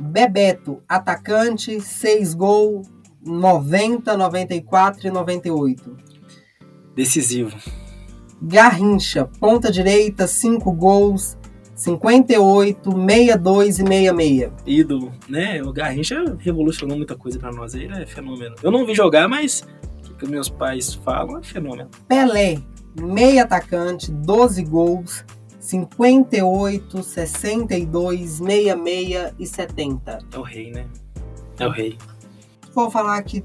Bebeto, 0.00 0.80
atacante, 0.88 1.80
6 1.80 2.34
gols, 2.34 2.88
90, 3.24 4.16
94 4.16 5.08
e 5.08 5.10
98. 5.10 5.96
Decisivo. 6.94 7.56
Garrincha, 8.40 9.28
ponta 9.40 9.72
direita, 9.72 10.28
5 10.28 10.70
gols, 10.72 11.36
58, 11.74 12.90
62 12.90 13.78
e 13.80 13.86
66. 13.86 14.52
Ídolo, 14.64 15.12
né? 15.28 15.60
O 15.62 15.72
Garrincha 15.72 16.36
revolucionou 16.38 16.96
muita 16.96 17.16
coisa 17.16 17.38
para 17.38 17.52
nós, 17.52 17.74
ele 17.74 17.92
é 17.92 18.06
fenômeno. 18.06 18.54
Eu 18.62 18.70
não 18.70 18.86
vi 18.86 18.94
jogar, 18.94 19.28
mas 19.28 19.66
que 20.18 20.26
meus 20.28 20.48
pais 20.48 20.94
falam, 20.94 21.38
é 21.38 21.42
fenômeno. 21.42 21.88
Pelé, 22.06 22.58
meio 23.00 23.42
atacante, 23.42 24.10
12 24.10 24.64
gols, 24.64 25.24
58, 25.58 27.02
62, 27.02 28.30
66 28.38 29.34
e 29.38 29.46
70. 29.46 30.18
É 30.32 30.38
o 30.38 30.42
rei, 30.42 30.70
né? 30.70 30.86
É 31.58 31.66
o 31.66 31.70
rei. 31.70 31.96
Vou 32.74 32.90
falar 32.90 33.16
aqui 33.18 33.42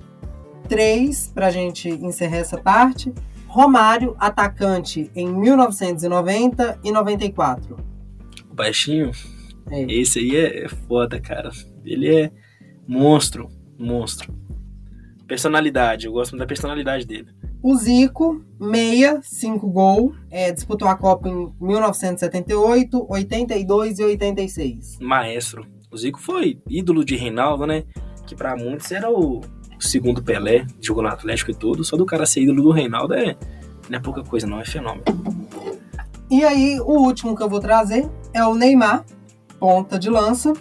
três 0.67 1.27
pra 1.33 1.51
gente 1.51 1.89
encerrar 1.89 2.37
essa 2.37 2.57
parte. 2.57 3.13
Romário, 3.47 4.15
atacante 4.19 5.11
em 5.15 5.27
1990 5.31 6.79
e 6.83 6.91
94. 6.91 7.77
O 8.49 8.55
baixinho, 8.55 9.11
É. 9.69 9.81
esse 9.91 10.19
aí 10.19 10.35
é, 10.35 10.65
é 10.65 10.69
foda, 10.69 11.19
cara. 11.19 11.51
Ele 11.85 12.13
é 12.15 12.31
monstro, 12.87 13.49
monstro. 13.77 14.33
Personalidade, 15.33 16.05
eu 16.05 16.11
gosto 16.11 16.33
muito 16.33 16.41
da 16.41 16.45
personalidade 16.45 17.07
dele. 17.07 17.25
O 17.59 17.75
Zico, 17.75 18.45
meia, 18.59 19.19
5 19.23 19.67
gol, 19.67 20.13
é, 20.29 20.51
disputou 20.51 20.87
a 20.87 20.95
Copa 20.95 21.27
em 21.27 21.51
1978, 21.59 23.07
82 23.09 23.97
e 23.97 24.03
86. 24.03 24.99
Maestro. 25.01 25.65
O 25.91 25.97
Zico 25.97 26.21
foi 26.21 26.61
ídolo 26.69 27.03
de 27.03 27.15
Reinaldo, 27.15 27.65
né? 27.65 27.83
Que 28.27 28.35
pra 28.35 28.55
muitos 28.55 28.91
era 28.91 29.09
o 29.09 29.41
segundo 29.79 30.21
Pelé, 30.21 30.67
jogou 30.79 31.01
no 31.01 31.09
Atlético 31.09 31.49
e 31.49 31.55
tudo. 31.55 31.83
Só 31.83 31.97
do 31.97 32.05
cara 32.05 32.27
ser 32.27 32.43
ídolo 32.43 32.61
do 32.61 32.71
Reinaldo 32.71 33.15
é, 33.15 33.35
não 33.89 33.97
é 33.97 33.99
pouca 33.99 34.21
coisa, 34.21 34.45
não, 34.45 34.61
é 34.61 34.65
fenômeno. 34.65 35.03
E 36.29 36.43
aí, 36.43 36.79
o 36.79 36.91
último 36.99 37.35
que 37.35 37.41
eu 37.41 37.49
vou 37.49 37.59
trazer 37.59 38.07
é 38.35 38.45
o 38.45 38.53
Neymar, 38.53 39.03
ponta 39.59 39.97
de 39.97 40.11
lança, 40.11 40.53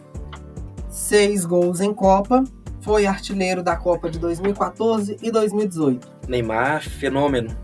seis 0.88 1.44
gols 1.44 1.82
em 1.82 1.92
Copa, 1.92 2.42
foi 2.82 3.06
artilheiro 3.06 3.62
da 3.62 3.76
Copa 3.76 4.10
de 4.10 4.18
2014 4.18 5.16
e 5.22 5.30
2018. 5.30 6.06
Neymar, 6.28 6.82
fenômeno. 6.82 7.56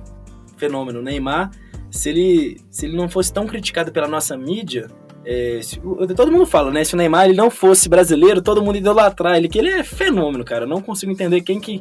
Fenômeno. 0.56 1.02
Neymar, 1.02 1.50
se 1.90 2.08
ele, 2.08 2.60
se 2.70 2.86
ele 2.86 2.96
não 2.96 3.08
fosse 3.08 3.32
tão 3.32 3.46
criticado 3.46 3.92
pela 3.92 4.08
nossa 4.08 4.36
mídia, 4.36 4.88
é, 5.24 5.60
se- 5.62 5.80
todo 6.16 6.32
mundo 6.32 6.46
fala, 6.46 6.70
né? 6.70 6.84
Se 6.84 6.94
o 6.94 6.96
Neymar 6.96 7.26
ele 7.26 7.36
não 7.36 7.50
fosse 7.50 7.88
brasileiro, 7.88 8.40
todo 8.40 8.62
mundo 8.62 8.76
idolatrar 8.78 9.36
ele, 9.36 9.48
que 9.48 9.58
ele 9.58 9.68
é 9.70 9.82
fenômeno, 9.84 10.44
cara. 10.44 10.64
Eu 10.64 10.68
não 10.68 10.80
consigo 10.80 11.12
entender 11.12 11.40
quem 11.42 11.60
que 11.60 11.80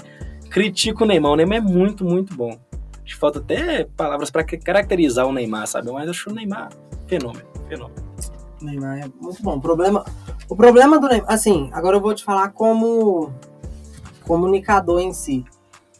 critica 0.49 1.03
o 1.03 1.07
Neymar. 1.07 1.31
O 1.31 1.35
Neymar 1.35 1.57
é 1.59 1.61
muito, 1.61 2.03
muito 2.03 2.35
bom. 2.35 2.49
Acho 3.03 3.15
que 3.15 3.19
falta 3.19 3.39
até 3.39 3.85
palavras 3.95 4.29
pra 4.29 4.43
ca- 4.43 4.57
caracterizar 4.57 5.25
o 5.25 5.31
Neymar, 5.31 5.65
sabe? 5.67 5.89
Mas 5.91 6.05
eu 6.05 6.11
acho 6.11 6.29
o 6.29 6.33
Neymar 6.33 6.69
fenômeno, 7.07 7.45
fenômeno. 7.69 8.05
Neymar 8.61 8.99
é 8.99 9.09
muito 9.21 9.41
bom. 9.43 9.55
O 9.57 9.61
problema, 9.61 10.05
o 10.49 10.55
problema 10.55 10.99
do 10.99 11.07
Neymar, 11.07 11.31
assim, 11.31 11.69
agora 11.73 11.97
eu 11.97 12.01
vou 12.01 12.13
te 12.13 12.23
falar 12.23 12.49
como 12.49 13.31
comunicador 14.25 14.99
em 14.99 15.13
si. 15.13 15.45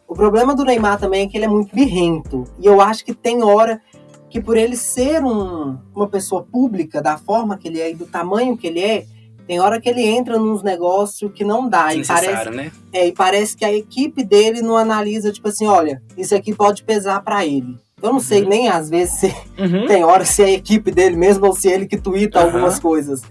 O 0.07 0.13
problema 0.13 0.55
do 0.55 0.63
Neymar 0.63 0.99
também 0.99 1.25
é 1.25 1.27
que 1.29 1.37
ele 1.37 1.45
é 1.45 1.49
muito 1.49 1.73
birrento. 1.75 2.45
E 2.59 2.65
eu 2.65 2.79
acho 2.81 3.03
que 3.03 3.13
tem 3.13 3.43
hora 3.43 3.81
que 4.29 4.41
por 4.41 4.57
ele 4.57 4.75
ser 4.75 5.23
um- 5.23 5.77
uma 5.95 6.07
pessoa 6.07 6.43
pública, 6.43 7.01
da 7.01 7.17
forma 7.17 7.57
que 7.57 7.67
ele 7.67 7.79
é 7.79 7.91
e 7.91 7.95
do 7.95 8.05
tamanho 8.05 8.57
que 8.57 8.67
ele 8.67 8.81
é, 8.81 9.05
tem 9.45 9.59
hora 9.61 9.79
que 9.79 9.87
ele 9.87 10.05
entra 10.05 10.37
nos 10.37 10.61
negócios 10.61 11.31
que 11.33 11.43
não 11.45 11.69
dá. 11.69 11.93
E 11.93 11.99
parece, 12.05 12.49
né? 12.49 12.71
é, 12.91 13.07
e 13.07 13.11
parece 13.13 13.55
que 13.55 13.63
a 13.63 13.71
equipe 13.71 14.23
dele 14.23 14.61
não 14.61 14.75
analisa, 14.75 15.31
tipo 15.31 15.47
assim, 15.47 15.65
olha, 15.67 16.01
isso 16.17 16.35
aqui 16.35 16.53
pode 16.53 16.83
pesar 16.83 17.21
pra 17.23 17.45
ele. 17.45 17.77
Eu 17.99 18.13
não 18.13 18.19
sei 18.19 18.43
Uhum. 18.43 18.49
nem 18.49 18.69
às 18.69 18.91
vezes 18.91 19.15
se 19.19 19.36
Uhum. 19.57 19.88
tem 19.88 20.03
hora 20.03 20.23
se 20.23 20.43
é 20.43 20.45
a 20.45 20.51
equipe 20.51 20.91
dele 20.91 21.15
mesmo 21.17 21.47
ou 21.47 21.53
se 21.55 21.67
é 21.67 21.73
ele 21.73 21.88
que 21.88 21.97
tuita 21.97 22.38
Aham. 22.38 22.45
algumas 22.47 22.77
coisas. 22.79 23.23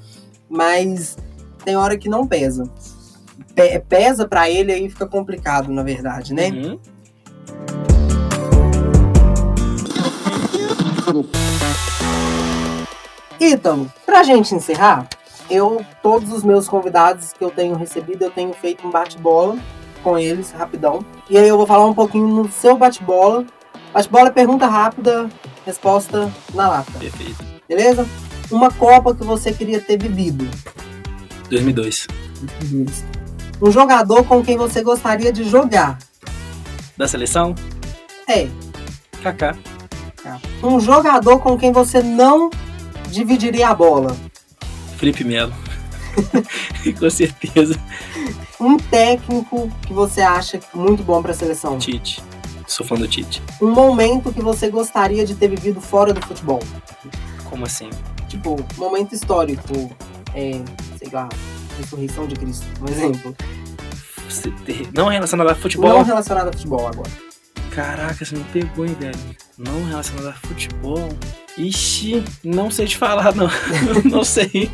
Mas 0.51 1.17
tem 1.65 1.77
hora 1.77 1.97
que 1.97 2.09
não 2.09 2.27
pesa. 2.27 2.69
Pe- 3.55 3.79
pesa 3.89 4.27
pra 4.27 4.51
ele 4.51 4.73
aí 4.73 4.89
fica 4.91 5.07
complicado, 5.07 5.71
na 5.71 5.85
verdade, 5.85 6.35
né? 6.35 6.49
Uhum. 6.51 6.81
Ítalo, 13.39 13.91
pra 14.05 14.23
gente 14.23 14.55
encerrar, 14.55 15.07
eu, 15.51 15.85
todos 16.03 16.33
os 16.33 16.43
meus 16.43 16.69
convidados 16.69 17.33
que 17.33 17.45
eu 17.45 17.51
tenho 17.51 17.75
recebido, 17.77 18.23
eu 18.25 18.31
tenho 18.31 18.53
feito 18.55 18.87
um 18.87 18.91
bate-bola 18.91 19.57
com 20.03 20.19
eles, 20.19 20.51
rapidão. 20.53 21.05
E 21.29 21.37
aí 21.37 21.47
eu 21.47 21.57
vou 21.57 21.67
falar 21.67 21.85
um 21.87 21.95
pouquinho 21.95 22.27
no 22.27 22.51
seu 22.51 22.77
bate-bola. 22.77 23.45
Bate-bola 23.97 24.29
é 24.29 24.31
pergunta 24.31 24.67
rápida, 24.67 25.27
resposta 25.65 26.31
na 26.53 26.69
lata, 26.69 26.93
Perfeito. 26.99 27.43
beleza? 27.67 28.07
Uma 28.51 28.71
Copa 28.71 29.15
que 29.15 29.25
você 29.25 29.55
queria 29.55 29.81
ter 29.81 29.99
vivido. 29.99 30.47
2002. 31.49 32.07
Um 33.63 33.71
jogador 33.73 34.23
com 34.25 34.45
quem 34.45 34.59
você 34.59 34.83
gostaria 34.83 35.33
de 35.33 35.45
jogar. 35.45 35.99
Da 36.95 37.09
seleção? 37.09 37.55
É, 38.29 38.49
Kaká. 39.23 39.57
um 40.63 40.79
jogador 40.79 41.39
com 41.39 41.57
quem 41.57 41.73
você 41.73 42.03
não 42.03 42.51
dividiria 43.11 43.71
a 43.71 43.75
bola. 43.75 44.15
Felipe 44.99 45.25
Melo. 45.25 45.55
Com 47.01 47.09
certeza. 47.09 47.81
Um 48.61 48.77
técnico 48.77 49.71
que 49.87 49.95
você 49.95 50.21
acha 50.21 50.61
muito 50.75 51.03
bom 51.03 51.23
pra 51.23 51.33
seleção. 51.33 51.79
Tite. 51.79 52.23
Sou 52.77 52.85
fã 52.85 52.95
do 52.95 53.09
Tite. 53.09 53.43
Um 53.59 53.71
momento 53.71 54.31
que 54.31 54.43
você 54.43 54.69
gostaria 54.69 55.25
de 55.25 55.35
ter 55.35 55.49
vivido 55.49 55.81
fora 55.81 56.13
do 56.13 56.21
futebol. 56.21 56.61
Como 57.49 57.65
assim? 57.65 57.89
Tipo, 58.29 58.55
momento 58.77 59.15
histórico. 59.15 59.91
É, 60.35 60.61
sei 60.99 61.09
lá, 61.11 61.27
ressurreição 61.79 62.27
de 62.27 62.35
Cristo, 62.35 62.67
por 62.79 62.91
exemplo. 62.91 63.35
Não 64.95 65.09
relacionado 65.09 65.49
a 65.49 65.55
futebol? 65.55 65.89
Não 65.89 66.03
relacionado 66.03 66.49
a 66.49 66.53
futebol 66.53 66.87
agora. 66.87 67.11
Caraca, 67.71 68.23
você 68.23 68.37
me 68.37 68.45
pegou, 68.53 68.85
hein, 68.85 68.95
velho? 69.01 69.19
Não 69.57 69.83
relacionado 69.87 70.29
a 70.29 70.35
futebol? 70.35 71.09
Ixi, 71.57 72.23
não 72.45 72.71
sei 72.71 72.87
te 72.87 72.99
falar, 72.99 73.35
não. 73.35 73.49
não 74.05 74.23
sei. 74.23 74.71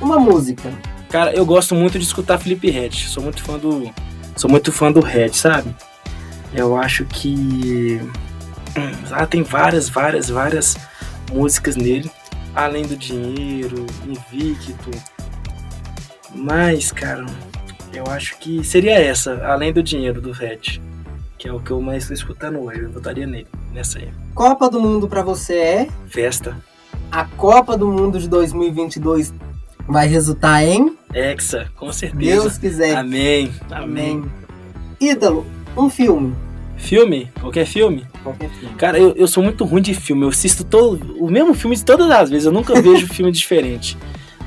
Uma 0.00 0.18
música. 0.18 0.72
Cara, 1.10 1.30
eu 1.34 1.44
gosto 1.44 1.74
muito 1.74 1.98
de 1.98 2.06
escutar 2.06 2.38
Felipe 2.38 2.70
Red. 2.70 2.92
Sou 2.92 3.22
muito 3.22 3.42
fã 3.42 3.58
do. 3.58 3.92
Sou 4.34 4.48
muito 4.48 4.72
fã 4.72 4.90
do 4.90 5.00
Red, 5.00 5.34
sabe? 5.34 5.74
Eu 6.54 6.76
acho 6.76 7.04
que. 7.04 8.00
Hum, 8.76 8.92
Ah, 9.12 9.26
tem 9.26 9.42
várias, 9.42 9.88
várias, 9.88 10.28
várias 10.28 10.76
músicas 11.32 11.76
nele. 11.76 12.10
Além 12.54 12.84
do 12.86 12.96
dinheiro, 12.96 13.86
Invicto. 14.06 14.90
Mas, 16.34 16.90
cara, 16.92 17.24
eu 17.92 18.04
acho 18.08 18.38
que 18.38 18.62
seria 18.64 18.98
essa, 18.98 19.44
além 19.46 19.72
do 19.72 19.82
dinheiro 19.82 20.20
do 20.20 20.32
Red. 20.32 20.80
Que 21.38 21.48
é 21.48 21.52
o 21.52 21.60
que 21.60 21.70
eu 21.70 21.80
mais 21.80 22.02
estou 22.04 22.14
escutando 22.14 22.58
hoje. 22.60 22.80
Eu 22.82 22.90
votaria 22.90 23.26
nele, 23.26 23.46
nessa 23.72 23.98
aí. 23.98 24.08
Copa 24.34 24.68
do 24.70 24.80
Mundo 24.80 25.06
pra 25.08 25.22
você 25.22 25.54
é. 25.54 25.88
Festa. 26.08 26.56
A 27.10 27.24
Copa 27.24 27.76
do 27.76 27.86
Mundo 27.88 28.18
de 28.18 28.28
2022 28.28 29.32
vai 29.86 30.06
resultar 30.08 30.62
em. 30.64 30.96
Hexa, 31.12 31.68
com 31.76 31.92
certeza. 31.92 32.20
Deus 32.42 32.58
quiser. 32.58 32.96
Amém. 32.96 33.52
Amém. 33.70 33.82
Amém. 34.22 34.24
Ítalo, 35.00 35.46
um 35.76 35.90
filme. 35.90 36.34
Filme? 36.76 37.30
Qualquer 37.40 37.66
filme? 37.66 38.06
Qualquer 38.22 38.50
filme. 38.50 38.74
Cara, 38.76 38.98
eu, 38.98 39.14
eu 39.16 39.28
sou 39.28 39.42
muito 39.42 39.64
ruim 39.64 39.82
de 39.82 39.94
filme. 39.94 40.22
Eu 40.24 40.28
assisto 40.28 40.64
todo, 40.64 41.16
o 41.18 41.30
mesmo 41.30 41.54
filme 41.54 41.76
de 41.76 41.84
todas 41.84 42.10
as 42.10 42.30
vezes. 42.30 42.46
Eu 42.46 42.52
nunca 42.52 42.80
vejo 42.80 43.06
filme 43.12 43.30
diferente. 43.30 43.96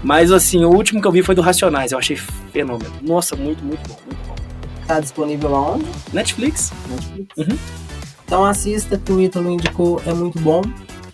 Mas, 0.04 0.32
assim, 0.32 0.64
o 0.64 0.70
último 0.70 1.02
que 1.02 1.08
eu 1.08 1.12
vi 1.12 1.24
foi 1.24 1.34
do 1.34 1.42
Racionais. 1.42 1.92
Eu 1.92 1.98
achei 1.98 2.16
fenômeno. 2.16 2.92
Nossa, 3.02 3.36
muito, 3.36 3.64
muito 3.64 3.88
bom. 3.88 3.98
Muito 4.06 4.28
bom. 4.28 4.36
Tá 4.86 5.00
disponível 5.00 5.56
aonde? 5.56 5.86
Netflix? 6.14 6.72
Netflix. 6.90 7.38
Uhum. 7.38 7.58
Então 8.28 8.44
assista 8.44 8.98
que 8.98 9.12
o 9.12 9.22
Ítalo 9.22 9.50
indicou, 9.50 10.02
é 10.06 10.14
muito 10.14 10.38
bom. 10.40 10.62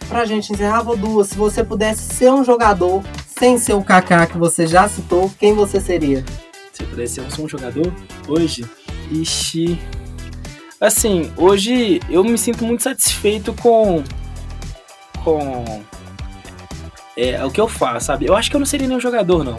Pra 0.09 0.25
gente 0.25 0.51
encerrar, 0.51 0.81
vou 0.81 0.97
duas. 0.97 1.27
Se 1.27 1.35
você 1.35 1.63
pudesse 1.63 2.13
ser 2.13 2.31
um 2.31 2.43
jogador 2.43 3.03
sem 3.27 3.57
ser 3.57 3.73
o 3.73 3.83
Kaká 3.83 4.25
que 4.25 4.37
você 4.37 4.65
já 4.65 4.87
citou, 4.87 5.31
quem 5.39 5.53
você 5.53 5.79
seria? 5.79 6.25
Se 6.71 6.81
eu 6.81 6.87
pudesse 6.87 7.21
ser 7.21 7.41
um, 7.41 7.47
jogador, 7.47 7.93
hoje, 8.27 8.65
ixi. 9.11 9.79
Assim, 10.83 11.31
hoje 11.37 12.01
eu 12.09 12.25
me 12.25 12.37
sinto 12.37 12.65
muito 12.65 12.83
satisfeito 12.83 13.53
com. 13.53 14.03
com. 15.23 15.81
É, 17.15 17.41
o 17.45 17.49
que 17.49 17.61
eu 17.61 17.69
faço, 17.69 18.07
sabe? 18.07 18.25
Eu 18.25 18.35
acho 18.35 18.49
que 18.49 18.57
eu 18.57 18.59
não 18.59 18.65
seria 18.65 18.85
nenhum 18.85 18.99
jogador, 18.99 19.45
não. 19.45 19.55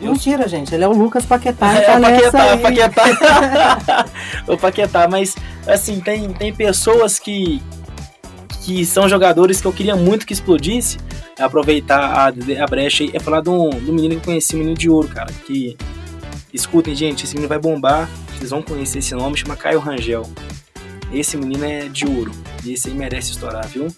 Eu- 0.00 0.12
Mentira, 0.12 0.46
gente. 0.46 0.72
Ele 0.72 0.84
é 0.84 0.88
o 0.88 0.92
Lucas 0.92 1.26
Paquetá. 1.26 1.66
É, 1.74 1.98
nessa 1.98 2.56
Paquetá. 2.58 3.02
Paquetá. 3.02 4.06
o 4.46 4.56
Paquetá, 4.56 5.08
mas 5.08 5.34
assim, 5.66 5.98
tem, 5.98 6.32
tem 6.32 6.54
pessoas 6.54 7.18
que, 7.18 7.60
que 8.64 8.86
são 8.86 9.08
jogadores 9.08 9.60
que 9.60 9.66
eu 9.66 9.72
queria 9.72 9.96
muito 9.96 10.24
que 10.24 10.32
explodisse. 10.32 10.96
Aproveitar 11.40 11.98
a, 11.98 12.26
a 12.28 12.66
brecha 12.68 13.02
e 13.02 13.10
é 13.12 13.18
falar 13.18 13.40
do, 13.40 13.68
do 13.70 13.92
menino 13.92 14.10
que 14.14 14.20
eu 14.20 14.24
conheci, 14.26 14.54
o 14.54 14.58
menino 14.58 14.76
de 14.78 14.88
ouro, 14.88 15.08
cara. 15.08 15.32
Que 15.44 15.76
Escutem, 16.52 16.94
gente, 16.94 17.24
esse 17.24 17.34
menino 17.34 17.48
vai 17.48 17.58
bombar. 17.58 18.10
Vocês 18.36 18.50
vão 18.50 18.62
conhecer 18.62 18.98
esse 18.98 19.14
nome, 19.14 19.38
chama 19.38 19.56
Caio 19.56 19.78
Rangel. 19.78 20.28
Esse 21.10 21.34
menino 21.36 21.64
é 21.64 21.88
de 21.88 22.06
ouro. 22.06 22.30
E 22.62 22.74
esse 22.74 22.88
aí 22.88 22.94
merece 22.94 23.30
estourar, 23.30 23.66
viu? 23.66 23.88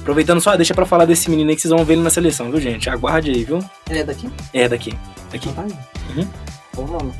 Aproveitando 0.00 0.40
só, 0.40 0.54
deixa 0.56 0.72
para 0.72 0.86
falar 0.86 1.04
desse 1.04 1.28
menino 1.28 1.50
aí 1.50 1.56
que 1.56 1.62
vocês 1.62 1.72
vão 1.74 1.84
ver 1.84 1.94
ele 1.94 2.02
na 2.02 2.10
seleção, 2.10 2.48
viu, 2.48 2.60
gente? 2.60 2.88
Aguarde 2.88 3.32
aí, 3.32 3.42
viu? 3.42 3.58
Ele 3.90 3.98
é 3.98 4.04
daqui? 4.04 4.30
É, 4.54 4.68
daqui. 4.68 4.96
Daqui. 5.32 5.48
Ah, 5.56 5.62
uhum. 6.16 6.28
Bom 6.76 6.86
nome. 6.86 7.12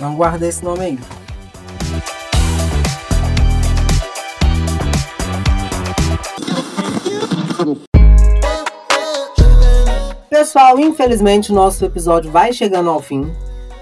Vamos 0.00 0.16
guardar 0.16 0.48
esse 0.48 0.64
nome 0.64 0.80
aí. 0.80 0.98
Pessoal, 10.28 10.80
infelizmente 10.80 11.52
o 11.52 11.54
nosso 11.54 11.84
episódio 11.84 12.30
vai 12.30 12.52
chegando 12.52 12.90
ao 12.90 13.00
fim 13.00 13.32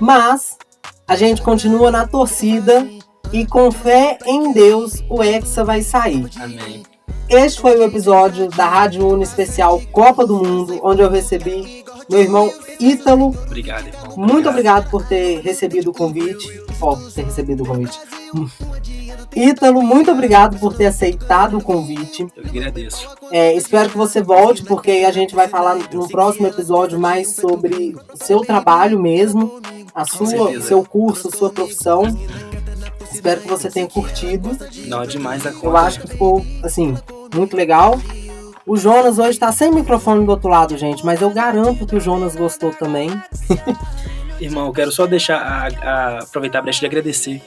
mas 0.01 0.59
a 1.07 1.17
gente 1.17 1.43
continua 1.43 1.91
na 1.91 2.07
torcida 2.07 2.87
e 3.33 3.47
com 3.47 3.71
fé 3.71 4.19
em 4.27 4.53
Deus 4.53 5.03
o 5.09 5.23
Hexa 5.23 5.65
vai 5.65 5.83
sair. 5.83 6.29
Amém. 6.41 6.83
Este 7.29 7.61
foi 7.61 7.77
o 7.79 7.83
episódio 7.83 8.49
da 8.49 8.67
Rádio 8.67 9.07
Uno 9.07 9.23
especial 9.23 9.81
Copa 9.93 10.27
do 10.27 10.37
Mundo, 10.37 10.79
onde 10.83 11.03
eu 11.03 11.11
recebi 11.11 11.84
meu 12.09 12.21
irmão 12.21 12.53
Ítalo. 12.79 13.29
Obrigado, 13.47 13.87
irmão. 13.87 14.17
Muito 14.17 14.49
obrigado 14.49 14.91
por 14.91 15.07
ter 15.07 15.41
recebido 15.41 15.91
o 15.91 15.95
convite. 15.95 16.49
Ó, 16.81 16.97
por 16.97 17.13
ter 17.13 17.25
recebido 17.25 17.63
o 17.63 17.67
convite. 17.67 17.99
Ítalo, 19.35 19.83
muito 19.83 20.11
obrigado 20.11 20.59
por 20.59 20.75
ter 20.75 20.87
aceitado 20.87 21.59
o 21.59 21.63
convite. 21.63 22.27
Eu 22.37 22.45
agradeço. 22.45 23.09
É, 23.31 23.55
espero 23.55 23.91
que 23.91 23.97
você 23.97 24.23
volte, 24.23 24.63
porque 24.65 24.91
a 25.07 25.11
gente 25.11 25.35
vai 25.35 25.49
falar 25.49 25.77
no 25.93 26.09
próximo 26.09 26.47
episódio 26.47 26.99
mais 26.99 27.35
sobre 27.35 27.97
o 28.13 28.25
seu 28.25 28.41
trabalho 28.41 29.01
mesmo, 29.01 29.61
a 29.95 30.05
sua, 30.05 30.61
seu 30.61 30.85
curso, 30.85 31.31
sua 31.37 31.51
profissão. 31.51 32.05
Espero 33.13 33.41
que 33.41 33.49
você 33.49 33.71
tenha 33.71 33.89
curtido. 33.89 34.57
Não, 34.87 35.03
é 35.03 35.07
demais 35.07 35.43
da 35.43 35.53
conta. 35.53 35.67
Eu 35.67 35.77
acho 35.77 36.01
que 36.01 36.09
ficou, 36.09 36.45
assim, 36.63 36.97
muito 37.35 37.57
legal. 37.57 37.99
O 38.67 38.77
Jonas 38.77 39.19
hoje 39.19 39.39
tá 39.39 39.53
sem 39.53 39.71
microfone 39.71 40.25
do 40.25 40.31
outro 40.31 40.49
lado, 40.49 40.77
gente, 40.79 41.05
mas 41.05 41.21
eu 41.21 41.31
garanto 41.31 41.87
que 41.87 41.97
o 41.97 42.01
Jonas 42.01 42.35
gostou 42.35 42.71
também. 42.73 43.11
Irmão, 44.41 44.67
eu 44.67 44.73
quero 44.73 44.91
só 44.91 45.07
deixar, 45.07 45.37
a- 45.39 45.69
a- 45.89 46.19
aproveitar 46.21 46.61
a 46.61 46.63
brecha 46.63 46.81
de 46.81 46.87
agradecer 46.87 47.43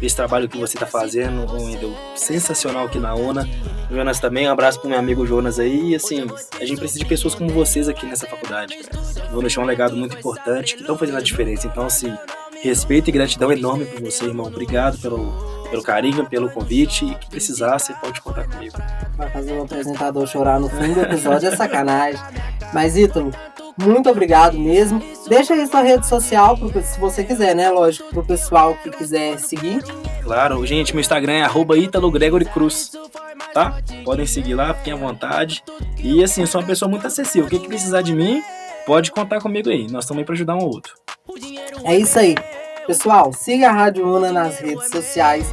esse 0.00 0.16
trabalho 0.16 0.48
que 0.48 0.56
você 0.58 0.76
está 0.76 0.86
fazendo, 0.86 1.42
um 1.54 1.66
Wendel 1.66 1.92
sensacional 2.14 2.86
aqui 2.86 2.98
na 2.98 3.14
ONA. 3.14 3.46
Jonas 3.90 4.18
também, 4.18 4.48
um 4.48 4.50
abraço 4.52 4.80
pro 4.80 4.88
meu 4.88 4.98
amigo 4.98 5.26
Jonas 5.26 5.58
aí. 5.60 5.90
E 5.90 5.94
assim, 5.94 6.26
a 6.58 6.64
gente 6.64 6.78
precisa 6.78 7.00
de 7.00 7.04
pessoas 7.06 7.34
como 7.34 7.50
vocês 7.50 7.86
aqui 7.88 8.06
nessa 8.06 8.26
faculdade. 8.26 8.76
que 8.78 9.30
Vão 9.30 9.40
deixar 9.40 9.60
um 9.60 9.64
legado 9.66 9.94
muito 9.94 10.16
importante, 10.16 10.74
que 10.74 10.80
estão 10.80 10.96
fazendo 10.96 11.18
a 11.18 11.22
diferença. 11.22 11.66
Então, 11.66 11.84
assim, 11.84 12.12
respeito 12.62 13.08
e 13.08 13.12
gratidão 13.12 13.52
enorme 13.52 13.84
por 13.84 14.00
você, 14.02 14.24
irmão. 14.24 14.46
Obrigado 14.46 14.98
pelo, 14.98 15.32
pelo 15.68 15.82
carinho, 15.82 16.26
pelo 16.26 16.48
convite. 16.50 17.04
E 17.04 17.14
que 17.14 17.28
precisar, 17.30 17.78
você 17.78 17.92
pode 17.94 18.20
contar 18.20 18.44
comigo. 18.48 18.76
Vai 19.16 19.30
fazer 19.30 19.52
o 19.52 19.62
apresentador 19.62 20.26
chorar 20.26 20.58
no 20.60 20.68
fim 20.68 20.92
do 20.92 21.00
episódio 21.00 21.48
é 21.48 21.56
sacanagem. 21.56 22.20
Mas, 22.72 22.96
Ítalo, 22.96 23.30
muito 23.78 24.08
obrigado 24.10 24.58
mesmo. 24.58 25.02
Deixa 25.28 25.54
aí 25.54 25.66
sua 25.66 25.82
rede 25.82 26.06
social, 26.06 26.56
pro- 26.56 26.82
se 26.82 26.98
você 26.98 27.22
quiser, 27.24 27.54
né? 27.54 27.70
Lógico, 27.70 28.08
pro 28.10 28.24
pessoal 28.24 28.74
que 28.82 28.90
quiser 28.90 29.38
seguir. 29.38 29.82
Claro, 30.22 30.64
gente, 30.66 30.92
meu 30.94 31.00
Instagram 31.00 31.34
é 31.34 31.42
arroba 31.42 31.74
Cruz, 32.52 32.92
tá? 33.52 33.78
Podem 34.04 34.26
seguir 34.26 34.54
lá, 34.54 34.74
fiquem 34.74 34.92
à 34.92 34.96
vontade. 34.96 35.62
E 35.98 36.22
assim, 36.24 36.40
eu 36.40 36.46
sou 36.46 36.60
uma 36.60 36.66
pessoa 36.66 36.88
muito 36.90 37.06
acessível. 37.06 37.46
O 37.46 37.50
que, 37.50 37.58
que 37.58 37.68
precisar 37.68 38.02
de 38.02 38.14
mim, 38.14 38.42
pode 38.86 39.10
contar 39.12 39.40
comigo 39.40 39.68
aí. 39.68 39.86
Nós 39.90 40.04
estamos 40.04 40.20
aí 40.20 40.24
para 40.24 40.34
ajudar 40.34 40.54
um 40.56 40.60
ao 40.60 40.68
outro. 40.68 40.94
É 41.84 41.96
isso 41.96 42.18
aí. 42.18 42.34
Pessoal, 42.86 43.32
siga 43.32 43.68
a 43.68 43.72
Rádio 43.72 44.06
Una 44.06 44.30
nas 44.30 44.60
redes 44.60 44.90
sociais, 44.90 45.46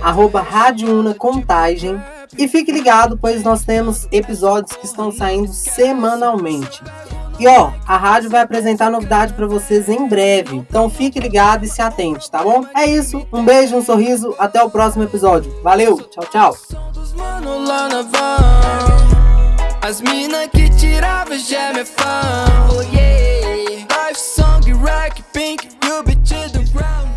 arroba 0.00 0.40
Rádio 0.40 0.98
Una 0.98 1.12
Contagem. 1.12 2.00
E 2.36 2.48
fique 2.48 2.72
ligado, 2.72 3.18
pois 3.18 3.42
nós 3.42 3.64
temos 3.64 4.08
episódios 4.10 4.76
que 4.76 4.86
estão 4.86 5.12
saindo 5.12 5.52
semanalmente. 5.52 6.82
E 7.38 7.46
ó, 7.46 7.72
a 7.86 7.96
rádio 7.96 8.30
vai 8.30 8.40
apresentar 8.40 8.90
novidade 8.90 9.34
para 9.34 9.46
vocês 9.46 9.88
em 9.88 10.08
breve. 10.08 10.56
Então 10.56 10.90
fique 10.90 11.20
ligado 11.20 11.64
e 11.64 11.68
se 11.68 11.80
atente, 11.80 12.30
tá 12.30 12.42
bom? 12.42 12.64
É 12.74 12.86
isso. 12.86 13.26
Um 13.32 13.44
beijo, 13.44 13.76
um 13.76 13.84
sorriso. 13.84 14.34
Até 14.38 14.62
o 14.62 14.70
próximo 14.70 15.04
episódio. 15.04 15.54
Valeu. 15.62 15.98
Tchau, 15.98 16.24
tchau. 16.24 16.56
As 19.80 20.00
mina 20.00 20.48
que 20.48 20.68
tirava 20.70 21.38
já 21.38 21.72
me 21.72 21.84
fã 21.84 22.20
Oh 22.70 22.82
yeah 22.94 23.37
rock 24.78 25.18
your 25.18 25.26
pinky 25.32 25.68
be 26.02 26.14
to 26.14 26.52
the 26.52 26.68
ground. 26.72 27.08